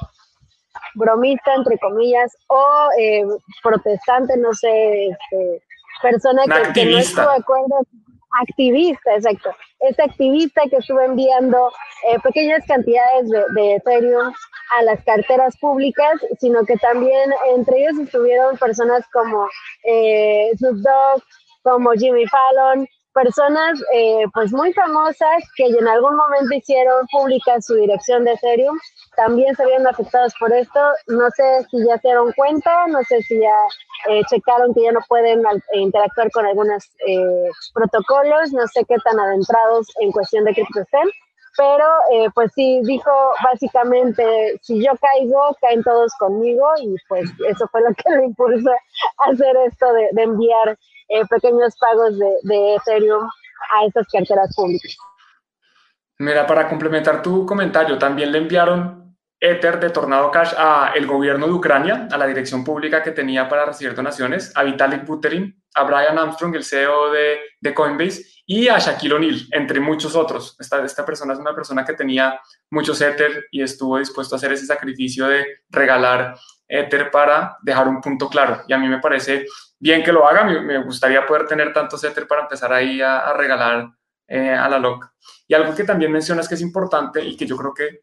bromista 0.94 1.54
entre 1.54 1.78
comillas, 1.78 2.36
o 2.48 2.88
eh, 2.98 3.24
protestante, 3.62 4.36
no 4.36 4.52
sé, 4.52 5.08
este, 5.08 5.62
persona 6.02 6.42
que, 6.74 6.84
no 6.86 6.98
estuvo 6.98 7.30
de 7.30 7.36
acuerdo, 7.36 7.86
activista, 8.42 9.14
exacto, 9.14 9.50
este 9.80 10.02
activista 10.02 10.62
que 10.70 10.76
estuvo 10.76 11.00
enviando 11.00 11.72
eh, 12.08 12.18
pequeñas 12.22 12.64
cantidades 12.66 13.28
de, 13.28 13.44
de, 13.54 13.74
Ethereum 13.76 14.32
a 14.78 14.82
las 14.84 15.02
carteras 15.04 15.56
públicas, 15.58 16.20
sino 16.38 16.64
que 16.64 16.76
también 16.76 17.32
entre 17.56 17.80
ellos 17.80 17.98
estuvieron 17.98 18.56
personas 18.58 19.04
como 19.12 19.48
eh, 19.84 20.50
Snoop 20.56 20.76
Dogg, 20.76 21.22
como 21.62 21.92
Jimmy 21.92 22.24
Fallon, 22.26 22.86
personas 23.12 23.80
eh, 23.94 24.24
pues 24.32 24.52
muy 24.52 24.72
famosas 24.72 25.44
que 25.56 25.66
en 25.66 25.88
algún 25.88 26.16
momento 26.16 26.54
hicieron 26.54 27.06
pública 27.10 27.60
su 27.60 27.74
dirección 27.74 28.24
de 28.24 28.32
Ethereum, 28.32 28.78
también 29.16 29.54
se 29.56 29.66
vieron 29.66 29.86
afectados 29.86 30.32
por 30.38 30.52
esto. 30.52 30.80
No 31.08 31.28
sé 31.30 31.66
si 31.70 31.78
ya 31.86 31.98
se 31.98 32.08
dieron 32.08 32.32
cuenta, 32.32 32.86
no 32.88 33.02
sé 33.04 33.22
si 33.22 33.40
ya 33.40 33.56
eh, 34.08 34.22
checaron 34.30 34.72
que 34.74 34.82
ya 34.82 34.92
no 34.92 35.00
pueden 35.08 35.42
interactuar 35.74 36.30
con 36.30 36.46
algunos 36.46 36.84
eh, 37.06 37.48
protocolos, 37.74 38.52
no 38.52 38.66
sé 38.68 38.84
qué 38.88 38.96
tan 39.04 39.18
adentrados 39.18 39.88
en 40.00 40.12
cuestión 40.12 40.44
de 40.44 40.54
cripto 40.54 40.80
estén, 40.80 41.08
pero 41.56 41.84
eh, 42.12 42.28
pues 42.34 42.52
sí, 42.54 42.80
dijo 42.84 43.10
básicamente, 43.42 44.58
si 44.62 44.82
yo 44.84 44.92
caigo, 45.00 45.56
caen 45.60 45.82
todos 45.82 46.12
conmigo 46.18 46.66
y 46.80 46.94
pues 47.08 47.30
eso 47.48 47.66
fue 47.68 47.80
lo 47.82 47.94
que 47.94 48.10
le 48.16 48.24
impulsó 48.26 48.70
a 48.70 49.30
hacer 49.30 49.56
esto 49.66 49.86
de, 49.92 50.22
enviar 50.22 50.78
eh, 51.08 51.22
pequeños 51.28 51.74
pagos 51.78 52.18
de, 52.18 52.36
de 52.42 52.74
Ethereum 52.76 53.24
a 53.24 53.86
estas 53.86 54.06
carteras 54.08 54.54
públicas. 54.54 54.96
Mira, 56.18 56.46
para 56.46 56.68
complementar 56.68 57.22
tu 57.22 57.46
comentario, 57.46 57.98
también 57.98 58.30
le 58.30 58.38
enviaron 58.38 58.99
Ether 59.40 59.80
de 59.80 59.88
Tornado 59.88 60.30
Cash 60.30 60.52
a 60.56 60.92
el 60.94 61.06
gobierno 61.06 61.46
de 61.46 61.52
Ucrania, 61.54 62.08
a 62.10 62.18
la 62.18 62.26
dirección 62.26 62.62
pública 62.62 63.02
que 63.02 63.12
tenía 63.12 63.48
para 63.48 63.64
recibir 63.64 63.94
donaciones, 63.94 64.52
a 64.54 64.62
Vitalik 64.62 65.06
Buterin, 65.06 65.62
a 65.74 65.84
Brian 65.84 66.18
Armstrong, 66.18 66.54
el 66.54 66.64
CEO 66.64 67.10
de, 67.10 67.38
de 67.58 67.74
Coinbase, 67.74 68.22
y 68.44 68.68
a 68.68 68.78
Shaquille 68.78 69.14
O'Neal, 69.14 69.46
entre 69.52 69.80
muchos 69.80 70.14
otros. 70.16 70.56
Esta, 70.58 70.84
esta 70.84 71.06
persona 71.06 71.32
es 71.32 71.38
una 71.38 71.54
persona 71.54 71.84
que 71.84 71.94
tenía 71.94 72.38
muchos 72.70 73.00
Ether 73.00 73.46
y 73.50 73.62
estuvo 73.62 73.96
dispuesto 73.96 74.34
a 74.34 74.38
hacer 74.38 74.52
ese 74.52 74.66
sacrificio 74.66 75.28
de 75.28 75.46
regalar 75.70 76.34
Ether 76.66 77.10
para 77.10 77.56
dejar 77.62 77.88
un 77.88 78.00
punto 78.00 78.28
claro. 78.28 78.62
Y 78.66 78.72
a 78.72 78.78
mí 78.78 78.88
me 78.88 78.98
parece 78.98 79.46
bien 79.78 80.02
que 80.02 80.12
lo 80.12 80.26
haga. 80.26 80.44
Me, 80.44 80.82
gustaría 80.82 81.24
poder 81.24 81.46
tener 81.46 81.72
tantos 81.72 82.02
Ether 82.04 82.26
para 82.26 82.42
empezar 82.42 82.72
ahí 82.72 83.00
a, 83.00 83.32
regalar 83.34 83.88
eh, 84.26 84.50
a 84.50 84.68
la 84.68 84.80
loca. 84.80 85.14
Y 85.46 85.54
algo 85.54 85.72
que 85.74 85.84
también 85.84 86.10
mencionas 86.10 86.48
que 86.48 86.56
es 86.56 86.60
importante 86.60 87.24
y 87.24 87.36
que 87.36 87.46
yo 87.46 87.56
creo 87.56 87.72
que 87.72 88.00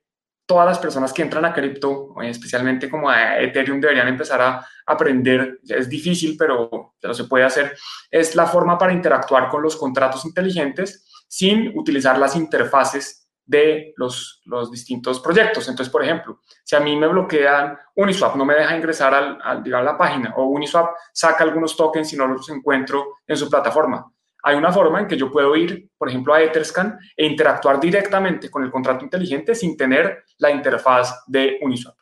todas 0.47 0.65
las 0.65 0.79
personas 0.79 1.11
que 1.13 1.21
entran 1.21 1.45
a 1.45 1.53
cripto, 1.53 2.15
especialmente 2.23 2.89
como 2.89 3.09
a 3.09 3.37
Ethereum, 3.39 3.81
deberían 3.81 4.07
empezar 4.07 4.41
a 4.41 4.65
aprender. 4.85 5.59
Es 5.67 5.89
difícil, 5.89 6.35
pero, 6.39 6.95
pero 6.99 7.13
se 7.13 7.25
puede 7.25 7.43
hacer. 7.43 7.77
Es 8.09 8.33
la 8.33 8.47
forma 8.47 8.77
para 8.77 8.93
interactuar 8.93 9.49
con 9.49 9.61
los 9.61 9.75
contratos 9.75 10.25
inteligentes 10.25 11.05
sin 11.27 11.77
utilizar 11.77 12.17
las 12.17 12.35
interfaces 12.37 13.27
de 13.45 13.93
los, 13.97 14.41
los 14.45 14.71
distintos 14.71 15.19
proyectos. 15.19 15.67
Entonces, 15.67 15.91
por 15.91 16.03
ejemplo, 16.03 16.39
si 16.63 16.75
a 16.77 16.79
mí 16.79 16.95
me 16.95 17.07
bloquean 17.07 17.77
Uniswap, 17.95 18.35
no 18.37 18.45
me 18.45 18.55
deja 18.55 18.75
ingresar 18.75 19.13
al, 19.13 19.37
al 19.43 19.61
digamos, 19.61 19.87
a 19.87 19.91
la 19.91 19.97
página, 19.97 20.33
o 20.37 20.45
Uniswap 20.45 20.95
saca 21.13 21.43
algunos 21.43 21.75
tokens 21.75 22.11
y 22.13 22.17
no 22.17 22.25
los 22.25 22.49
encuentro 22.49 23.17
en 23.27 23.35
su 23.35 23.49
plataforma 23.49 24.09
hay 24.47 24.55
una 24.55 24.71
forma 24.71 25.01
en 25.01 25.07
que 25.07 25.17
yo 25.17 25.29
puedo 25.29 25.53
ir, 25.57 25.89
por 25.97 26.07
ejemplo, 26.07 26.33
a 26.33 26.41
Etherscan 26.41 26.97
e 27.17 27.25
interactuar 27.25 27.81
directamente 27.81 28.49
con 28.49 28.63
el 28.63 28.71
contrato 28.71 29.03
inteligente 29.03 29.53
sin 29.53 29.75
tener 29.75 30.23
la 30.37 30.49
interfaz 30.49 31.25
de 31.27 31.57
Uniswap. 31.61 31.97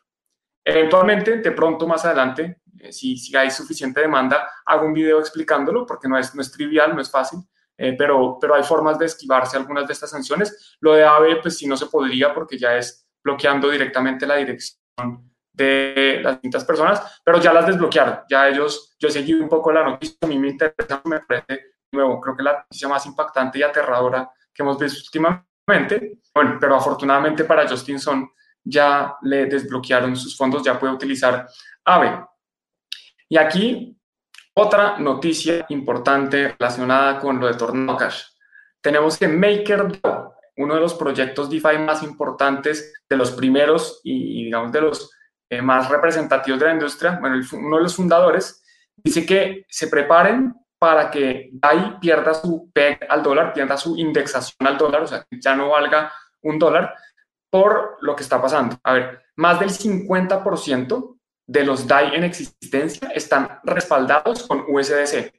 Eventualmente, 0.64 1.38
de 1.38 1.50
pronto 1.50 1.88
más 1.88 2.04
adelante, 2.04 2.60
eh, 2.78 2.92
si, 2.92 3.36
hay 3.36 3.50
suficiente 3.50 4.00
demanda, 4.00 4.48
hago 4.64 4.86
un 4.86 4.92
video 4.92 5.18
explicándolo 5.18 5.84
porque 5.84 6.06
no 6.06 6.16
es, 6.16 6.36
no 6.36 6.40
es 6.40 6.52
trivial, 6.52 6.94
no 6.94 7.00
es 7.00 7.10
fácil, 7.10 7.40
eh, 7.76 7.96
pero, 7.98 8.38
pero 8.40 8.54
hay 8.54 8.62
formas 8.62 8.96
de 8.96 9.06
esquivarse 9.06 9.56
algunas 9.56 9.88
de 9.88 9.94
estas 9.94 10.10
sanciones. 10.10 10.76
Lo 10.78 10.94
de 10.94 11.02
AVE, 11.02 11.40
pues 11.42 11.58
sí 11.58 11.66
no 11.66 11.76
se 11.76 11.86
podría 11.86 12.32
porque 12.32 12.56
ya 12.56 12.76
es 12.76 13.08
bloqueando 13.24 13.68
directamente 13.70 14.24
la 14.24 14.36
dirección 14.36 14.78
de 15.52 16.20
las 16.22 16.34
distintas 16.34 16.64
personas, 16.64 17.20
pero 17.24 17.40
ya 17.40 17.52
las 17.52 17.66
desbloquearon. 17.66 18.20
Ya 18.30 18.48
ellos, 18.48 18.94
yo 19.00 19.10
seguido 19.10 19.42
un 19.42 19.48
poco 19.48 19.72
la 19.72 19.82
noticia, 19.82 20.16
a 20.20 20.26
mí 20.28 20.38
me 20.38 20.50
interesa, 20.50 21.02
me 21.06 21.18
parece 21.20 21.75
nuevo, 21.96 22.20
creo 22.20 22.36
que 22.36 22.42
la 22.42 22.58
noticia 22.58 22.88
más 22.88 23.04
impactante 23.06 23.58
y 23.58 23.62
aterradora 23.62 24.30
que 24.52 24.62
hemos 24.62 24.78
visto 24.78 25.00
últimamente. 25.04 26.18
Bueno, 26.34 26.58
pero 26.60 26.76
afortunadamente 26.76 27.44
para 27.44 27.68
Justinson 27.68 28.30
ya 28.62 29.16
le 29.22 29.46
desbloquearon 29.46 30.16
sus 30.16 30.36
fondos, 30.36 30.62
ya 30.62 30.78
puede 30.78 30.92
utilizar 30.92 31.46
AVE. 31.84 32.24
Y 33.28 33.36
aquí 33.36 33.96
otra 34.54 34.98
noticia 34.98 35.66
importante 35.68 36.54
relacionada 36.58 37.18
con 37.18 37.38
lo 37.38 37.46
de 37.46 37.54
Tornado 37.54 37.98
Cash. 37.98 38.22
Tenemos 38.80 39.18
que 39.18 39.28
MakerDAO, 39.28 40.34
uno 40.56 40.74
de 40.74 40.80
los 40.80 40.94
proyectos 40.94 41.50
DeFi 41.50 41.78
más 41.78 42.02
importantes, 42.02 42.94
de 43.08 43.16
los 43.16 43.32
primeros 43.32 44.00
y 44.02 44.44
digamos 44.44 44.72
de 44.72 44.80
los 44.80 45.10
eh, 45.50 45.60
más 45.62 45.88
representativos 45.88 46.58
de 46.58 46.66
la 46.66 46.72
industria, 46.72 47.18
bueno, 47.20 47.36
uno 47.52 47.76
de 47.76 47.82
los 47.82 47.94
fundadores, 47.94 48.64
dice 48.96 49.24
que 49.26 49.64
se 49.68 49.88
preparen 49.88 50.54
para 50.86 51.10
que 51.10 51.50
DAI 51.52 51.98
pierda 51.98 52.32
su 52.32 52.70
PEG 52.72 53.08
al 53.08 53.20
dólar, 53.20 53.52
pierda 53.52 53.76
su 53.76 53.96
indexación 53.96 54.68
al 54.68 54.78
dólar, 54.78 55.02
o 55.02 55.06
sea, 55.08 55.26
que 55.28 55.40
ya 55.40 55.56
no 55.56 55.70
valga 55.70 56.12
un 56.42 56.60
dólar 56.60 56.94
por 57.50 57.98
lo 58.02 58.14
que 58.14 58.22
está 58.22 58.40
pasando. 58.40 58.76
A 58.84 58.92
ver, 58.92 59.24
más 59.34 59.58
del 59.58 59.70
50% 59.70 61.18
de 61.44 61.64
los 61.64 61.88
DAI 61.88 62.14
en 62.14 62.22
existencia 62.22 63.08
están 63.08 63.58
respaldados 63.64 64.46
con 64.46 64.64
USDC. 64.68 65.32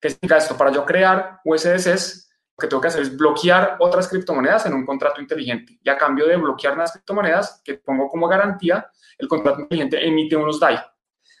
¿Qué 0.00 0.10
significa 0.10 0.38
esto? 0.38 0.56
Para 0.56 0.72
yo 0.72 0.84
crear 0.84 1.38
USDCs, 1.44 2.28
lo 2.56 2.60
que 2.60 2.66
tengo 2.66 2.80
que 2.80 2.88
hacer 2.88 3.02
es 3.02 3.16
bloquear 3.16 3.76
otras 3.78 4.08
criptomonedas 4.08 4.66
en 4.66 4.74
un 4.74 4.84
contrato 4.84 5.20
inteligente. 5.20 5.78
Y 5.84 5.88
a 5.88 5.96
cambio 5.96 6.26
de 6.26 6.36
bloquear 6.36 6.76
las 6.76 6.90
criptomonedas 6.90 7.62
que 7.64 7.74
pongo 7.74 8.08
como 8.08 8.26
garantía, 8.26 8.90
el 9.18 9.28
contrato 9.28 9.60
inteligente 9.60 10.04
emite 10.04 10.34
unos 10.34 10.58
DAI. 10.58 10.80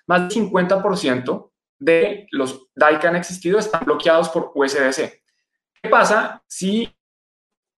Más 0.06 0.20
del 0.20 0.30
50% 0.30 1.50
de 1.78 2.26
los 2.30 2.68
DAI 2.74 2.98
que 2.98 3.06
han 3.06 3.16
existido 3.16 3.58
están 3.58 3.84
bloqueados 3.84 4.28
por 4.28 4.52
USDC. 4.54 5.22
¿Qué 5.82 5.88
pasa 5.88 6.42
si 6.46 6.94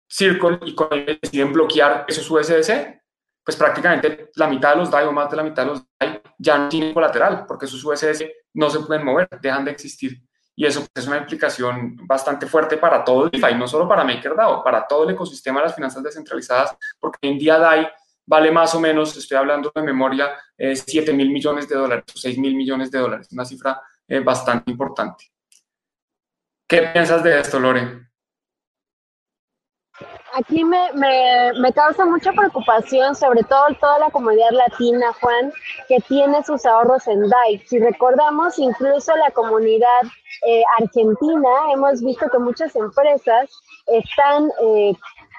Circle 0.07 0.59
y 0.65 0.75
Coinbase 0.75 1.19
deciden 1.21 1.53
bloquear 1.53 2.05
esos 2.07 2.29
USDC? 2.29 3.01
Pues 3.43 3.57
prácticamente 3.57 4.31
la 4.35 4.47
mitad 4.47 4.71
de 4.71 4.77
los 4.77 4.91
DAI 4.91 5.05
o 5.05 5.11
más 5.11 5.29
de 5.29 5.37
la 5.37 5.43
mitad 5.43 5.63
de 5.63 5.69
los 5.69 5.83
DAI 5.99 6.21
ya 6.37 6.57
no 6.57 6.69
tienen 6.69 6.93
colateral 6.93 7.45
porque 7.47 7.65
esos 7.65 7.83
USDC 7.83 8.29
no 8.53 8.69
se 8.69 8.79
pueden 8.79 9.05
mover, 9.05 9.27
dejan 9.41 9.65
de 9.65 9.71
existir. 9.71 10.21
Y 10.55 10.65
eso 10.65 10.85
es 10.93 11.07
una 11.07 11.17
implicación 11.17 11.97
bastante 12.07 12.47
fuerte 12.47 12.77
para 12.77 13.03
todo 13.03 13.29
DeFi, 13.29 13.55
no 13.55 13.67
solo 13.67 13.87
para 13.87 14.05
MakerDAO, 14.05 14.63
para 14.63 14.87
todo 14.87 15.03
el 15.03 15.13
ecosistema 15.13 15.59
de 15.59 15.65
las 15.65 15.75
finanzas 15.75 16.01
descentralizadas, 16.01 16.77
porque 16.99 17.27
en 17.27 17.37
día 17.37 17.57
DAI 17.57 17.89
vale 18.25 18.51
más 18.51 18.73
o 18.75 18.79
menos, 18.79 19.15
estoy 19.15 19.37
hablando 19.37 19.71
de 19.73 19.81
memoria, 19.81 20.37
7 20.57 21.13
mil 21.13 21.31
millones 21.31 21.67
de 21.67 21.75
dólares 21.75 22.05
o 22.13 22.17
6 22.17 22.37
mil 22.37 22.55
millones 22.55 22.91
de 22.91 22.99
dólares, 22.99 23.27
una 23.31 23.45
cifra 23.45 23.81
es 24.07 24.23
bastante 24.23 24.71
importante. 24.71 25.25
¿Qué 26.67 26.81
piensas 26.93 27.23
de 27.23 27.39
esto, 27.39 27.59
Lore? 27.59 28.05
Aquí 30.33 30.65
me, 30.65 30.91
me, 30.93 31.71
causa 31.73 32.05
mucha 32.05 32.33
preocupación, 32.33 33.15
sobre 33.15 33.41
todo 33.43 33.67
toda 33.79 33.99
la 33.99 34.09
comunidad 34.09 34.49
latina, 34.51 35.13
Juan, 35.21 35.53
que 35.87 35.99
tiene 36.09 36.43
sus 36.43 36.65
ahorros 36.65 37.07
en 37.07 37.29
DAI. 37.29 37.59
Si 37.59 37.79
recordamos, 37.79 38.59
incluso 38.59 39.15
la 39.15 39.31
comunidad 39.31 40.01
eh, 40.45 40.61
argentina, 40.81 41.49
hemos 41.71 42.03
visto 42.03 42.27
que 42.29 42.39
muchas 42.39 42.75
empresas 42.75 43.49
están 43.85 44.49
eh, 44.61 44.93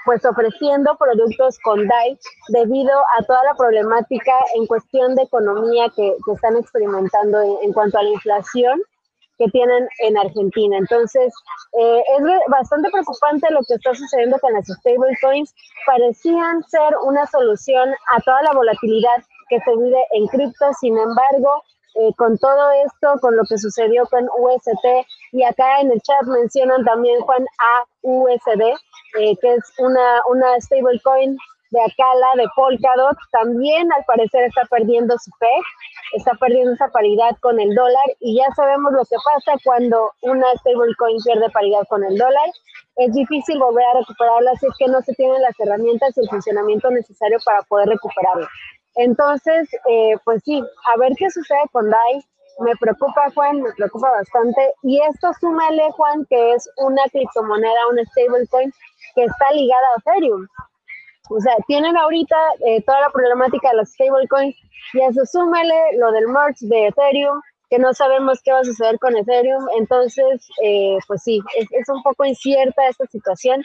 pues 0.07 0.25
ofreciendo 0.25 0.97
productos 0.97 1.59
con 1.59 1.87
DAI 1.87 2.19
debido 2.49 2.93
a 3.19 3.25
toda 3.25 3.43
la 3.45 3.55
problemática 3.55 4.33
en 4.55 4.67
cuestión 4.67 5.15
de 5.17 5.25
economía 5.25 5.93
que, 5.95 6.15
están 6.33 6.57
experimentando 6.57 7.59
en, 7.63 7.73
cuanto 7.73 7.99
a 7.99 8.03
la 8.03 8.11
inflación 8.11 8.81
que 9.37 9.49
tienen 9.49 9.87
en 9.99 10.17
Argentina. 10.17 10.79
Entonces, 10.79 11.35
eh, 11.79 12.03
es 12.17 12.23
bastante 12.49 12.89
preocupante 12.91 13.51
lo 13.51 13.61
que 13.69 13.75
está 13.75 13.95
sucediendo 13.95 14.39
con 14.39 14.53
las 14.55 14.67
stablecoins. 14.67 15.55
Parecían 15.87 16.63
ser 16.65 16.95
una 17.03 17.27
solución 17.27 17.91
a 18.15 18.21
toda 18.21 18.43
la 18.45 18.53
volatilidad 18.53 19.23
que 19.51 19.61
se 19.61 19.77
vive 19.77 20.03
en 20.13 20.27
cripto, 20.29 20.73
sin 20.81 20.97
embargo, 20.97 21.63
eh, 21.99 22.13
con 22.17 22.37
todo 22.39 22.71
esto, 22.85 23.19
con 23.21 23.37
lo 23.37 23.45
que 23.49 23.57
sucedió 23.59 24.05
con 24.07 24.29
UST, 24.39 24.85
y 25.33 25.43
acá 25.45 25.81
en 25.81 25.93
el 25.93 26.01
chat 26.03 26.23
mencionan 26.27 26.85
también 26.85 27.21
Juan 27.21 27.45
AUSD, 28.03 28.63
eh, 29.19 29.37
que 29.41 29.55
es 29.55 29.65
una, 29.79 30.21
una 30.29 30.61
stablecoin 30.61 31.37
de 31.71 31.81
Acala, 31.81 32.29
de 32.37 32.47
Polkadot, 32.55 33.17
también 33.33 33.91
al 33.93 34.05
parecer 34.05 34.45
está 34.45 34.63
perdiendo 34.71 35.17
su 35.19 35.31
fe, 35.39 35.51
está 36.13 36.33
perdiendo 36.35 36.73
esa 36.75 36.89
paridad 36.89 37.37
con 37.41 37.59
el 37.59 37.75
dólar 37.75 38.05
y 38.21 38.37
ya 38.37 38.47
sabemos 38.55 38.93
lo 38.93 39.05
que 39.05 39.17
pasa 39.25 39.59
cuando 39.65 40.13
una 40.21 40.47
stablecoin 40.61 41.19
pierde 41.25 41.51
paridad 41.51 41.83
con 41.89 42.05
el 42.05 42.17
dólar. 42.17 42.51
Es 42.97 43.13
difícil 43.13 43.59
volver 43.59 43.85
a 43.85 43.99
recuperarla 43.99 44.53
si 44.57 44.67
es 44.67 44.73
que 44.79 44.89
no 44.89 45.01
se 45.03 45.13
tienen 45.15 45.41
las 45.43 45.59
herramientas 45.61 46.17
y 46.17 46.21
el 46.21 46.29
funcionamiento 46.29 46.91
necesario 46.91 47.39
para 47.45 47.63
poder 47.63 47.89
recuperarla. 47.89 48.49
Entonces, 48.97 49.69
eh, 49.89 50.15
pues 50.25 50.43
sí, 50.45 50.63
a 50.87 50.99
ver 50.99 51.13
qué 51.19 51.31
sucede 51.31 51.61
con 51.73 51.91
DAI. 51.91 52.25
Me 52.61 52.73
preocupa, 52.81 53.31
Juan, 53.35 53.61
me 53.61 53.71
preocupa 53.73 54.11
bastante. 54.11 54.73
Y 54.83 54.99
esto 55.03 55.31
súmale, 55.39 55.91
Juan, 55.93 56.25
que 56.31 56.55
es 56.55 56.69
una 56.79 57.03
criptomoneda, 57.13 57.89
una 57.91 58.03
stablecoin 58.05 58.73
que 59.15 59.25
está 59.25 59.53
ligada 59.53 59.87
a 59.95 60.01
Ethereum. 60.01 60.47
O 61.29 61.41
sea, 61.41 61.55
tienen 61.67 61.97
ahorita 61.97 62.37
eh, 62.67 62.83
toda 62.83 63.01
la 63.03 63.11
problemática 63.11 63.71
de 63.71 63.77
las 63.77 63.93
stablecoins 63.93 64.57
y 64.95 65.01
eso 65.03 65.21
súmale 65.27 65.99
lo 65.99 66.13
del 66.13 66.29
merge 66.29 66.67
de 66.67 66.87
Ethereum, 66.87 67.41
que 67.71 67.79
no 67.79 67.93
sabemos 67.95 68.41
qué 68.43 68.53
va 68.53 68.61
a 68.61 68.65
suceder 68.65 68.99
con 68.99 69.17
Ethereum. 69.17 69.67
Entonces, 69.79 70.49
eh, 70.63 70.99
pues 71.07 71.23
sí, 71.23 71.41
es, 71.57 71.67
es, 71.73 71.89
un 71.89 72.03
poco 72.03 72.25
incierta 72.25 72.89
esta 72.89 73.07
situación. 73.07 73.63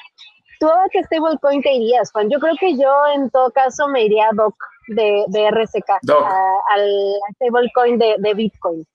¿Tú 0.59 0.67
a 0.67 0.87
qué 0.91 1.03
stablecoin 1.03 1.61
te 1.61 1.73
irías, 1.73 2.11
Juan? 2.11 2.29
Yo 2.29 2.39
creo 2.39 2.53
que 2.59 2.77
yo 2.77 2.91
en 3.15 3.29
todo 3.31 3.51
caso 3.51 3.87
me 3.87 4.03
iría 4.05 4.25
a 4.25 4.35
DOC 4.35 4.55
de, 4.89 5.23
de 5.27 5.49
RSK, 5.49 5.89
al 6.69 6.89
stablecoin 7.35 7.97
de, 7.97 8.15
de 8.19 8.33
Bitcoin. 8.33 8.85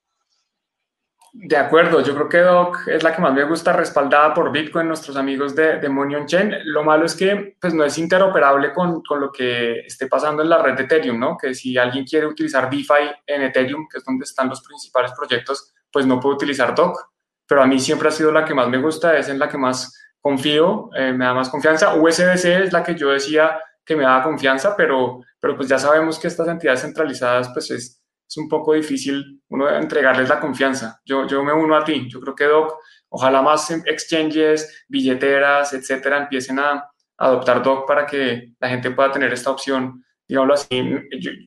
De 1.39 1.57
acuerdo, 1.57 2.01
yo 2.03 2.15
creo 2.15 2.29
que 2.31 2.39
Doc 2.39 2.89
es 2.89 3.03
la 3.03 3.15
que 3.15 3.21
más 3.21 3.35
me 3.35 3.45
gusta, 3.45 3.71
respaldada 3.71 4.33
por 4.33 4.51
Bitcoin, 4.51 4.89
nuestros 4.89 5.19
amigos 5.19 5.55
de, 5.55 5.79
de 5.79 5.89
Money 5.89 6.17
on 6.17 6.27
Chain. 6.27 6.55
Lo 6.65 6.83
malo 6.83 7.05
es 7.05 7.15
que 7.15 7.57
pues, 7.61 7.75
no 7.75 7.85
es 7.85 7.99
interoperable 7.99 8.73
con, 8.73 9.03
con, 9.03 9.21
lo 9.21 9.31
que 9.31 9.81
esté 9.81 10.07
pasando 10.07 10.43
en 10.43 10.49
la 10.49 10.63
red 10.63 10.75
de 10.75 10.85
Ethereum, 10.85 11.21
¿no? 11.21 11.37
Que 11.37 11.55
si 11.55 11.77
alguien 11.77 12.07
quiere 12.07 12.27
utilizar 12.27 12.71
DeFi 12.71 13.13
en 13.27 13.43
Ethereum, 13.43 13.87
que 13.87 13.99
es 13.99 14.05
donde 14.05 14.25
están 14.25 14.49
los 14.49 14.63
principales 14.63 15.13
proyectos, 15.13 15.75
pues 15.93 16.07
no 16.07 16.19
puede 16.19 16.37
utilizar 16.37 16.75
Doc. 16.75 17.11
Pero 17.47 17.63
a 17.63 17.67
mí 17.67 17.79
siempre 17.81 18.09
ha 18.09 18.13
sido 18.13 18.33
la 18.33 18.45
que 18.45 18.55
más 18.55 18.69
me 18.69 18.79
gusta, 18.79 19.17
es 19.19 19.29
en 19.29 19.39
la 19.39 19.49
que 19.51 19.59
más 19.59 19.95
confío, 20.19 20.89
eh, 20.97 21.13
me 21.13 21.27
da 21.27 21.35
más 21.35 21.51
confianza. 21.51 21.97
USDC 21.97 22.45
es 22.65 22.73
la 22.73 22.83
que 22.83 22.95
yo 22.95 23.11
decía 23.11 23.61
que 23.85 23.95
me 23.95 24.05
da 24.05 24.23
confianza, 24.23 24.75
pero, 24.75 25.21
pero 25.39 25.55
pues 25.55 25.69
ya 25.69 25.79
sabemos 25.79 26.19
que 26.19 26.29
estas 26.29 26.49
entidades 26.49 26.81
centralizadas, 26.81 27.51
pues 27.51 27.71
es 27.71 28.03
es 28.29 28.37
un 28.37 28.49
poco 28.49 28.75
difícil 28.75 29.41
uno 29.49 29.69
entregarles 29.69 30.29
la 30.29 30.41
confianza. 30.41 31.01
Yo, 31.05 31.27
yo 31.27 31.45
me 31.45 31.53
uno 31.53 31.77
a 31.77 31.85
ti. 31.85 32.09
Yo 32.09 32.21
creo 32.21 32.35
que 32.35 32.45
Doc, 32.45 32.79
ojalá 33.09 33.43
más 33.43 33.71
exchanges, 33.71 34.85
billeteras, 34.89 35.73
etcétera, 35.73 36.19
empiecen 36.19 36.59
a 36.59 36.91
adoptar 37.19 37.63
Doc 37.63 37.87
para 37.87 38.07
que 38.07 38.53
la 38.59 38.69
gente 38.69 38.91
pueda 38.91 39.13
tener 39.13 39.33
esta 39.33 39.51
opción, 39.51 40.05
digámoslo 40.29 40.55
así, 40.55 40.85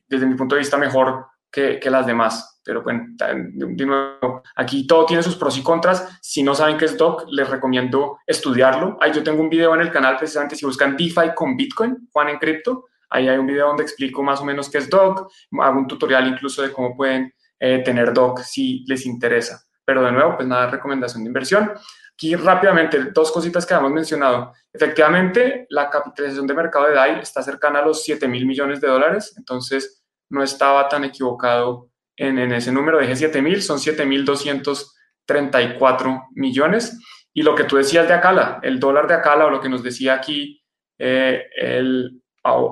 desde 0.08 0.26
mi 0.26 0.34
punto 0.34 0.54
de 0.54 0.60
vista, 0.60 0.76
mejor 0.76 1.26
que, 1.50 1.78
que, 1.78 1.90
las 1.90 2.06
demás. 2.06 2.60
Pero 2.64 2.82
bueno, 2.82 3.04
de 3.16 3.86
nuevo, 3.86 4.42
aquí 4.56 4.86
todo 4.86 5.06
tiene 5.06 5.22
sus 5.22 5.36
pros 5.36 5.58
y 5.58 5.62
contras. 5.62 6.18
Si 6.20 6.42
no 6.42 6.54
saben 6.54 6.76
qué 6.76 6.86
es 6.86 6.96
Doc, 6.96 7.24
les 7.28 7.48
recomiendo 7.48 8.18
estudiarlo. 8.26 8.96
Ahí 9.00 9.12
yo 9.12 9.22
tengo 9.22 9.42
un 9.42 9.48
video 9.48 9.74
en 9.74 9.80
el 9.82 9.90
canal, 9.90 10.16
precisamente 10.16 10.56
si 10.56 10.66
buscan 10.66 10.96
DeFi 10.96 11.34
con 11.34 11.56
Bitcoin, 11.56 12.08
Juan 12.12 12.28
en 12.30 12.38
Cripto, 12.38 12.86
Ahí 13.10 13.28
hay 13.28 13.36
un 13.38 13.46
video 13.46 13.66
donde 13.66 13.82
explico 13.82 14.22
más 14.22 14.40
o 14.40 14.44
menos 14.44 14.70
qué 14.70 14.78
es 14.78 14.88
Doc, 14.88 15.30
hago 15.60 15.78
un 15.78 15.86
tutorial 15.86 16.26
incluso 16.28 16.62
de 16.62 16.72
cómo 16.72 16.96
pueden 16.96 17.34
eh, 17.58 17.82
tener 17.84 18.14
Doc 18.14 18.40
si 18.40 18.84
les 18.86 19.04
interesa. 19.04 19.62
Pero 19.84 20.02
de 20.02 20.12
nuevo, 20.12 20.36
pues 20.36 20.48
nada 20.48 20.70
recomendación 20.70 21.24
de 21.24 21.28
inversión. 21.28 21.72
Aquí 22.12 22.34
rápidamente, 22.36 23.10
dos 23.12 23.32
cositas 23.32 23.66
que 23.66 23.74
habíamos 23.74 23.94
mencionado. 23.94 24.52
Efectivamente, 24.72 25.66
la 25.70 25.90
capitalización 25.90 26.46
de 26.46 26.54
mercado 26.54 26.86
de 26.86 26.94
DAI 26.94 27.18
está 27.20 27.42
cercana 27.42 27.80
a 27.80 27.84
los 27.84 28.04
7 28.04 28.28
mil 28.28 28.46
millones 28.46 28.80
de 28.80 28.88
dólares, 28.88 29.34
entonces 29.36 30.04
no 30.28 30.42
estaba 30.42 30.88
tan 30.88 31.04
equivocado 31.04 31.90
en, 32.16 32.38
en 32.38 32.52
ese 32.52 32.70
número. 32.70 33.00
Dije 33.00 33.16
7 33.16 33.42
mil, 33.42 33.60
son 33.62 33.80
7 33.80 34.06
mil 34.06 34.24
234 34.24 36.28
millones. 36.34 36.96
Y 37.32 37.42
lo 37.42 37.54
que 37.54 37.64
tú 37.64 37.76
decías 37.76 38.06
de 38.06 38.14
Acala, 38.14 38.60
el 38.62 38.78
dólar 38.78 39.06
de 39.06 39.14
Acala, 39.14 39.46
o 39.46 39.50
lo 39.50 39.60
que 39.60 39.68
nos 39.68 39.82
decía 39.82 40.14
aquí 40.14 40.62
eh, 40.98 41.46
el, 41.56 42.19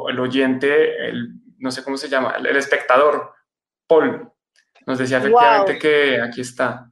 el 0.09 0.21
oyente, 0.21 1.09
el, 1.09 1.35
no 1.59 1.71
sé 1.71 1.83
cómo 1.83 1.97
se 1.97 2.09
llama, 2.09 2.37
el, 2.39 2.57
espectador, 2.57 3.33
Paul, 3.87 4.31
nos 4.87 4.99
decía 4.99 5.19
efectivamente 5.19 5.79
que 5.79 6.21
aquí 6.21 6.41
está. 6.41 6.91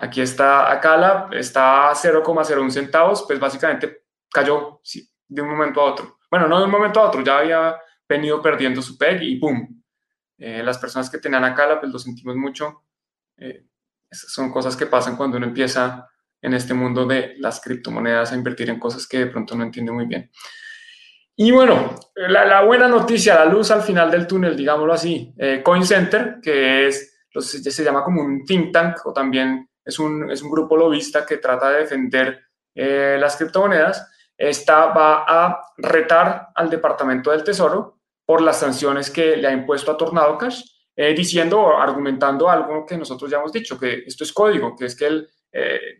Aquí 0.00 0.20
está 0.20 0.70
Acala, 0.70 1.28
está 1.32 1.90
a 1.90 1.94
0,01 1.94 2.70
centavos, 2.70 3.24
pues 3.26 3.40
básicamente 3.40 4.04
cayó 4.30 4.80
de 5.26 5.42
un 5.42 5.48
momento 5.48 5.80
a 5.80 5.84
otro. 5.84 6.18
Bueno, 6.30 6.46
no 6.46 6.58
de 6.58 6.66
un 6.66 6.70
momento 6.70 7.00
a 7.00 7.08
otro, 7.08 7.22
ya 7.22 7.38
había 7.38 7.76
venido 8.08 8.40
perdiendo 8.40 8.80
su 8.80 8.96
PEG 8.96 9.22
y 9.22 9.36
¡pum! 9.36 9.82
Eh, 10.38 10.62
las 10.62 10.78
personas 10.78 11.10
que 11.10 11.18
tenían 11.18 11.44
Acala, 11.44 11.80
pues 11.80 11.92
lo 11.92 11.98
sentimos 11.98 12.36
mucho. 12.36 12.84
Eh, 13.36 13.66
son 14.10 14.52
cosas 14.52 14.76
que 14.76 14.86
pasan 14.86 15.16
cuando 15.16 15.36
uno 15.36 15.46
empieza 15.46 16.08
en 16.40 16.54
este 16.54 16.74
mundo 16.74 17.04
de 17.04 17.34
las 17.38 17.60
criptomonedas 17.60 18.32
a 18.32 18.36
invertir 18.36 18.70
en 18.70 18.78
cosas 18.78 19.06
que 19.06 19.18
de 19.18 19.26
pronto 19.26 19.56
no 19.56 19.64
entiende 19.64 19.92
muy 19.92 20.06
bien. 20.06 20.30
Y 21.40 21.52
bueno, 21.52 21.94
la, 22.16 22.64
buena 22.64 22.88
noticia, 22.88 23.36
la 23.36 23.44
luz 23.44 23.70
al 23.70 23.82
final 23.82 24.10
del 24.10 24.26
túnel, 24.26 24.56
digámoslo 24.56 24.92
así, 24.92 25.32
eh, 25.38 25.62
Coin 25.62 25.84
Center, 25.84 26.40
que 26.42 26.88
es, 26.88 27.16
se 27.32 27.84
llama 27.84 28.02
como 28.02 28.22
un 28.22 28.44
think 28.44 28.72
tank 28.72 29.06
o 29.06 29.12
también 29.12 29.70
es 29.84 30.00
un, 30.00 30.28
es 30.32 30.42
un 30.42 30.50
grupo 30.50 30.76
lobista 30.76 31.24
que 31.24 31.36
trata 31.36 31.70
de 31.70 31.78
defender 31.82 32.40
eh, 32.74 33.18
las 33.20 33.36
criptomonedas, 33.36 34.10
está, 34.36 34.86
va 34.86 35.24
a 35.28 35.60
retar 35.76 36.48
al 36.56 36.68
Departamento 36.70 37.30
del 37.30 37.44
Tesoro 37.44 38.00
por 38.26 38.40
las 38.40 38.58
sanciones 38.58 39.08
que 39.08 39.36
le 39.36 39.46
ha 39.46 39.52
impuesto 39.52 39.92
a 39.92 39.96
Tornado 39.96 40.36
Cash, 40.36 40.64
eh, 40.96 41.14
diciendo 41.14 41.60
o 41.60 41.76
argumentando 41.76 42.50
algo 42.50 42.84
que 42.84 42.98
nosotros 42.98 43.30
ya 43.30 43.38
hemos 43.38 43.52
dicho, 43.52 43.78
que 43.78 44.02
esto 44.04 44.24
es 44.24 44.32
código, 44.32 44.74
que 44.74 44.86
es 44.86 44.96
que 44.96 45.06
él, 45.06 45.28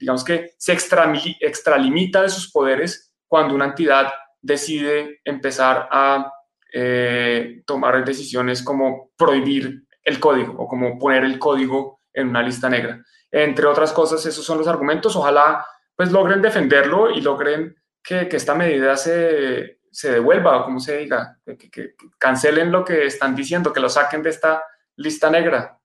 digamos 0.00 0.24
que 0.24 0.50
se 0.58 0.72
extralimita 0.72 2.22
de 2.22 2.28
sus 2.28 2.50
poderes 2.50 3.14
cuando 3.28 3.54
una 3.54 3.66
entidad 3.66 4.10
decide 4.40 5.20
empezar 5.24 5.88
a 5.90 6.32
eh, 6.72 7.62
tomar 7.66 8.04
decisiones 8.04 8.62
como 8.62 9.10
prohibir 9.16 9.84
el 10.02 10.20
código 10.20 10.54
o 10.58 10.68
como 10.68 10.98
poner 10.98 11.24
el 11.24 11.38
código 11.38 12.00
en 12.12 12.28
una 12.28 12.42
lista 12.42 12.68
negra. 12.68 13.02
Entre 13.30 13.66
otras 13.66 13.92
cosas, 13.92 14.24
esos 14.24 14.44
son 14.44 14.58
los 14.58 14.68
argumentos. 14.68 15.16
Ojalá 15.16 15.66
pues 15.94 16.12
logren 16.12 16.40
defenderlo 16.40 17.10
y 17.10 17.20
logren 17.20 17.76
que, 18.02 18.28
esta 18.30 18.54
medida 18.54 18.96
se, 18.96 19.80
se, 19.90 20.12
devuelva 20.12 20.58
o 20.58 20.64
como 20.64 20.80
se 20.80 20.98
diga, 20.98 21.38
que 21.44 21.94
cancelen 22.18 22.70
lo 22.72 22.84
que 22.84 23.06
están 23.06 23.34
diciendo, 23.34 23.72
que 23.72 23.80
lo 23.80 23.88
saquen 23.88 24.22
de 24.22 24.30
esta 24.30 24.62
lista 24.96 25.28
negra. 25.28 25.77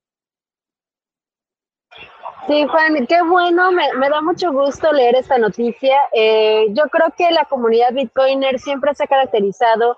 Sí, 2.47 2.67
Juan, 2.67 3.07
qué 3.07 3.21
bueno, 3.21 3.71
me, 3.71 4.09
da 4.09 4.21
mucho 4.21 4.51
gusto 4.51 4.91
leer 4.91 5.15
esta 5.15 5.37
noticia. 5.37 5.97
Eh, 6.11 6.65
yo 6.71 6.83
creo 6.91 7.07
que 7.17 7.31
la 7.31 7.45
comunidad 7.45 7.93
Bitcoiner 7.93 8.59
siempre 8.59 8.93
se 8.95 9.05
ha 9.05 9.07
caracterizado, 9.07 9.97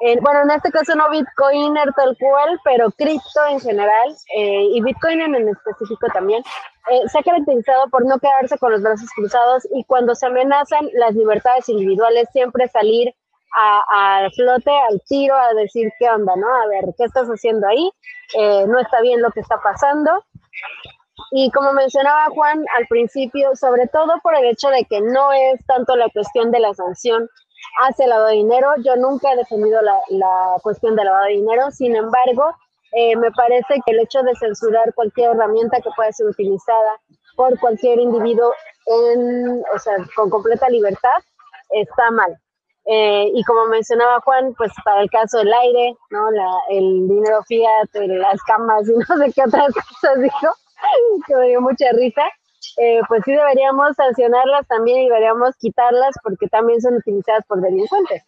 en, 0.00 0.18
bueno, 0.20 0.42
en 0.42 0.50
este 0.50 0.72
caso 0.72 0.96
no 0.96 1.08
Bitcoiner 1.08 1.92
tal 1.94 2.16
cual, 2.18 2.60
pero 2.64 2.90
cripto 2.90 3.46
en 3.48 3.60
general 3.60 4.10
eh, 4.36 4.66
y 4.72 4.82
Bitcoin 4.82 5.20
en 5.20 5.48
específico 5.48 6.08
también, 6.12 6.42
eh, 6.90 7.08
se 7.08 7.18
ha 7.20 7.22
caracterizado 7.22 7.88
por 7.90 8.04
no 8.04 8.18
quedarse 8.18 8.58
con 8.58 8.72
los 8.72 8.82
brazos 8.82 9.08
cruzados 9.14 9.62
y 9.72 9.84
cuando 9.84 10.16
se 10.16 10.26
amenazan 10.26 10.88
las 10.94 11.14
libertades 11.14 11.68
individuales 11.68 12.28
siempre 12.32 12.66
salir 12.68 13.14
a, 13.56 14.28
flote, 14.34 14.72
al 14.90 15.00
tiro, 15.06 15.36
a 15.36 15.54
decir 15.54 15.88
qué 16.00 16.10
onda, 16.10 16.34
¿no? 16.34 16.52
A 16.52 16.66
ver, 16.66 16.86
¿qué 16.98 17.04
estás 17.04 17.28
haciendo 17.28 17.68
ahí? 17.68 17.88
no 18.66 18.80
está 18.80 19.00
bien 19.00 19.22
lo 19.22 19.30
que 19.30 19.38
está 19.38 19.60
pasando. 19.62 20.24
Y 21.30 21.50
como 21.50 21.72
mencionaba 21.72 22.26
Juan 22.30 22.64
al 22.76 22.86
principio, 22.88 23.54
sobre 23.54 23.86
todo 23.88 24.14
por 24.22 24.36
el 24.36 24.46
hecho 24.46 24.68
de 24.68 24.84
que 24.84 25.00
no 25.00 25.32
es 25.32 25.64
tanto 25.66 25.96
la 25.96 26.08
cuestión 26.10 26.50
de 26.50 26.60
la 26.60 26.74
sanción 26.74 27.28
hacia 27.82 28.04
el 28.04 28.10
lavado 28.10 28.28
de 28.28 28.36
dinero, 28.36 28.68
yo 28.84 28.96
nunca 28.96 29.32
he 29.32 29.36
defendido 29.36 29.80
la, 29.82 29.98
la 30.10 30.56
cuestión 30.62 30.96
del 30.96 31.06
lavado 31.06 31.26
de 31.26 31.32
dinero, 31.32 31.70
sin 31.70 31.96
embargo, 31.96 32.54
eh, 32.96 33.16
me 33.16 33.30
parece 33.32 33.74
que 33.84 33.92
el 33.92 34.00
hecho 34.00 34.22
de 34.22 34.36
censurar 34.36 34.94
cualquier 34.94 35.30
herramienta 35.30 35.80
que 35.80 35.90
pueda 35.96 36.12
ser 36.12 36.26
utilizada 36.28 37.00
por 37.36 37.58
cualquier 37.58 37.98
individuo 37.98 38.52
en, 38.86 39.62
o 39.74 39.78
sea, 39.78 39.96
con 40.14 40.30
completa 40.30 40.68
libertad 40.68 41.18
está 41.70 42.10
mal. 42.12 42.38
Eh, 42.86 43.30
y 43.34 43.42
como 43.44 43.66
mencionaba 43.66 44.20
Juan, 44.20 44.54
pues 44.56 44.70
para 44.84 45.02
el 45.02 45.10
caso 45.10 45.38
del 45.38 45.52
aire, 45.52 45.96
¿no? 46.10 46.30
La, 46.30 46.50
el 46.68 47.08
dinero 47.08 47.42
fiat, 47.48 47.88
las 47.94 48.42
camas 48.42 48.88
y 48.88 48.92
no 49.08 49.16
sé 49.16 49.32
qué 49.32 49.42
otras 49.42 49.72
cosas 49.74 50.20
dijo, 50.20 50.54
que 51.26 51.36
me 51.36 51.48
dio 51.48 51.60
mucha 51.60 51.86
risa, 51.92 52.22
eh, 52.78 53.00
pues 53.08 53.22
sí 53.24 53.32
deberíamos 53.32 53.94
sancionarlas 53.96 54.66
también 54.66 55.00
y 55.00 55.08
deberíamos 55.08 55.54
quitarlas 55.56 56.14
porque 56.22 56.46
también 56.48 56.80
son 56.80 56.94
utilizadas 56.94 57.44
por 57.46 57.60
delincuentes. 57.60 58.22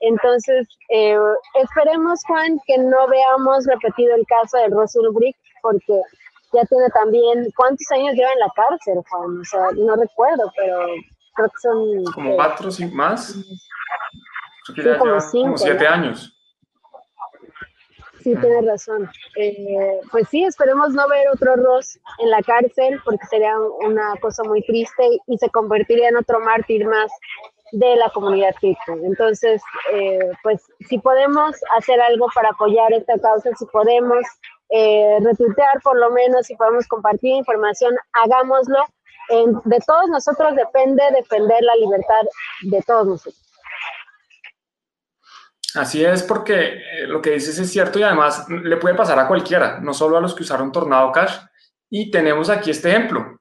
Entonces, 0.00 0.66
eh, 0.88 1.16
esperemos, 1.62 2.20
Juan, 2.26 2.58
que 2.66 2.76
no 2.78 3.06
veamos 3.08 3.66
repetido 3.66 4.16
el 4.16 4.26
caso 4.26 4.58
de 4.58 4.68
Russell 4.68 5.08
Brick, 5.12 5.36
porque 5.62 6.00
ya 6.52 6.64
tiene 6.64 6.88
también, 6.90 7.48
¿cuántos 7.56 7.88
años 7.92 8.14
lleva 8.14 8.32
en 8.32 8.40
la 8.40 8.52
cárcel, 8.56 8.98
Juan? 9.08 9.40
O 9.40 9.44
sea, 9.44 9.70
no 9.76 9.94
recuerdo, 9.94 10.50
pero 10.56 10.86
creo 11.34 11.48
que 11.48 11.58
son... 11.62 12.04
Como 12.12 12.30
eh, 12.30 12.36
cuatro, 12.36 12.70
cinco 12.70 12.94
más. 12.96 13.36
Creo 14.74 14.94
que 14.94 14.98
como, 14.98 15.20
cinco, 15.20 15.44
como 15.44 15.58
siete 15.58 15.86
años. 15.86 16.36
Sí, 18.22 18.36
tienes 18.36 18.64
razón. 18.64 19.10
Eh, 19.36 20.00
pues 20.10 20.28
sí, 20.28 20.44
esperemos 20.44 20.90
no 20.90 21.08
ver 21.08 21.28
otro 21.28 21.56
Ross 21.56 21.98
en 22.18 22.30
la 22.30 22.42
cárcel 22.42 23.00
porque 23.04 23.26
sería 23.26 23.54
una 23.84 24.14
cosa 24.20 24.44
muy 24.44 24.62
triste 24.62 25.18
y 25.26 25.38
se 25.38 25.48
convertiría 25.50 26.08
en 26.08 26.16
otro 26.16 26.38
mártir 26.40 26.86
más 26.86 27.10
de 27.72 27.96
la 27.96 28.10
comunidad 28.10 28.54
cripto. 28.60 28.92
Entonces, 29.02 29.62
eh, 29.92 30.30
pues 30.42 30.62
si 30.88 30.98
podemos 30.98 31.56
hacer 31.76 32.00
algo 32.00 32.26
para 32.34 32.50
apoyar 32.50 32.92
esta 32.92 33.18
causa, 33.18 33.50
si 33.58 33.66
podemos 33.66 34.24
eh, 34.70 35.18
retuitear 35.20 35.80
por 35.82 35.98
lo 35.98 36.10
menos, 36.10 36.46
si 36.46 36.54
podemos 36.54 36.86
compartir 36.86 37.34
información, 37.34 37.94
hagámoslo. 38.12 38.84
de 39.64 39.78
todos 39.86 40.08
nosotros 40.10 40.54
depende 40.54 41.02
defender 41.12 41.62
la 41.62 41.74
libertad 41.76 42.22
de 42.62 42.82
todos 42.82 43.06
nosotros. 43.06 43.41
Así 45.74 46.04
es, 46.04 46.22
porque 46.22 46.54
eh, 46.54 47.06
lo 47.06 47.22
que 47.22 47.30
dices 47.30 47.58
es 47.58 47.70
cierto 47.70 47.98
y 47.98 48.02
además 48.02 48.46
le 48.48 48.76
puede 48.76 48.94
pasar 48.94 49.18
a 49.18 49.26
cualquiera, 49.26 49.80
no 49.80 49.94
solo 49.94 50.16
a 50.16 50.20
los 50.20 50.34
que 50.34 50.42
usaron 50.42 50.72
Tornado 50.72 51.10
Cash. 51.12 51.38
Y 51.90 52.10
tenemos 52.10 52.50
aquí 52.50 52.70
este 52.70 52.90
ejemplo. 52.90 53.40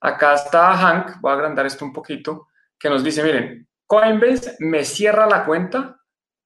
Acá 0.00 0.34
está 0.34 0.74
Hank, 0.76 1.20
voy 1.20 1.32
a 1.32 1.34
agrandar 1.34 1.66
esto 1.66 1.84
un 1.84 1.92
poquito, 1.92 2.48
que 2.78 2.88
nos 2.88 3.04
dice, 3.04 3.22
miren, 3.22 3.68
Coinbase 3.86 4.56
me 4.60 4.84
cierra 4.84 5.26
la 5.26 5.44
cuenta, 5.44 5.98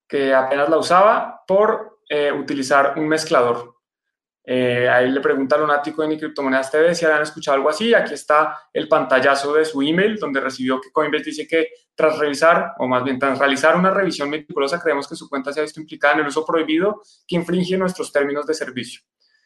que 0.09 0.35
apenas 0.35 0.69
la 0.69 0.79
usaba, 0.79 1.43
por 1.47 2.01
eh, 2.09 2.33
utilizar 2.33 2.95
un 2.97 3.07
mezclador. 3.07 3.74
Eh, 4.47 4.87
ahí 4.91 5.11
le 5.11 5.21
pregunta 5.21 5.57
a 5.57 5.59
Lunático 5.59 6.07
de 6.07 6.19
Criptomonedas 6.19 6.71
TV 6.71 6.95
si 6.95 7.07
habían 7.07 7.23
escuchado 7.23 7.57
algo 7.57 7.71
así. 7.71 7.95
Aquí 7.95 8.13
está 8.13 8.59
el 8.73 8.89
pantallazo 8.89 9.55
de 9.55 9.65
su 9.65 9.81
email 9.81 10.17
donde 10.17 10.41
recibió 10.41 10.81
que 10.81 10.93
Coinbase 10.93 11.25
dice 11.25 11.47
que 11.47 11.69
tras 11.95 12.19
revisar, 12.19 12.75
o 12.79 12.87
más 12.87 13.03
bien 13.05 13.19
tras 13.19 13.39
realizar 13.39 13.77
una 13.77 13.91
revisión 13.91 14.29
meticulosa, 14.29 14.81
creemos 14.81 15.09
que 15.09 15.17
su 15.17 15.29
cuenta 15.29 15.53
se 15.53 15.61
ha 15.61 15.63
visto 15.63 15.81
implicada 15.81 16.15
en 16.15 16.21
el 16.21 16.27
uso 16.27 16.45
prohibido 16.45 17.01
que 17.27 17.37
infringe 17.37 17.79
nuestros 17.79 18.13
términos 18.13 18.47
de 18.47 18.55
servicio. 18.55 19.01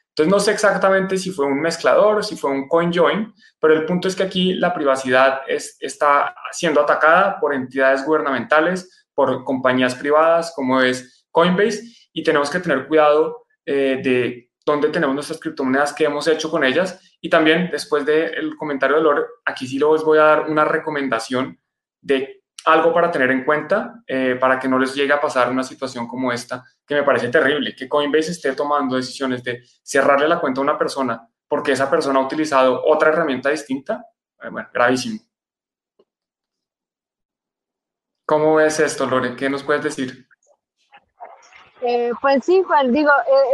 Entonces 0.09 0.33
no 0.33 0.41
sé 0.41 0.51
exactamente 0.51 1.17
si 1.17 1.31
fue 1.31 1.47
un 1.47 1.61
mezclador, 1.61 2.25
si 2.25 2.37
fue 2.37 2.51
un 2.51 2.67
CoinJoin, 2.67 3.33
pero 3.61 3.75
el 3.75 3.85
punto 3.85 4.09
es 4.09 4.17
que 4.17 4.25
aquí 4.25 4.55
la 4.55 4.75
privacidad 4.75 5.43
es, 5.47 5.77
está 5.79 6.35
siendo 6.51 6.81
atacada 6.81 7.39
por 7.39 7.55
entidades 7.55 8.05
gubernamentales, 8.05 9.07
por 9.15 9.45
compañías 9.45 9.95
privadas 9.95 10.53
como 10.57 10.81
es 10.81 11.27
Coinbase 11.31 11.83
y 12.13 12.25
tenemos 12.25 12.51
que 12.51 12.59
tener 12.59 12.89
cuidado 12.89 13.47
eh, 13.65 14.01
de 14.03 14.48
dónde 14.73 14.89
tenemos 14.89 15.15
nuestras 15.15 15.41
criptomonedas, 15.41 15.93
qué 15.93 16.05
hemos 16.05 16.27
hecho 16.29 16.51
con 16.51 16.65
ellas 16.65 17.01
y 17.21 17.29
también 17.29 17.69
después 17.71 18.05
del 18.05 18.57
comentario 18.57 18.97
de 18.97 19.03
Lore, 19.03 19.23
aquí 19.45 19.67
sí 19.67 19.79
les 19.79 20.03
voy 20.03 20.19
a 20.19 20.23
dar 20.23 20.51
una 20.51 20.65
recomendación 20.65 21.59
de 22.01 22.43
algo 22.65 22.93
para 22.93 23.11
tener 23.11 23.31
en 23.31 23.45
cuenta 23.45 24.03
eh, 24.07 24.37
para 24.39 24.59
que 24.59 24.69
no 24.69 24.79
les 24.79 24.95
llegue 24.95 25.13
a 25.13 25.21
pasar 25.21 25.51
una 25.51 25.63
situación 25.63 26.07
como 26.07 26.33
esta, 26.33 26.65
que 26.87 26.95
me 26.95 27.03
parece 27.03 27.29
terrible, 27.29 27.75
que 27.75 27.89
Coinbase 27.89 28.33
esté 28.33 28.53
tomando 28.53 28.97
decisiones 28.97 29.43
de 29.43 29.63
cerrarle 29.83 30.29
la 30.29 30.41
cuenta 30.41 30.61
a 30.61 30.65
una 30.65 30.79
persona 30.79 31.29
porque 31.49 31.73
esa 31.73 31.91
persona 31.91 32.21
ha 32.21 32.25
utilizado 32.25 32.85
otra 32.85 33.09
herramienta 33.09 33.49
distinta. 33.49 34.05
Eh, 34.43 34.51
bueno, 34.51 34.69
gravísimo. 34.73 35.19
¿Cómo 38.27 38.57
ves 38.57 38.79
esto, 38.81 39.07
Lore? 39.07 39.35
¿Qué 39.35 39.49
nos 39.49 39.63
puedes 39.63 39.83
decir? 39.83 40.29
Eh, 41.81 42.11
pues 42.21 42.45
sí, 42.45 42.63
Juan, 42.63 42.93
digo, 42.93 43.11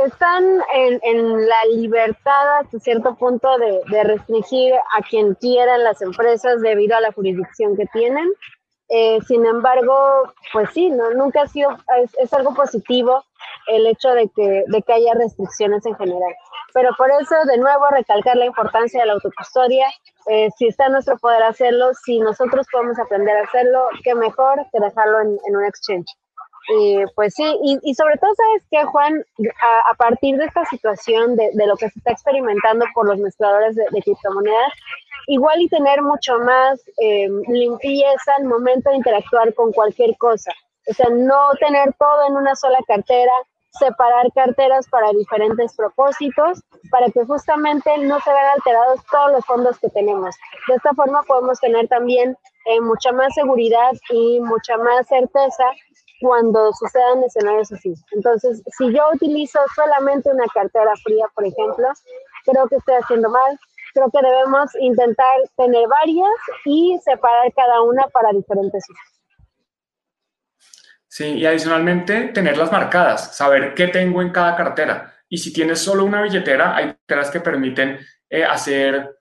están 0.07 0.45
en, 0.75 1.47
la 1.47 1.64
libertad 1.75 2.59
hasta 2.61 2.79
cierto 2.79 3.14
punto 3.16 3.59
de, 3.59 3.81
de, 3.91 4.05
restringir 4.05 4.75
a 4.75 5.03
quien 5.03 5.35
quieran 5.35 5.85
las 5.85 6.01
empresas 6.01 6.61
debido 6.62 6.97
a 6.97 7.01
la 7.01 7.12
jurisdicción 7.12 7.77
que 7.77 7.87
tienen. 7.93 8.31
Eh, 8.89 9.18
sin 9.27 9.45
embargo, 9.47 9.95
pues 10.53 10.70
sí, 10.72 10.91
no, 10.91 11.11
nunca 11.12 11.43
ha 11.43 11.47
sido, 11.49 11.70
es, 12.18 12.33
algo 12.33 12.55
positivo 12.55 13.25
el 13.66 13.87
hecho 13.87 14.11
de 14.11 14.29
que, 14.29 14.64
de 14.66 14.83
que 14.83 14.93
haya 14.93 15.14
restricciones 15.14 15.85
en 15.87 15.97
general. 15.97 16.35
Pero 16.75 16.91
por 16.97 17.11
eso, 17.11 17.35
de 17.47 17.59
nuevo, 17.59 17.87
recalcar 17.91 18.37
la 18.37 18.47
importancia 18.47 19.01
de 19.01 19.07
la 19.07 19.14
autocustodia. 19.14 19.87
Eh, 20.29 20.49
si 20.59 20.66
está 20.66 20.87
en 20.87 20.93
nuestro 20.93 21.16
poder 21.18 21.43
hacerlo, 21.43 21.93
si 22.05 22.18
nosotros 22.20 22.66
podemos 22.70 22.99
aprender 22.99 23.37
a 23.37 23.45
hacerlo, 23.45 23.87
qué 24.03 24.14
mejor 24.14 24.64
que 24.72 24.81
dejarlo 24.81 25.20
en, 25.20 25.39
en 25.47 25.57
un 25.57 25.64
exchange. 25.64 26.07
Y 26.69 27.05
pues 27.15 27.35
sí, 27.35 27.45
y, 27.83 27.95
sobre 27.95 28.17
todo, 28.17 28.31
¿sabes 28.35 28.62
qué, 28.71 28.85
Juan? 28.85 29.23
A, 29.91 29.95
partir 29.95 30.37
de 30.39 30.47
esta 30.47 30.65
situación, 30.65 31.37
de, 31.37 31.51
de, 31.53 31.67
lo 31.67 31.77
que 31.77 31.91
se 31.91 31.99
está 31.99 32.12
experimentando 32.12 32.87
por 32.95 33.07
los 33.07 33.19
mezcladores 33.19 33.77
de, 33.77 33.85
de 33.91 34.03
criptomonedas, 34.03 34.73
igual 35.27 35.61
y 35.61 35.69
tener 35.69 36.03
mucho 36.03 36.39
más 36.39 36.81
eh, 37.01 37.29
limpieza 37.49 38.35
al 38.39 38.45
momento 38.45 38.91
de 38.91 38.97
interactuar 38.97 39.53
con 39.55 39.73
cualquier 39.73 40.17
cosa. 40.17 40.53
O 40.89 40.95
sea, 40.95 41.09
no 41.11 41.51
tener 41.61 41.95
todo 41.99 42.27
en 42.29 42.37
una 42.37 42.55
sola 42.55 42.79
cartera, 42.87 43.33
separar 43.79 44.31
carteras 44.35 44.89
para 44.89 45.11
diferentes 45.11 45.75
propósitos, 45.77 46.61
para 46.91 47.07
que 47.11 47.25
justamente 47.25 47.91
no 47.99 48.21
se 48.21 48.31
vean 48.31 48.53
alterados 48.55 49.01
todos 49.11 49.33
los 49.33 49.45
fondos 49.47 49.79
que 49.79 49.89
tenemos. 49.91 50.35
De 50.69 50.75
esta 50.75 50.93
forma 50.95 51.23
podemos 51.25 51.59
tener 51.59 51.89
también 51.89 52.37
eh, 52.67 52.81
mucha 52.81 53.12
más 53.12 53.35
seguridad 53.35 53.93
y 54.11 54.41
mucha 54.41 54.77
más 54.77 55.07
certeza 55.07 55.65
cuando 56.21 56.73
sucedan 56.73 57.23
escenarios 57.25 57.73
así. 57.73 57.95
Entonces, 58.12 58.62
si 58.79 58.93
yo 58.93 59.09
utilizo 59.12 59.59
solamente 59.75 60.31
una 60.31 60.47
cartera 60.53 60.93
fría, 61.03 61.27
por 61.35 61.45
ejemplo, 61.45 61.89
creo 62.45 62.69
que 62.69 62.77
estoy 62.77 62.95
haciendo 62.95 63.29
mal. 63.31 63.59
Creo 63.95 64.11
que 64.11 64.27
debemos 64.27 64.71
intentar 64.81 65.37
tener 65.57 65.87
varias 65.87 66.35
y 66.65 66.99
separar 67.05 67.53
cada 67.55 67.83
una 67.83 68.07
para 68.09 68.33
diferentes 68.33 68.85
usos. 68.89 69.15
Sí, 71.07 71.27
y 71.35 71.47
adicionalmente 71.47 72.29
tenerlas 72.35 72.73
marcadas, 72.73 73.37
saber 73.37 73.73
qué 73.75 73.87
tengo 73.87 74.21
en 74.21 74.31
cada 74.31 74.57
cartera. 74.57 75.15
Y 75.29 75.39
si 75.39 75.53
tienes 75.53 75.79
solo 75.79 76.05
una 76.05 76.23
billetera, 76.23 76.75
hay 76.75 76.87
carteras 76.87 77.31
que 77.31 77.41
permiten 77.41 78.01
eh, 78.29 78.45
hacer, 78.45 79.17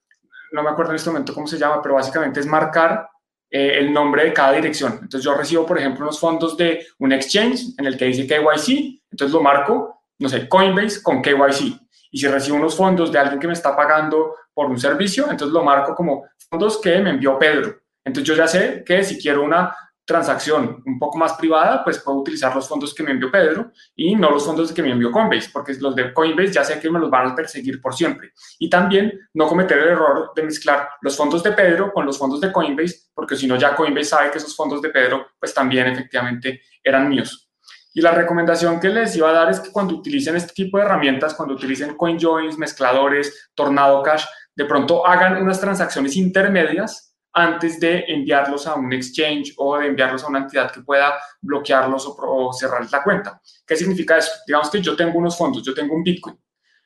no 0.54 0.64
me 0.64 0.72
acuerdo 0.72 0.92
en 0.92 0.96
este 0.96 1.12
momento 1.12 1.36
cómo 1.36 1.46
se 1.46 1.60
llama, 1.60 1.84
pero 1.84 1.94
básicamente 1.94 2.40
es 2.40 2.48
marcar 2.48 3.08
eh, 3.56 3.78
el 3.78 3.94
nombre 3.94 4.24
de 4.24 4.34
cada 4.34 4.54
dirección. 4.54 4.94
Entonces 4.94 5.24
yo 5.24 5.36
recibo, 5.36 5.64
por 5.64 5.78
ejemplo, 5.78 6.04
unos 6.04 6.20
fondos 6.20 6.58
de 6.58 6.88
un 6.98 7.12
exchange 7.12 7.76
en 7.78 7.86
el 7.86 7.96
que 7.96 8.06
dice 8.06 8.26
KYC, 8.26 9.00
entonces 9.12 9.32
lo 9.32 9.44
marco, 9.44 10.02
no 10.18 10.28
sé, 10.28 10.50
Coinbase 10.50 11.04
con 11.04 11.22
KYC. 11.22 11.80
Y 12.10 12.18
si 12.18 12.28
recibo 12.28 12.58
unos 12.58 12.76
fondos 12.76 13.12
de 13.12 13.20
alguien 13.20 13.40
que 13.40 13.46
me 13.46 13.54
está 13.54 13.76
pagando 13.76 14.34
por 14.56 14.72
un 14.72 14.80
servicio, 14.80 15.30
entonces 15.30 15.54
lo 15.54 15.64
marco 15.64 15.94
como 15.94 16.26
fondos 16.50 16.82
que 16.82 17.00
me 17.00 17.12
envió 17.12 17.38
Pedro. 17.38 17.76
Entonces 18.04 18.28
yo 18.28 18.34
ya 18.34 18.48
sé 18.48 18.84
que 18.84 19.04
si 19.04 19.22
quiero 19.22 19.44
una 19.44 19.72
transacción 20.06 20.84
un 20.86 21.00
poco 21.00 21.18
más 21.18 21.34
privada, 21.34 21.84
pues 21.84 22.00
puedo 22.00 22.20
utilizar 22.20 22.54
los 22.54 22.68
fondos 22.68 22.94
que 22.94 23.04
me 23.04 23.12
envió 23.12 23.32
Pedro 23.32 23.72
y 23.96 24.16
no 24.16 24.32
los 24.32 24.46
fondos 24.46 24.72
que 24.74 24.82
me 24.84 24.92
envió 24.92 25.12
Coinbase, 25.12 25.50
porque 25.52 25.74
los 25.76 25.96
de 25.96 26.14
Coinbase 26.14 26.52
ya 26.52 26.64
sé 26.64 26.80
que 26.80 26.90
me 26.90 27.00
los 27.00 27.10
van 27.10 27.32
a 27.32 27.36
perseguir 27.36 27.82
por 27.82 27.94
siempre. 27.94 28.34
Y 28.60 28.70
también 28.70 29.18
no 29.34 29.48
cometer 29.48 29.78
el 29.78 29.90
error 29.90 30.32
de 30.36 30.44
mezclar 30.44 30.90
los 31.02 31.16
fondos 31.16 31.42
de 31.42 31.54
Pedro 31.54 31.94
con 31.94 32.06
los 32.06 32.18
fondos 32.18 32.42
de 32.42 32.52
Coinbase, 32.52 33.10
porque 33.14 33.36
si 33.36 33.48
no 33.48 33.56
ya 33.56 33.76
Coinbase 33.76 34.06
sabe 34.06 34.32
que 34.32 34.40
esos 34.40 34.56
fondos 34.56 34.82
de 34.82 34.90
Pedro 34.90 35.28
pues 35.40 35.54
también 35.54 35.88
efectivamente 35.88 36.62
eran 36.84 37.08
míos. 37.08 37.50
Y 37.94 38.02
la 38.02 38.12
recomendación 38.12 38.80
que 38.80 38.90
les 38.90 39.16
iba 39.16 39.30
a 39.30 39.34
dar 39.34 39.52
es 39.52 39.60
que 39.60 39.72
cuando 39.72 39.96
utilicen 39.96 40.36
este 40.36 40.52
tipo 40.52 40.78
de 40.78 40.84
herramientas, 40.84 41.36
cuando 41.36 41.54
utilicen 41.54 41.96
CoinJoins, 41.96 42.58
mezcladores, 42.58 43.52
Tornado 43.54 44.02
Cash, 44.02 44.26
de 44.56 44.66
pronto 44.66 45.06
hagan 45.06 45.42
unas 45.42 45.62
transacciones 45.62 46.16
intermedias 46.16 47.13
antes 47.34 47.80
de 47.80 48.06
enviarlos 48.08 48.68
a 48.68 48.76
un 48.76 48.94
exchange 48.94 49.54
o 49.58 49.78
de 49.78 49.88
enviarlos 49.88 50.24
a 50.24 50.28
una 50.28 50.40
entidad 50.40 50.72
que 50.72 50.82
pueda 50.82 51.16
bloquearlos 51.42 52.06
o, 52.08 52.54
cerrar 52.54 52.88
la 52.92 53.04
cuenta. 53.04 53.42
¿Qué 53.66 53.76
significa 53.76 54.18
eso? 54.18 54.32
Digamos 54.46 54.70
que 54.70 54.82
yo 54.82 54.96
tengo 54.96 55.18
unos 55.18 55.38
fondos, 55.38 55.64
yo 55.64 55.74
tengo 55.74 55.96
un 55.96 56.04
Bitcoin, 56.04 56.40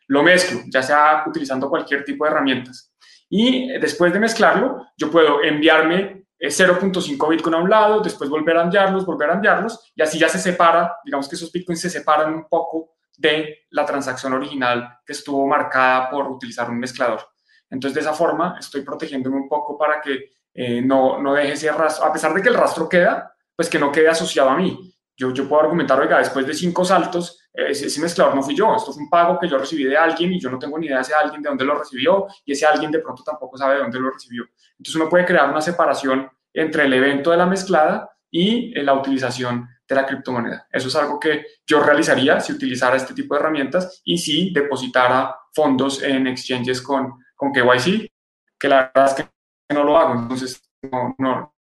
lo 0.07 0.23
mezclo, 0.23 0.61
ya 0.71 0.81
sea 0.81 1.25
utilizando 1.27 1.69
cualquier 1.69 2.05
tipo 2.05 2.23
de 2.23 2.31
herramientas. 2.31 2.93
Y 3.29 3.67
después 3.79 4.13
de 4.13 4.19
mezclarlo, 4.19 4.87
yo 4.95 5.11
puedo 5.11 5.43
enviarme 5.43 6.27
0.5 6.39 7.25
eh, 7.25 7.29
Bitcoin 7.29 7.55
a 7.55 7.57
un 7.57 7.69
lado, 7.69 7.99
después 7.99 8.29
volver 8.29 8.55
a 8.55 8.63
enviarlos, 8.63 9.05
volver 9.05 9.29
a 9.31 9.33
enviarlos, 9.33 9.91
y 9.95 10.01
así 10.01 10.17
ya 10.17 10.29
se 10.29 10.39
separa, 10.39 10.95
digamos 11.03 11.27
que 11.27 11.35
esos 11.35 11.51
Bitcoins 11.51 11.81
se 11.81 11.89
separan 11.89 12.33
un 12.33 12.47
poco 12.47 12.95
de 13.17 13.65
la 13.71 13.83
transacción 13.85 14.33
original 14.33 14.99
que 15.05 15.13
estuvo 15.13 15.45
marcada 15.45 16.09
por 16.09 16.29
utilizar 16.29 16.69
un 16.69 16.79
mezclador. 16.79 17.21
Entonces, 17.69 17.95
de 17.95 18.01
esa 18.01 18.13
forma, 18.13 18.55
estoy 18.59 18.81
protegiéndome 18.81 19.35
un 19.35 19.49
poco 19.49 19.77
para 19.77 19.99
que 19.99 20.36
eh, 20.59 20.81
no, 20.81 21.21
no 21.21 21.35
deje 21.35 21.53
ese 21.53 21.71
rastro, 21.71 22.07
a 22.07 22.11
pesar 22.11 22.33
de 22.33 22.41
que 22.41 22.49
el 22.49 22.55
rastro 22.55 22.89
queda, 22.89 23.31
pues 23.55 23.69
que 23.69 23.77
no 23.77 23.91
quede 23.91 24.09
asociado 24.09 24.49
a 24.49 24.57
mí. 24.57 24.91
Yo, 25.15 25.31
yo 25.31 25.47
puedo 25.47 25.61
argumentar, 25.61 25.99
oiga, 25.99 26.17
después 26.17 26.47
de 26.47 26.53
cinco 26.55 26.83
saltos, 26.83 27.39
eh, 27.53 27.67
ese, 27.69 28.01
mezclador 28.01 28.35
no 28.35 28.41
fui 28.41 28.55
yo, 28.55 28.75
esto 28.75 28.91
fue 28.91 29.03
un 29.03 29.09
pago 29.09 29.37
que 29.39 29.47
yo 29.47 29.59
recibí 29.59 29.83
de 29.83 29.95
alguien 29.95 30.33
y 30.33 30.39
yo 30.39 30.49
no 30.49 30.57
tengo 30.57 30.79
ni 30.79 30.87
idea 30.87 30.97
de 30.97 31.03
ese 31.03 31.13
alguien 31.13 31.43
de 31.43 31.49
dónde 31.49 31.63
lo 31.63 31.77
recibió 31.77 32.25
y 32.43 32.53
ese 32.53 32.65
alguien 32.65 32.89
de 32.89 32.99
pronto 32.99 33.21
tampoco 33.23 33.55
sabe 33.55 33.75
de 33.75 33.81
dónde 33.81 33.99
lo 33.99 34.09
recibió. 34.09 34.45
Entonces 34.71 34.95
uno 34.95 35.07
puede 35.07 35.25
crear 35.25 35.47
una 35.47 35.61
separación 35.61 36.27
entre 36.51 36.85
el 36.85 36.93
evento 36.93 37.29
de 37.29 37.37
la 37.37 37.45
mezclada 37.45 38.09
y 38.31 38.75
eh, 38.75 38.81
la 38.81 38.95
utilización 38.95 39.69
de 39.87 39.95
la 39.95 40.07
criptomoneda. 40.07 40.67
Eso 40.71 40.87
es 40.87 40.95
algo 40.95 41.19
que 41.19 41.45
yo 41.67 41.81
realizaría 41.81 42.39
si 42.39 42.51
utilizara 42.51 42.97
este 42.97 43.13
tipo 43.13 43.35
de 43.35 43.41
herramientas 43.41 44.01
y 44.03 44.17
si 44.17 44.51
depositara 44.51 45.35
fondos 45.53 46.01
en 46.01 46.25
exchanges 46.25 46.81
con, 46.81 47.13
con 47.35 47.51
KYC, 47.53 48.11
que 48.59 48.67
la 48.67 48.91
verdad 48.93 49.05
es 49.05 49.13
que 49.13 49.36
no 49.69 49.83
lo 49.83 49.97
hago, 49.97 50.13
entonces 50.13 50.61
no, 50.91 51.15
no, 51.17 51.55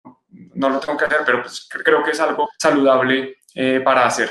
no 0.54 0.68
lo 0.68 0.80
tengo 0.80 0.98
que 0.98 1.04
hacer, 1.04 1.20
pero 1.24 1.42
pues 1.42 1.68
creo 1.68 2.02
que 2.02 2.10
es 2.10 2.20
algo 2.20 2.48
saludable 2.58 3.36
eh, 3.54 3.80
para 3.84 4.06
hacer. 4.06 4.30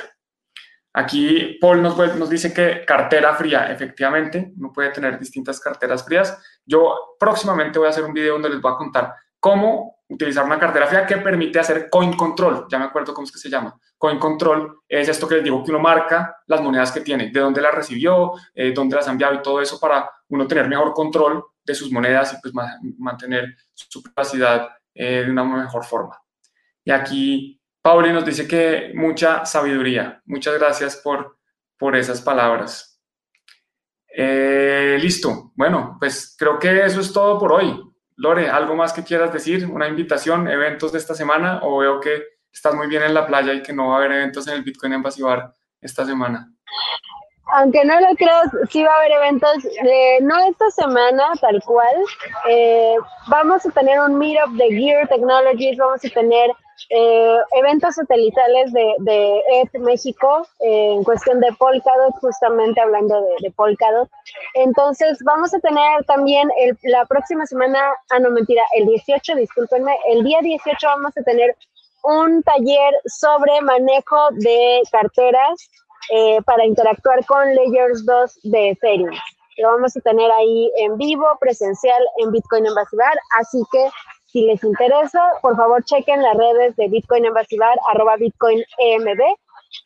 Aquí 0.93 1.57
Paul 1.61 1.81
nos, 1.81 2.29
dice 2.29 2.53
que 2.53 2.83
cartera 2.85 3.33
fría, 3.33 3.71
efectivamente, 3.71 4.51
uno 4.57 4.73
puede 4.73 4.89
tener 4.89 5.17
distintas 5.17 5.59
carteras 5.59 6.03
frías. 6.03 6.37
Yo 6.65 7.15
próximamente 7.17 7.79
voy 7.79 7.87
a 7.87 7.91
hacer 7.91 8.03
un 8.03 8.13
video 8.13 8.33
donde 8.33 8.49
les 8.49 8.61
voy 8.61 8.73
a 8.73 8.75
contar 8.75 9.15
cómo 9.39 9.99
utilizar 10.09 10.43
una 10.43 10.59
cartera 10.59 10.87
fría 10.87 11.05
que 11.05 11.17
permite 11.17 11.59
hacer 11.59 11.89
coin 11.89 12.13
control. 12.17 12.67
Ya 12.69 12.77
me 12.77 12.85
acuerdo 12.85 13.13
cómo 13.13 13.23
es 13.23 13.31
que 13.31 13.39
se 13.39 13.49
llama. 13.49 13.73
Coin 13.97 14.19
control 14.19 14.81
es 14.89 15.07
esto 15.07 15.29
que 15.29 15.35
les 15.35 15.43
digo, 15.45 15.63
que 15.63 15.71
uno 15.71 15.79
marca 15.79 16.41
las 16.47 16.61
monedas 16.61 16.91
que 16.91 16.99
tiene, 16.99 17.29
de 17.31 17.39
dónde 17.39 17.61
las 17.61 17.73
recibió, 17.73 18.33
eh, 18.53 18.73
dónde 18.73 18.97
las 18.97 19.07
ha 19.07 19.11
enviado 19.11 19.35
y 19.35 19.41
todo 19.41 19.61
eso 19.61 19.79
para 19.79 20.09
uno 20.27 20.45
tener 20.45 20.67
mejor 20.67 20.93
control 20.93 21.45
de 21.63 21.75
sus 21.75 21.91
monedas 21.91 22.33
y 22.33 22.41
pues 22.41 22.53
mantener 22.97 23.55
su 23.73 24.01
capacidad 24.01 24.69
eh, 24.93 25.23
de 25.25 25.31
una 25.31 25.43
mejor 25.43 25.85
forma. 25.85 26.21
Y 26.83 26.91
aquí 26.91 27.61
Pauli 27.81 28.11
nos 28.11 28.25
dice 28.25 28.47
que 28.47 28.91
mucha 28.95 29.45
sabiduría. 29.45 30.21
Muchas 30.25 30.57
gracias 30.57 30.97
por, 30.97 31.37
por 31.77 31.95
esas 31.95 32.21
palabras. 32.21 33.01
Eh, 34.13 34.97
listo. 35.01 35.51
Bueno, 35.55 35.97
pues 35.99 36.35
creo 36.37 36.59
que 36.59 36.85
eso 36.85 36.99
es 36.99 37.11
todo 37.11 37.39
por 37.39 37.53
hoy. 37.53 37.81
Lore, 38.17 38.49
¿algo 38.49 38.75
más 38.75 38.93
que 38.93 39.03
quieras 39.03 39.33
decir? 39.33 39.65
¿Una 39.65 39.87
invitación, 39.87 40.47
eventos 40.47 40.91
de 40.91 40.99
esta 40.99 41.15
semana? 41.15 41.61
¿O 41.63 41.79
veo 41.79 41.99
que 41.99 42.23
estás 42.51 42.75
muy 42.75 42.87
bien 42.87 43.03
en 43.03 43.13
la 43.13 43.25
playa 43.25 43.53
y 43.53 43.63
que 43.63 43.73
no 43.73 43.87
va 43.87 43.95
a 43.95 43.97
haber 43.97 44.11
eventos 44.11 44.47
en 44.47 44.55
el 44.55 44.63
Bitcoin 44.63 44.93
Embassy 44.93 45.21
Bar 45.23 45.55
esta 45.79 46.05
semana? 46.05 46.53
Aunque 47.51 47.83
no 47.85 47.99
lo 47.99 48.15
creas, 48.15 48.49
sí 48.69 48.83
va 48.83 48.93
a 48.93 48.97
haber 48.97 49.11
eventos, 49.11 49.63
de, 49.63 50.19
no 50.21 50.37
esta 50.49 50.69
semana 50.71 51.31
tal 51.39 51.61
cual. 51.63 51.95
Eh, 52.49 52.95
vamos 53.27 53.65
a 53.65 53.71
tener 53.71 53.99
un 53.99 54.17
meetup 54.17 54.51
de 54.53 54.69
Gear 54.69 55.07
Technologies, 55.07 55.77
vamos 55.77 56.03
a 56.03 56.09
tener 56.09 56.51
eh, 56.89 57.37
eventos 57.53 57.95
satelitales 57.95 58.73
de, 58.73 58.93
de 58.99 59.41
ED 59.53 59.79
México 59.81 60.47
eh, 60.59 60.93
en 60.93 61.03
cuestión 61.03 61.39
de 61.39 61.51
Polkadot, 61.53 62.15
justamente 62.19 62.81
hablando 62.81 63.21
de, 63.21 63.35
de, 63.41 63.51
Polkadot. 63.51 64.09
Entonces, 64.55 65.19
vamos 65.23 65.53
a 65.53 65.59
tener 65.59 66.03
también 66.05 66.49
el, 66.57 66.77
la 66.83 67.05
próxima 67.05 67.45
semana, 67.45 67.79
ah, 68.11 68.19
no 68.19 68.31
mentira, 68.31 68.63
el 68.75 68.87
18, 68.87 69.35
discúlpenme, 69.35 69.95
el 70.09 70.23
día 70.23 70.39
18 70.41 70.87
vamos 70.87 71.17
a 71.17 71.23
tener 71.23 71.55
un 72.03 72.41
taller 72.43 72.93
sobre 73.05 73.61
manejo 73.61 74.29
de 74.31 74.81
carteras 74.91 75.69
eh, 76.09 76.41
para 76.45 76.65
interactuar 76.65 77.25
con 77.25 77.53
Layers 77.55 78.05
2 78.05 78.39
de 78.43 78.69
Ethereum. 78.71 79.15
Lo 79.57 79.67
vamos 79.69 79.95
a 79.95 80.01
tener 80.01 80.31
ahí 80.31 80.71
en 80.77 80.97
vivo, 80.97 81.25
presencial 81.39 82.01
en 82.17 82.31
Bitcoin 82.31 82.65
Embasivar, 82.65 83.13
así 83.39 83.61
que 83.71 83.89
si 84.25 84.45
les 84.45 84.63
interesa, 84.63 85.21
por 85.41 85.55
favor 85.57 85.83
chequen 85.83 86.21
las 86.21 86.37
redes 86.37 86.75
de 86.77 86.87
Bitcoin 86.87 87.25
Embasivar, 87.25 87.77
arroba 87.91 88.15
Bitcoin 88.15 88.63
EMB, 88.77 89.21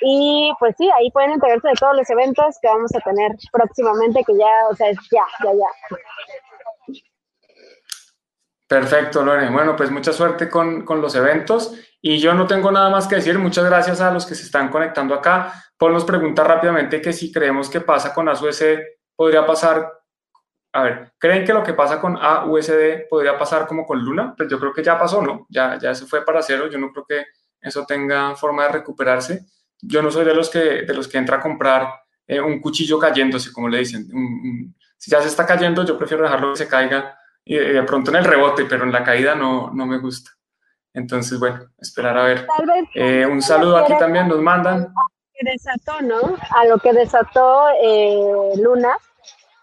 y 0.01 0.51
pues 0.59 0.75
sí, 0.77 0.89
ahí 0.91 1.11
pueden 1.11 1.31
enterarse 1.31 1.67
de 1.67 1.73
todos 1.75 1.95
los 1.95 2.09
eventos 2.09 2.57
que 2.61 2.67
vamos 2.67 2.93
a 2.95 2.99
tener 2.99 3.31
próximamente, 3.51 4.23
que 4.23 4.37
ya, 4.37 4.67
o 4.69 4.75
sea, 4.75 4.89
es 4.89 4.97
ya, 5.11 5.23
ya, 5.43 5.51
ya. 5.53 5.97
Perfecto, 8.67 9.23
Lore. 9.23 9.49
Bueno, 9.49 9.75
pues 9.75 9.91
mucha 9.91 10.11
suerte 10.11 10.49
con, 10.49 10.85
con, 10.85 10.99
los 10.99 11.13
eventos 11.13 11.75
y 12.01 12.17
yo 12.17 12.33
no 12.33 12.47
tengo 12.47 12.71
nada 12.71 12.89
más 12.89 13.07
que 13.07 13.15
decir. 13.15 13.37
Muchas 13.37 13.65
gracias 13.65 14.01
a 14.01 14.11
los 14.11 14.25
que 14.25 14.33
se 14.33 14.43
están 14.43 14.69
conectando 14.69 15.13
acá. 15.13 15.64
Paul 15.77 15.93
nos 15.93 16.05
pregunta 16.05 16.43
rápidamente 16.43 17.01
que 17.01 17.13
si 17.13 17.31
creemos 17.31 17.69
que 17.69 17.81
pasa 17.81 18.13
con 18.13 18.29
AUSD 18.29 18.79
podría 19.15 19.45
pasar. 19.45 19.91
A 20.73 20.83
ver, 20.83 21.13
¿creen 21.17 21.45
que 21.45 21.53
lo 21.53 21.63
que 21.63 21.73
pasa 21.73 21.99
con 21.99 22.17
AUSD 22.17 23.07
podría 23.09 23.37
pasar 23.37 23.67
como 23.67 23.85
con 23.85 24.03
Luna? 24.03 24.33
Pues 24.35 24.49
yo 24.49 24.59
creo 24.59 24.73
que 24.73 24.83
ya 24.83 24.97
pasó, 24.97 25.21
¿no? 25.21 25.45
Ya, 25.49 25.77
ya 25.77 25.93
se 25.95 26.05
fue 26.05 26.25
para 26.25 26.41
cero. 26.41 26.67
Yo 26.69 26.77
no 26.77 26.91
creo 26.91 27.05
que 27.05 27.25
eso 27.61 27.85
tenga 27.85 28.35
forma 28.35 28.63
de 28.63 28.73
recuperarse. 28.73 29.45
Yo 29.81 30.01
no 30.01 30.11
soy 30.11 30.25
de 30.25 30.33
los 30.33 30.49
que, 30.49 30.83
de 30.83 30.93
los 30.93 31.07
que 31.07 31.17
entra 31.17 31.37
a 31.37 31.41
comprar 31.41 31.87
eh, 32.27 32.39
un 32.39 32.59
cuchillo 32.59 32.97
cayéndose, 32.99 33.51
como 33.51 33.69
le 33.69 33.79
dicen. 33.79 34.07
si 34.97 35.11
ya 35.11 35.21
se 35.21 35.27
está 35.27 35.45
cayendo, 35.45 35.85
yo 35.85 35.97
prefiero 35.97 36.23
dejarlo 36.23 36.51
que 36.51 36.57
se 36.57 36.67
caiga 36.67 37.17
y 37.43 37.55
de 37.57 37.83
pronto 37.83 38.09
en 38.09 38.17
el 38.17 38.25
rebote, 38.25 38.65
pero 38.65 38.83
en 38.83 38.91
la 38.91 39.03
caída 39.03 39.35
no, 39.35 39.71
no 39.71 39.85
me 39.85 39.99
gusta. 39.99 40.31
Entonces, 40.93 41.37
bueno, 41.39 41.69
esperar 41.77 42.17
a 42.17 42.23
ver. 42.23 42.47
Eh, 42.95 43.25
un 43.25 43.41
saludo 43.41 43.77
aquí 43.77 43.93
también, 43.99 44.27
nos 44.27 44.41
mandan. 44.41 44.93
Que 45.37 45.51
desató, 45.51 46.01
¿no? 46.01 46.37
A 46.51 46.65
lo 46.65 46.77
que 46.77 46.93
desató 46.93 47.67
eh, 47.81 48.53
Luna, 48.57 48.97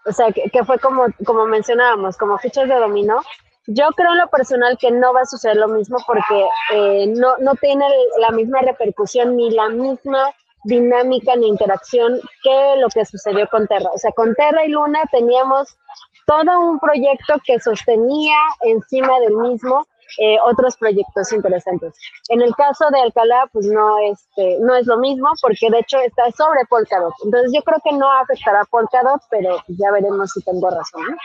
o 0.05 0.11
sea, 0.11 0.31
que, 0.31 0.49
que, 0.49 0.63
fue 0.63 0.77
como, 0.79 1.05
como 1.25 1.45
mencionábamos, 1.45 2.17
como 2.17 2.37
fichas 2.37 2.67
de 2.67 2.75
dominó. 2.75 3.21
Yo 3.65 3.87
creo 3.95 4.11
en 4.11 4.19
lo 4.19 4.27
personal 4.27 4.77
que 4.77 4.91
no 4.91 5.13
va 5.13 5.21
a 5.21 5.25
suceder 5.25 5.55
lo 5.55 5.69
mismo 5.69 5.97
porque 6.05 6.47
eh, 6.73 7.07
no, 7.07 7.37
no 7.37 7.55
tiene 7.55 7.85
la 8.19 8.31
misma 8.31 8.59
repercusión 8.59 9.37
ni 9.37 9.51
la 9.51 9.69
misma 9.69 10.33
dinámica 10.65 11.35
ni 11.35 11.47
interacción 11.47 12.19
que 12.43 12.75
lo 12.77 12.89
que 12.89 13.05
sucedió 13.05 13.47
con 13.47 13.67
Terra. 13.67 13.89
O 13.93 13.97
sea, 13.97 14.11
con 14.11 14.35
Terra 14.35 14.65
y 14.65 14.69
Luna 14.69 15.01
teníamos 15.11 15.77
todo 16.25 16.59
un 16.59 16.79
proyecto 16.79 17.35
que 17.45 17.59
sostenía 17.59 18.37
encima 18.61 19.19
del 19.21 19.35
mismo 19.37 19.87
eh, 20.19 20.37
otros 20.45 20.77
proyectos 20.77 21.31
interesantes. 21.31 21.93
En 22.29 22.41
el 22.41 22.53
caso 22.55 22.89
de 22.91 23.01
Alcalá, 23.01 23.49
pues 23.51 23.65
no, 23.67 23.97
este, 24.11 24.57
no 24.59 24.75
es 24.75 24.87
lo 24.87 24.97
mismo, 24.97 25.29
porque 25.41 25.69
de 25.69 25.79
hecho 25.79 25.97
está 25.99 26.31
sobre 26.31 26.65
Polkadot. 26.69 27.13
Entonces 27.23 27.51
yo 27.53 27.61
creo 27.61 27.79
que 27.83 27.95
no 27.95 28.11
afectará 28.11 28.61
a 28.61 28.65
Polkadot, 28.65 29.21
pero 29.29 29.57
ya 29.67 29.91
veremos 29.91 30.31
si 30.31 30.41
tengo 30.41 30.69
razón. 30.69 31.17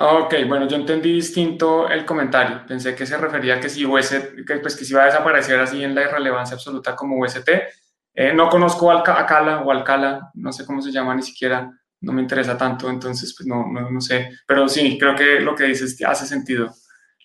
Ok, 0.00 0.34
bueno, 0.46 0.68
yo 0.68 0.76
entendí 0.76 1.12
distinto 1.12 1.88
el 1.88 2.04
comentario. 2.04 2.64
Pensé 2.66 2.94
que 2.94 3.06
se 3.06 3.16
refería 3.16 3.56
a 3.56 3.60
que 3.60 3.68
si 3.68 3.84
UST, 3.84 4.46
que, 4.46 4.56
pues 4.56 4.76
que 4.76 4.84
si 4.84 4.94
va 4.94 5.02
a 5.02 5.06
desaparecer 5.06 5.58
así 5.58 5.82
en 5.82 5.94
la 5.94 6.02
irrelevancia 6.02 6.54
absoluta 6.54 6.94
como 6.94 7.18
UST. 7.18 7.48
Eh, 8.14 8.32
no 8.32 8.48
conozco 8.48 8.90
a 8.90 8.94
Alcala 8.94 9.62
o 9.62 9.70
Alcala, 9.70 10.30
no 10.34 10.52
sé 10.52 10.64
cómo 10.64 10.82
se 10.82 10.90
llama 10.90 11.14
ni 11.14 11.22
siquiera 11.22 11.70
no 12.00 12.12
me 12.12 12.22
interesa 12.22 12.56
tanto, 12.56 12.88
entonces 12.88 13.34
pues 13.36 13.46
no, 13.46 13.66
no, 13.66 13.90
no, 13.90 14.00
sé, 14.00 14.30
pero 14.46 14.68
sí, 14.68 14.98
creo 14.98 15.14
que 15.14 15.40
lo 15.40 15.54
que 15.54 15.64
dices 15.64 15.96
hace 16.06 16.26
sentido, 16.26 16.72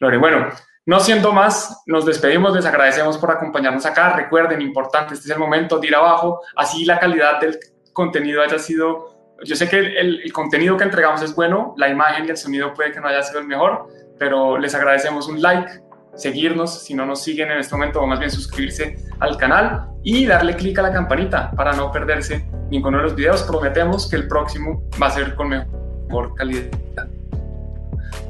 Lore. 0.04 0.18
Bueno, 0.18 0.48
no 0.86 1.00
siendo 1.00 1.32
más, 1.32 1.82
nos 1.88 2.06
despedimos, 2.06 2.54
les 2.54 2.66
agradecemos 2.66 3.18
por 3.18 3.32
acompañarnos 3.32 3.86
acá, 3.86 4.16
recuerden, 4.16 4.62
importante, 4.62 5.14
este 5.14 5.28
es 5.28 5.32
el 5.32 5.40
momento 5.40 5.80
de 5.80 5.88
ir 5.88 5.96
abajo, 5.96 6.42
así 6.58 6.84
la 6.84 7.00
calidad 7.00 7.40
del 7.40 7.58
contenido 7.94 8.42
haya 8.42 8.60
sido, 8.60 9.36
yo 9.46 9.56
sé 9.56 9.70
que 9.70 9.80
el, 9.80 10.22
el 10.22 10.34
contenido 10.34 10.76
que 10.76 10.84
entregamos 10.84 11.22
es 11.22 11.34
bueno, 11.34 11.74
la 11.78 11.88
imagen 11.88 12.26
y 12.26 12.30
el 12.32 12.38
sonido 12.38 12.74
puede 12.74 12.92
que 12.92 13.00
no 13.00 13.08
haya 13.08 13.24
sido 13.24 13.40
el 13.40 13.48
mejor, 13.48 13.88
pero 14.20 14.58
les 14.58 14.76
agradecemos 14.76 15.30
un 15.30 15.42
like, 15.42 15.72
seguirnos 16.16 16.84
si 16.84 16.94
no 16.94 17.06
nos 17.06 17.22
siguen 17.24 17.52
en 17.52 17.60
este 17.60 17.76
momento 17.76 18.02
o 18.02 18.06
más 18.08 18.20
bien 18.20 18.30
suscribirse 18.30 18.98
al 19.20 19.38
canal 19.38 19.88
y 20.04 20.26
darle 20.26 20.56
clic 20.56 20.78
a 20.80 20.84
la 20.84 20.92
campanita 20.92 21.52
para 21.52 21.74
no 21.74 21.92
perderse 21.92 22.48
ninguno 22.70 22.98
de 22.98 23.04
los 23.04 23.16
videos. 23.16 23.44
Prometemos 23.44 24.10
que 24.10 24.18
el 24.18 24.28
próximo 24.28 24.84
va 25.02 25.08
a 25.08 25.12
ser 25.12 25.34
con 25.36 25.50
mejor 25.50 26.36
calidad. 26.36 26.70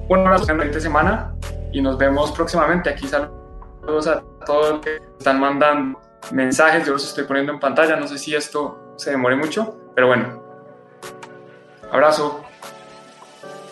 Un 0.08 0.20
abrazo 0.20 0.52
en 0.52 0.82
semana 0.82 1.34
y 1.74 1.82
nos 1.82 1.98
vemos 1.98 2.32
próximamente. 2.32 2.90
Aquí 2.90 3.08
saludos 3.08 4.08
a 4.08 4.24
todos 4.46 4.74
los 4.74 4.82
que 4.82 5.02
están 5.18 5.40
mandando 5.40 6.00
mensajes. 6.32 6.86
Yo 6.86 6.94
los 6.94 7.06
estoy 7.06 7.26
poniendo 7.26 7.52
en 7.52 7.60
pantalla. 7.60 7.96
No 7.98 8.08
sé 8.08 8.18
si 8.18 8.34
esto 8.34 8.94
se 8.96 9.12
demore 9.12 9.36
mucho, 9.36 9.76
pero 9.94 10.08
bueno. 10.08 10.42
Abrazo. 11.92 12.44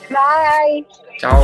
Bye. 0.10 0.86
Chao. 1.18 1.42